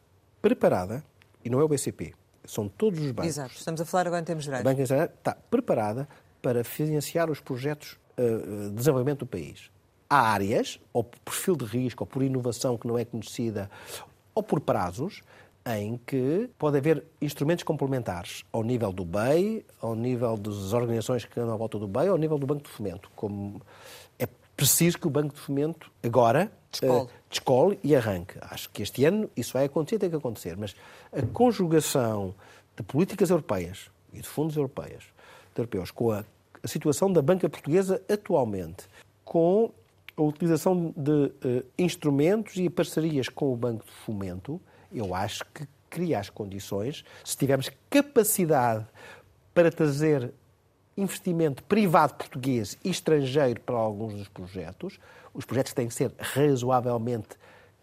preparada, 0.42 1.04
e 1.46 1.50
não 1.52 1.60
é 1.60 1.64
o 1.64 1.68
BCP, 1.68 2.16
são 2.44 2.68
todos 2.68 3.00
os 3.00 3.12
bancos. 3.12 3.30
Exato, 3.30 3.54
estamos 3.54 3.82
a 3.82 3.86
falar 3.86 4.08
agora 4.08 4.24
em 4.24 4.26
termos 4.26 4.46
gerais. 4.46 4.66
A 4.66 4.68
banca 4.68 4.82
está 4.82 5.36
preparada 5.52 6.10
para 6.42 6.64
financiar 6.64 7.30
os 7.30 7.40
projetos 7.40 8.00
uh, 8.18 8.70
de 8.70 8.76
desenvolvimento 8.78 9.20
do 9.20 9.28
país. 9.28 9.70
Há 10.10 10.32
áreas, 10.32 10.80
ou 10.92 11.04
por 11.04 11.20
perfil 11.20 11.56
de 11.56 11.66
risco, 11.66 12.04
ou 12.04 12.08
por 12.08 12.24
inovação 12.24 12.80
que 12.80 12.88
não 12.88 12.98
é 12.98 13.06
conhecida, 13.06 13.70
ou 14.34 14.42
por 14.42 14.60
prazos, 14.60 15.22
em 15.76 16.00
que 16.06 16.50
pode 16.58 16.78
haver 16.78 17.04
instrumentos 17.22 17.64
complementares 17.64 18.46
ao 18.52 18.64
nível 18.64 18.92
do 18.92 19.04
BEI, 19.04 19.66
ao 19.82 19.96
nível 19.96 20.38
das 20.38 20.72
organizações 20.74 21.26
que 21.26 21.40
andam 21.40 21.54
à 21.54 21.58
volta 21.58 21.78
do 21.78 21.88
BEI, 21.88 22.08
ao 22.08 22.18
nível 22.18 22.38
do 22.38 22.46
Banco 22.46 22.64
de 22.64 22.70
Fomento. 22.70 23.10
Como 23.16 23.62
é 24.18 24.28
preciso 24.56 24.98
que 24.98 25.08
o 25.08 25.10
Banco 25.10 25.36
de 25.36 25.42
Fomento 25.42 25.92
agora 26.02 26.52
descole. 26.72 27.02
Uh, 27.02 27.10
descole 27.30 27.80
e 27.84 27.96
arranque. 27.96 28.36
Acho 28.42 28.70
que 28.70 28.82
este 28.82 29.04
ano 29.06 29.30
isso 29.36 29.54
vai 29.54 29.66
acontecer, 29.66 30.00
tem 30.00 30.10
que 30.10 30.16
acontecer. 30.16 30.56
Mas 30.56 30.76
a 31.12 31.22
conjugação 31.34 32.34
de 32.76 32.84
políticas 32.84 33.30
europeias 33.30 33.90
e 34.14 34.22
de 34.22 34.28
fundos 34.28 34.56
europeus, 34.56 35.04
de 35.54 35.62
europeus 35.62 35.92
com 35.92 36.12
a, 36.12 36.24
a 36.64 36.68
situação 36.68 37.12
da 37.12 37.22
banca 37.22 37.50
portuguesa 37.50 38.02
atualmente, 38.10 38.86
com 39.26 39.72
a 40.16 40.22
utilização 40.22 40.94
de 40.96 41.12
uh, 41.12 41.66
instrumentos 41.78 42.56
e 42.56 42.70
parcerias 42.70 43.28
com 43.28 43.54
o 43.54 43.56
Banco 43.56 43.86
de 43.86 43.92
Fomento, 43.92 44.62
eu 44.92 45.14
acho 45.14 45.46
que 45.54 45.68
cria 45.90 46.20
as 46.20 46.30
condições, 46.30 47.04
se 47.24 47.38
tivermos 47.38 47.70
capacidade 47.90 48.86
para 49.54 49.72
trazer 49.72 50.34
investimento 50.96 51.64
privado 51.64 52.16
português 52.16 52.78
e 52.84 52.90
estrangeiro 52.90 53.62
para 53.62 53.76
alguns 53.76 54.14
dos 54.14 54.28
projetos, 54.28 55.00
os 55.34 55.46
projetos 55.46 55.74
têm 55.74 55.88
que 55.88 55.94
ser 55.94 56.12
razoavelmente 56.18 57.30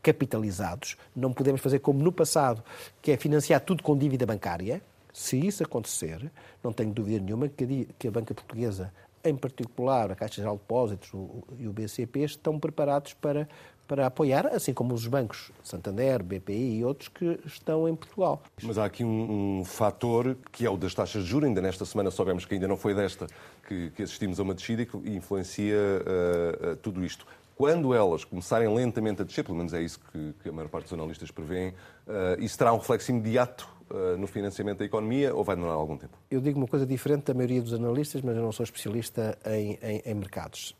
capitalizados. 0.02 0.96
Não 1.14 1.32
podemos 1.32 1.60
fazer 1.60 1.78
como 1.78 2.02
no 2.02 2.12
passado, 2.12 2.62
que 3.00 3.12
é 3.12 3.16
financiar 3.16 3.60
tudo 3.60 3.82
com 3.82 3.96
dívida 3.96 4.26
bancária. 4.26 4.82
Se 5.12 5.38
isso 5.38 5.62
acontecer, 5.62 6.30
não 6.62 6.72
tenho 6.72 6.92
dúvida 6.92 7.20
nenhuma 7.20 7.48
que 7.48 8.08
a 8.08 8.10
banca 8.10 8.34
portuguesa, 8.34 8.92
em 9.24 9.34
particular 9.34 10.10
a 10.10 10.16
Caixa 10.16 10.36
Geral 10.36 10.56
de 10.56 10.60
Depósitos 10.62 11.10
e 11.58 11.66
o 11.68 11.72
BCP, 11.72 12.24
estão 12.24 12.58
preparados 12.58 13.14
para 13.14 13.48
para 13.86 14.06
apoiar, 14.06 14.46
assim 14.46 14.72
como 14.72 14.94
os 14.94 15.06
bancos 15.06 15.50
Santander, 15.62 16.22
BPI 16.22 16.78
e 16.78 16.84
outros 16.84 17.08
que 17.08 17.38
estão 17.44 17.88
em 17.88 17.94
Portugal. 17.94 18.42
Mas 18.62 18.78
há 18.78 18.84
aqui 18.84 19.04
um, 19.04 19.60
um 19.60 19.64
fator 19.64 20.36
que 20.50 20.64
é 20.64 20.70
o 20.70 20.76
das 20.76 20.94
taxas 20.94 21.22
de 21.24 21.28
juros. 21.28 21.48
Ainda 21.48 21.60
nesta 21.60 21.84
semana 21.84 22.10
soubemos 22.10 22.44
que 22.44 22.54
ainda 22.54 22.68
não 22.68 22.76
foi 22.76 22.94
desta 22.94 23.26
que, 23.66 23.90
que 23.90 24.02
assistimos 24.02 24.40
a 24.40 24.42
uma 24.42 24.54
descida 24.54 24.82
e 24.82 24.86
que 24.86 24.96
influencia 25.10 25.76
uh, 25.76 26.72
uh, 26.72 26.76
tudo 26.76 27.04
isto. 27.04 27.26
Quando 27.56 27.94
elas 27.94 28.24
começarem 28.24 28.72
lentamente 28.74 29.22
a 29.22 29.24
descer, 29.24 29.44
pelo 29.44 29.56
menos 29.56 29.72
é 29.72 29.80
isso 29.80 30.00
que, 30.10 30.34
que 30.42 30.48
a 30.48 30.52
maior 30.52 30.68
parte 30.68 30.84
dos 30.84 30.92
analistas 30.92 31.30
prevêem, 31.30 31.68
uh, 31.68 32.40
isso 32.40 32.58
terá 32.58 32.72
um 32.72 32.78
reflexo 32.78 33.10
imediato 33.10 33.72
no 34.18 34.26
financiamento 34.26 34.78
da 34.78 34.86
economia 34.86 35.32
ou 35.34 35.44
vai 35.44 35.54
demorar 35.54 35.74
algum 35.74 35.96
tempo? 35.96 36.18
Eu 36.30 36.40
digo 36.40 36.58
uma 36.58 36.66
coisa 36.66 36.86
diferente 36.86 37.24
da 37.24 37.34
maioria 37.34 37.60
dos 37.60 37.74
analistas, 37.74 38.22
mas 38.22 38.34
eu 38.34 38.42
não 38.42 38.50
sou 38.50 38.64
especialista 38.64 39.38
em, 39.44 39.78
em, 39.80 40.02
em 40.04 40.14
mercados. 40.14 40.74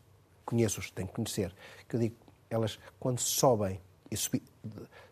Conheço-os, 0.44 0.90
tenho 0.90 1.06
que 1.06 1.14
conhecer. 1.14 1.54
Que 1.86 1.96
eu 1.96 2.00
digo 2.00 2.16
elas, 2.50 2.78
quando 2.98 3.18
sobem, 3.18 3.80
e 4.10 4.16
subi, 4.16 4.42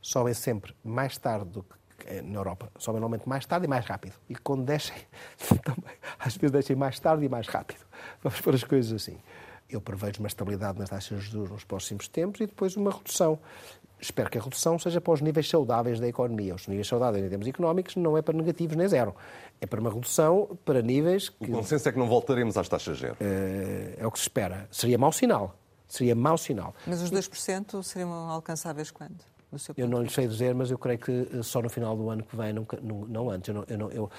sobem 0.01 0.35
sempre 0.35 0.74
mais 0.85 1.18
tarde 1.18 1.47
do 1.51 1.62
que 1.62 2.22
na 2.22 2.39
Europa, 2.39 2.70
sobem 2.78 3.01
normalmente 3.01 3.28
mais 3.28 3.47
tarde 3.47 3.66
e 3.66 3.68
mais 3.68 3.85
rápido. 3.85 4.14
E 4.28 4.35
quando 4.35 4.64
descem, 4.64 4.97
também, 5.62 5.95
às 6.18 6.37
vezes 6.37 6.53
descem 6.53 6.76
mais 6.76 6.99
tarde 6.99 7.24
e 7.24 7.28
mais 7.28 7.47
rápido. 7.47 7.85
Vamos 8.22 8.41
pôr 8.41 8.55
as 8.55 8.64
coisas 8.64 8.93
assim. 8.93 9.18
Eu 9.68 9.80
prevejo 9.80 10.20
uma 10.20 10.28
estabilidade 10.28 10.78
nas 10.78 10.91
taxas 10.91 11.22
de 11.22 11.30
juros 11.30 11.51
nos 11.51 11.64
próximos 11.64 12.09
tempos 12.09 12.41
e 12.41 12.47
depois 12.47 12.76
uma 12.76 12.91
redução. 12.91 13.39
Espero 13.99 14.28
que 14.28 14.37
a 14.37 14.43
redução 14.43 14.78
seja 14.78 15.01
para 15.01 15.12
os 15.12 15.20
níveis 15.20 15.49
saudáveis 15.49 16.01
da 16.01 16.09
economia. 16.09 16.55
Os 16.57 16.66
níveis 16.66 16.89
saudáveis 16.89 17.24
em 17.24 17.28
termos 17.28 17.47
económicos 17.47 17.95
não 17.97 18.18
é 18.18 18.22
para 18.22 18.37
negativos 18.37 18.76
nem 18.76 18.89
zero. 18.89 19.14
É 19.61 19.66
para 19.66 19.80
uma 19.80 19.91
redução 19.91 20.59
para 20.64 20.83
níveis 20.83 21.28
que... 21.28 21.51
O 21.51 21.53
consenso 21.53 21.89
é 21.89 21.93
que 21.93 21.99
não 21.99 22.09
voltaremos 22.09 22.59
às 22.59 22.68
taxas 22.68 22.99
zero. 22.99 23.16
É, 23.20 23.95
é 23.99 24.07
o 24.07 24.11
que 24.11 24.18
se 24.18 24.24
espera. 24.24 24.66
Seria 24.70 24.99
mau 24.99 25.12
sinal 25.12 25.57
seria 25.93 26.14
mau 26.14 26.38
sinal. 26.38 26.74
Mas 26.86 27.03
os 27.03 27.11
2% 27.11 27.82
seriam 27.82 28.11
alcançáveis 28.30 28.90
quando? 28.90 29.32
eu 29.76 29.86
não 29.86 30.03
lhe 30.03 30.11
sei 30.11 30.26
dizer, 30.26 30.55
mas 30.55 30.70
eu 30.70 30.78
creio 30.78 30.99
que 30.99 31.28
eh, 31.30 31.43
só 31.43 31.61
no 31.61 31.68
final 31.68 31.95
do 31.95 32.09
ano 32.09 32.22
que 32.22 32.34
vem, 32.34 32.55
não, 32.55 32.66
não 33.07 33.30
antes. 33.30 33.49
Eu 33.49 33.55
não, 33.55 33.64
eu 33.68 33.78
não, 33.78 33.90
eu... 33.90 34.11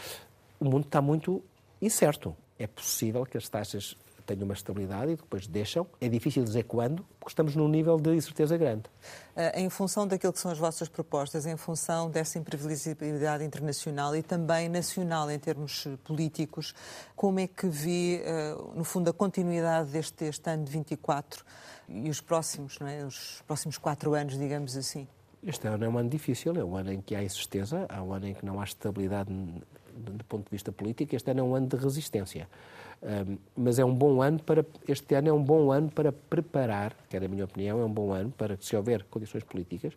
o 0.60 0.66
mundo 0.66 0.86
está 0.86 1.02
muito 1.02 1.44
incerto. 1.82 2.36
É 2.60 2.68
possível 2.68 3.26
que 3.26 3.36
as 3.36 3.50
taxas 3.50 3.98
tenham 4.26 4.44
uma 4.44 4.54
estabilidade 4.54 5.12
e 5.12 5.16
depois 5.16 5.48
deixam. 5.48 5.88
É 6.00 6.08
difícil 6.08 6.44
dizer 6.44 6.64
quando, 6.64 7.06
porque 7.20 7.32
estamos 7.32 7.56
num 7.56 7.68
nível 7.68 7.98
de 7.98 8.16
incerteza 8.16 8.58
grande. 8.58 8.84
Uh, 9.36 9.60
em 9.60 9.70
função 9.70 10.08
daquilo 10.08 10.34
que 10.34 10.40
são 10.40 10.52
as 10.52 10.58
vossas 10.58 10.88
propostas, 10.88 11.46
em 11.46 11.58
função 11.58 12.10
dessa 12.10 12.38
imprevisibilidade 12.38 13.44
internacional 13.44 14.16
e 14.16 14.24
também 14.24 14.70
nacional 14.70 15.30
em 15.30 15.40
termos 15.40 15.88
políticos, 16.04 16.74
como 17.16 17.40
é 17.40 17.48
que 17.48 17.68
vê, 17.68 18.24
uh, 18.26 18.74
no 18.76 18.84
fundo, 18.84 19.10
a 19.10 19.14
continuidade 19.14 19.92
deste, 19.92 20.26
deste 20.26 20.50
ano 20.50 20.64
de 20.64 20.72
24 20.72 21.44
e 21.90 22.10
os 22.10 22.22
próximos, 22.22 22.80
não 22.80 22.88
é? 22.88 23.06
Os 23.06 23.42
próximos 23.46 23.78
quatro 23.78 24.14
anos, 24.14 24.38
digamos 24.38 24.76
assim? 24.76 25.08
Este 25.46 25.68
ano 25.68 25.84
é 25.84 25.90
um 25.90 25.98
ano 25.98 26.10
difícil, 26.10 26.56
é 26.56 26.64
um 26.64 26.78
ano 26.78 26.94
em 26.94 27.02
que 27.02 27.14
há 27.16 27.22
incerteza, 27.22 27.86
há 27.90 28.02
um 28.02 28.14
ano 28.14 28.28
em 28.28 28.34
que 28.34 28.46
não 28.46 28.62
há 28.62 28.64
estabilidade 28.64 29.30
do 29.96 30.24
ponto 30.26 30.46
de 30.46 30.52
vista 30.52 30.72
político, 30.72 31.16
este 31.16 31.32
ano 31.32 31.40
é 31.40 31.44
um 31.44 31.56
ano 31.56 31.68
de 31.68 31.76
resistência. 31.76 32.48
Um, 33.02 33.38
mas 33.56 33.80
é 33.80 33.86
um 33.86 33.94
bom 33.94 34.22
ano 34.22 34.42
para 34.42 34.66
este 34.88 35.14
ano 35.16 35.28
é 35.28 35.34
um 35.34 35.44
bom 35.44 35.72
ano 35.72 35.92
para 35.92 36.12
preparar, 36.12 36.96
que 37.10 37.18
é 37.18 37.26
a 37.26 37.28
minha 37.28 37.44
opinião, 37.44 37.82
é 37.82 37.86
um 37.86 37.92
bom 37.92 38.14
ano 38.14 38.32
para 38.32 38.58
se 38.62 38.76
houver 38.76 39.04
condições 39.04 39.44
políticas 39.44 39.94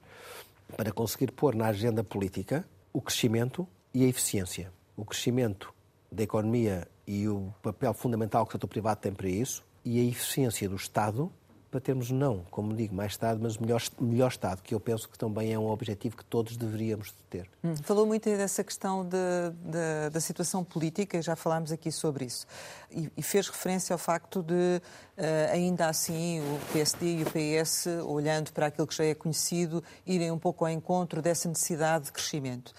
para 0.77 0.91
conseguir 0.91 1.31
pôr 1.31 1.55
na 1.55 1.67
agenda 1.67 2.03
política 2.03 2.65
o 2.93 3.01
crescimento 3.01 3.67
e 3.95 4.05
a 4.05 4.09
eficiência. 4.09 4.73
o 4.97 5.05
crescimento 5.05 5.73
da 6.11 6.23
economia 6.23 6.89
e 7.07 7.29
o 7.29 7.53
papel 7.63 7.93
fundamental 7.93 8.45
que 8.45 8.51
o 8.51 8.53
setor 8.53 8.69
privado 8.69 9.01
tem 9.01 9.13
para 9.13 9.29
isso 9.29 9.63
e 9.85 10.01
a 10.01 10.03
eficiência 10.03 10.69
do 10.69 10.77
Estado 10.77 11.31
para 11.77 11.81
termos, 11.83 12.11
não, 12.11 12.43
como 12.51 12.75
digo, 12.75 12.95
mais 12.95 13.13
Estado, 13.13 13.39
mas 13.43 13.59
melhor, 13.59 13.83
melhor 14.01 14.31
Estado, 14.31 14.63
que 14.63 14.75
eu 14.75 14.81
penso 14.81 15.07
que 15.11 15.19
também 15.19 15.53
é 15.53 15.59
um 15.59 15.69
objetivo 15.69 16.17
que 16.17 16.25
todos 16.25 16.57
deveríamos 16.57 17.13
ter. 17.29 17.47
Hum, 17.63 17.75
falou 17.83 18.07
muito 18.07 18.25
dessa 18.31 18.65
questão 18.65 19.05
de, 19.05 19.19
de, 19.63 20.11
da 20.11 20.19
situação 20.19 20.65
política, 20.65 21.21
já 21.21 21.37
falámos 21.37 21.71
aqui 21.71 21.93
sobre 21.93 22.25
isso, 22.25 22.47
e, 22.91 23.11
e 23.15 23.23
fez 23.23 23.49
referência 23.49 23.93
ao 23.93 23.99
facto 23.99 24.43
de, 24.43 24.55
uh, 24.55 25.53
ainda 25.53 25.87
assim, 25.87 26.41
o 26.41 26.59
PSD 26.73 27.19
e 27.19 27.23
o 27.25 27.27
PS, 27.27 27.89
olhando 28.07 28.53
para 28.53 28.69
aquilo 28.69 28.87
que 28.87 28.95
já 28.95 29.05
é 29.05 29.15
conhecido, 29.15 29.85
irem 30.07 30.31
um 30.31 30.39
pouco 30.39 30.65
ao 30.65 30.71
encontro 30.71 31.21
dessa 31.21 31.47
necessidade 31.47 32.07
de 32.07 32.13
crescimento. 32.13 32.73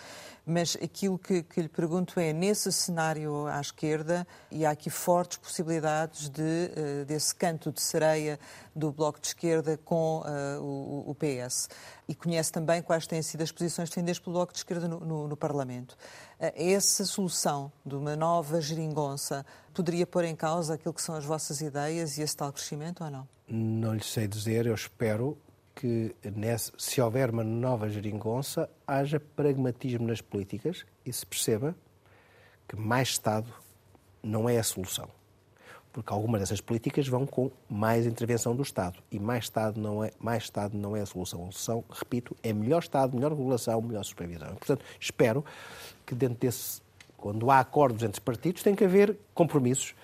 Mas 0.49 0.77
aquilo 0.81 1.19
que, 1.19 1.43
que, 1.43 1.61
lhe 1.61 1.67
pergunto 1.67 2.17
é, 2.21 2.31
nesse 2.31 2.71
cenário 2.71 3.47
à 3.47 3.59
esquerda, 3.59 4.25
e 4.49 4.65
há 4.65 4.69
aqui 4.69 4.89
fortes 4.89 5.37
possibilidades 5.37 6.29
de, 6.29 6.41
uh, 6.41 7.05
desse 7.05 7.35
canto 7.35 7.69
de 7.69 7.81
sereia 7.81 8.39
do 8.73 8.89
Bloco 8.89 9.19
de 9.19 9.27
Esquerda 9.27 9.77
com 9.83 10.21
uh, 10.21 10.63
o, 10.63 11.11
o, 11.11 11.15
PS. 11.15 11.67
E 12.07 12.15
conhece 12.15 12.49
também 12.49 12.81
quais 12.81 13.05
têm 13.05 13.21
sido 13.21 13.41
as 13.41 13.51
posições 13.51 13.89
defendidas 13.89 14.19
pelo 14.19 14.37
Bloco 14.37 14.53
de 14.53 14.59
Esquerda 14.59 14.87
no, 14.87 15.01
no, 15.01 15.27
no 15.27 15.35
Parlamento. 15.35 15.97
Uh, 16.39 16.53
essa 16.55 17.03
solução 17.03 17.69
de 17.85 17.95
uma 17.95 18.15
nova 18.15 18.61
geringonça 18.61 19.45
poderia 19.73 20.07
pôr 20.07 20.23
em 20.23 20.35
causa 20.35 20.75
aquilo 20.75 20.93
que 20.93 21.01
são 21.01 21.15
as 21.15 21.25
vossas 21.25 21.59
ideias 21.59 22.17
e 22.17 22.21
esse 22.21 22.37
tal 22.37 22.53
crescimento 22.53 23.03
ou 23.03 23.11
não? 23.11 23.27
Não 23.49 23.93
lhe 23.93 24.03
sei 24.03 24.29
dizer, 24.29 24.65
eu 24.65 24.75
espero 24.75 25.37
que, 25.79 26.15
se 26.75 26.99
houver 26.99 27.29
uma 27.29 27.43
nova 27.43 27.87
geringonça, 27.87 28.67
haja 28.85 29.19
pragmatismo 29.19 30.07
nas 30.07 30.21
políticas 30.21 30.83
e 31.05 31.13
se 31.13 31.23
perceba 31.23 31.75
que 32.67 32.75
mais 32.75 33.09
Estado 33.09 33.53
não 34.23 34.49
é 34.49 34.57
a 34.57 34.63
solução. 34.63 35.07
Porque 35.93 36.11
algumas 36.11 36.41
dessas 36.41 36.61
políticas 36.61 37.07
vão 37.07 37.27
com 37.27 37.51
mais 37.69 38.07
intervenção 38.07 38.55
do 38.55 38.63
Estado. 38.63 38.97
E 39.11 39.19
mais 39.19 39.45
Estado 39.45 39.79
não 39.79 40.03
é, 40.03 40.11
mais 40.19 40.43
Estado 40.43 40.75
não 40.75 40.95
é 40.95 41.01
a 41.01 41.05
solução. 41.05 41.41
A 41.41 41.51
solução, 41.51 41.83
repito, 41.89 42.35
é 42.41 42.51
melhor 42.51 42.79
Estado, 42.79 43.15
melhor 43.15 43.31
regulação, 43.31 43.79
melhor 43.79 44.03
supervisão. 44.03 44.49
Portanto, 44.55 44.83
espero 44.99 45.45
que 46.05 46.15
dentro 46.15 46.39
desse. 46.39 46.81
Quando 47.15 47.49
há 47.49 47.59
acordos 47.59 48.03
entre 48.03 48.21
partidos, 48.21 48.61
tem 48.61 48.75
que 48.75 48.83
haver 48.83 49.17
compromissos. 49.33 49.95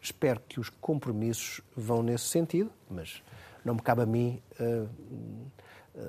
Espero 0.00 0.40
que 0.46 0.60
os 0.60 0.68
compromissos 0.68 1.62
vão 1.74 2.02
nesse 2.02 2.26
sentido, 2.26 2.70
mas 2.90 3.22
não 3.64 3.74
me 3.74 3.80
cabe 3.80 4.02
a 4.02 4.06
mim 4.06 4.42
uh, 4.60 4.88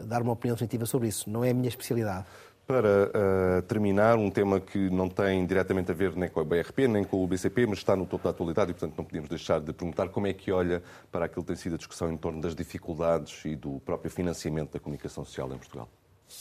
dar 0.06 0.22
uma 0.22 0.34
opinião 0.34 0.56
definitiva 0.56 0.86
sobre 0.86 1.08
isso. 1.08 1.30
Não 1.30 1.44
é 1.44 1.52
a 1.52 1.54
minha 1.54 1.70
especialidade. 1.70 2.26
Para 2.68 3.12
uh, 3.12 3.62
terminar, 3.64 4.18
um 4.18 4.32
tema 4.32 4.60
que 4.60 4.90
não 4.90 5.08
tem 5.08 5.46
diretamente 5.46 5.92
a 5.92 5.94
ver 5.94 6.16
nem 6.16 6.28
com 6.28 6.40
a 6.40 6.44
BRP, 6.44 6.88
nem 6.88 7.04
com 7.04 7.24
o 7.24 7.28
BCP, 7.28 7.68
mas 7.68 7.78
está 7.78 7.96
no 7.96 8.08
topo 8.08 8.24
da 8.24 8.32
atualidade 8.32 8.72
e, 8.72 8.74
portanto, 8.74 8.98
não 8.98 9.06
podíamos 9.06 9.30
deixar 9.30 9.60
de 9.60 9.72
perguntar 9.72 10.10
como 10.10 10.26
é 10.26 10.34
que 10.34 10.52
olha 10.52 10.82
para 11.12 11.26
aquilo 11.26 11.44
que 11.44 11.48
tem 11.48 11.56
sido 11.56 11.76
a 11.76 11.78
discussão 11.78 12.12
em 12.12 12.18
torno 12.18 12.42
das 12.42 12.56
dificuldades 12.56 13.46
e 13.46 13.56
do 13.56 13.80
próprio 13.82 14.10
financiamento 14.10 14.74
da 14.74 14.80
comunicação 14.80 15.24
social 15.24 15.48
em 15.54 15.58
Portugal. 15.58 15.88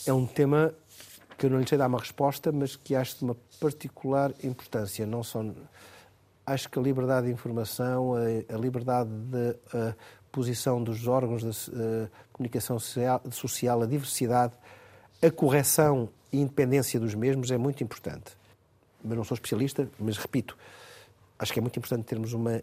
É 0.07 0.11
um 0.11 0.25
tema 0.25 0.73
que 1.37 1.45
eu 1.45 1.49
não 1.49 1.59
lhe 1.59 1.67
sei 1.67 1.77
dar 1.77 1.87
uma 1.87 1.99
resposta, 1.99 2.51
mas 2.51 2.75
que 2.75 2.95
acho 2.95 3.19
de 3.19 3.23
uma 3.25 3.37
particular 3.59 4.33
importância. 4.43 5.05
Não 5.05 5.21
só 5.21 5.45
acho 6.45 6.69
que 6.69 6.79
a 6.79 6.81
liberdade 6.81 7.27
de 7.27 7.33
informação, 7.33 8.13
a, 8.15 8.57
liberdade 8.57 9.09
de 9.09 9.55
a 9.73 9.95
posição 10.35 10.83
dos 10.83 11.07
órgãos 11.07 11.41
de 11.41 11.71
uh, 11.71 12.11
comunicação 12.33 12.77
social, 12.77 13.81
a 13.81 13.85
diversidade, 13.85 14.53
a 15.21 15.31
correção 15.31 16.09
e 16.29 16.41
independência 16.41 16.99
dos 16.99 17.15
mesmos 17.15 17.51
é 17.51 17.57
muito 17.57 17.81
importante. 17.81 18.33
Mas 19.01 19.15
não 19.15 19.23
sou 19.23 19.35
especialista, 19.35 19.89
mas 19.97 20.17
repito, 20.17 20.57
acho 21.39 21.53
que 21.53 21.59
é 21.59 21.61
muito 21.61 21.79
importante 21.79 22.03
termos 22.03 22.33
uma, 22.33 22.61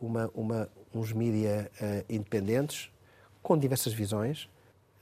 uma, 0.00 0.28
uma 0.34 0.68
uns 0.92 1.12
mídia 1.12 1.70
uh, 1.80 2.12
independentes, 2.12 2.90
com 3.40 3.56
diversas 3.56 3.92
visões. 3.92 4.48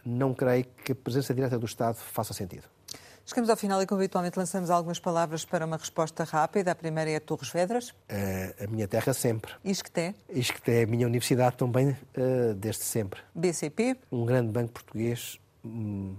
Não 0.05 0.34
creio 0.34 0.66
que 0.84 0.92
a 0.92 0.94
presença 0.94 1.32
direta 1.32 1.59
do 1.59 1.64
Estado 1.64 1.96
faça 1.96 2.34
sentido. 2.34 2.74
Chegamos 3.27 3.49
ao 3.49 3.57
final 3.57 3.81
e, 3.81 3.87
como 3.87 4.01
habitualmente, 4.01 4.39
lançamos 4.39 4.68
algumas 4.68 4.99
palavras 4.99 5.47
para 5.47 5.64
uma 5.64 5.79
resposta 5.79 6.25
rápida. 6.25 6.72
A 6.72 6.75
primeira 6.75 7.11
é 7.11 7.18
Torres 7.18 7.49
Vedras. 7.49 7.89
Uh, 7.89 8.64
a 8.64 8.66
minha 8.66 8.87
terra 8.87 9.14
sempre. 9.14 9.51
Isqueté. 9.64 10.14
Isqueté 10.29 10.83
a 10.83 10.87
minha 10.87 11.07
universidade 11.07 11.57
também, 11.57 11.91
uh, 11.91 12.55
desde 12.55 12.83
sempre. 12.83 13.20
BCP. 13.35 13.97
Um 14.12 14.27
grande 14.27 14.53
banco 14.53 14.75
português 14.75 15.41
um, 15.64 16.14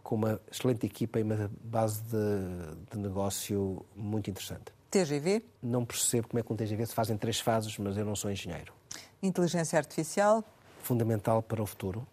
com 0.00 0.14
uma 0.14 0.40
excelente 0.50 0.86
equipa 0.86 1.18
e 1.18 1.24
uma 1.24 1.50
base 1.60 2.00
de, 2.02 2.92
de, 2.92 2.98
negócio 2.98 3.84
muito 3.96 4.30
interessante. 4.30 4.72
TGV. 4.92 5.42
Não 5.60 5.84
percebo 5.84 6.28
como 6.28 6.38
é 6.38 6.42
que 6.44 6.52
um 6.52 6.56
TGV 6.56 6.86
se 6.86 6.94
faz 6.94 7.10
em 7.10 7.16
três 7.16 7.40
fases, 7.40 7.76
mas 7.78 7.96
eu 7.96 8.04
não 8.04 8.14
sou 8.14 8.30
engenheiro. 8.30 8.72
Inteligência 9.20 9.76
artificial. 9.76 10.44
Fundamental 10.84 11.42
para 11.42 11.60
o 11.60 11.66
futuro. 11.66 12.06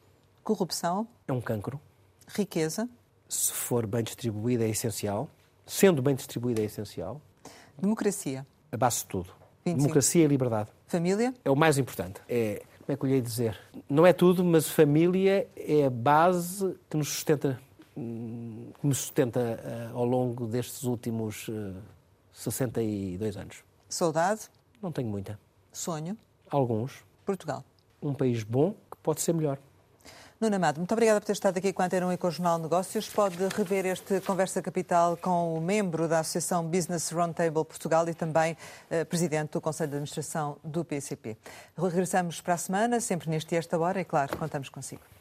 Corrupção. 0.44 1.08
É 1.28 1.32
um 1.32 1.42
cancro. 1.42 1.80
Riqueza 2.28 2.90
se 3.32 3.54
for 3.54 3.88
bem 3.88 4.04
distribuída, 4.04 4.66
é 4.66 4.70
essencial. 4.70 5.30
Sendo 5.66 6.02
bem 6.02 6.14
distribuída, 6.14 6.62
é 6.62 6.66
essencial. 6.66 7.22
Democracia. 7.80 8.46
A 8.70 8.76
base 8.76 9.00
de 9.00 9.06
tudo. 9.06 9.30
25. 9.64 9.78
Democracia 9.82 10.26
e 10.26 10.28
liberdade. 10.28 10.70
Família? 10.86 11.34
É 11.46 11.50
o 11.50 11.56
mais 11.56 11.78
importante. 11.78 12.22
É, 12.28 12.62
como 12.80 12.92
é 12.92 12.96
que 12.98 13.06
eu 13.06 13.08
lhe 13.08 13.16
ia 13.16 13.22
dizer? 13.22 13.58
Não 13.90 14.06
é 14.06 14.12
tudo, 14.12 14.44
mas 14.44 14.68
família 14.68 15.48
é 15.56 15.86
a 15.86 15.90
base 15.90 16.78
que 16.90 16.98
nos 16.98 17.08
sustenta, 17.08 17.58
que 17.96 18.02
me 18.86 18.94
sustenta 18.94 19.40
uh, 19.94 19.98
ao 19.98 20.04
longo 20.04 20.46
destes 20.46 20.84
últimos 20.84 21.48
uh, 21.48 21.74
eh, 21.78 21.82
62 22.34 23.38
anos. 23.38 23.64
Saudade? 23.88 24.42
Não 24.82 24.92
tenho 24.92 25.08
muita. 25.08 25.40
Sonho? 25.72 26.18
Alguns. 26.50 27.06
Portugal? 27.26 27.64
Um 28.02 28.14
país 28.14 28.44
bom 28.44 28.74
que 28.92 28.98
pode 29.02 29.22
ser 29.22 29.34
melhor. 29.34 29.58
Nuno 30.42 30.56
Amado, 30.56 30.80
muito 30.80 30.92
obrigada 30.92 31.22
por 31.22 31.28
ter 31.28 31.34
estado 31.34 31.56
aqui 31.60 31.72
com 31.72 31.84
a 31.84 31.86
Antena 31.86 32.08
1 32.08 32.14
e 32.14 32.18
com 32.18 32.28
o 32.28 32.32
Jornal 32.32 32.58
Negócios. 32.58 33.08
Pode 33.08 33.38
rever 33.56 33.86
este 33.86 34.20
Conversa 34.22 34.60
Capital 34.60 35.16
com 35.16 35.56
o 35.56 35.62
membro 35.62 36.08
da 36.08 36.18
Associação 36.18 36.66
Business 36.66 37.12
Roundtable 37.12 37.64
Portugal 37.64 38.10
e 38.10 38.16
também 38.16 38.58
eh, 38.90 39.06
presidente 39.06 39.52
do 39.52 39.62
Conselho 39.62 39.92
de 39.92 39.96
Administração 39.98 40.58
do 40.64 40.84
PCP. 40.84 41.38
Regressamos 41.78 42.42
para 42.42 42.56
a 42.56 42.58
semana, 42.58 43.00
sempre 43.00 43.30
neste 43.30 43.54
e 43.54 43.58
esta 43.60 43.78
hora, 43.78 44.02
e 44.02 44.04
claro, 44.04 44.36
contamos 44.36 44.68
consigo. 44.70 45.21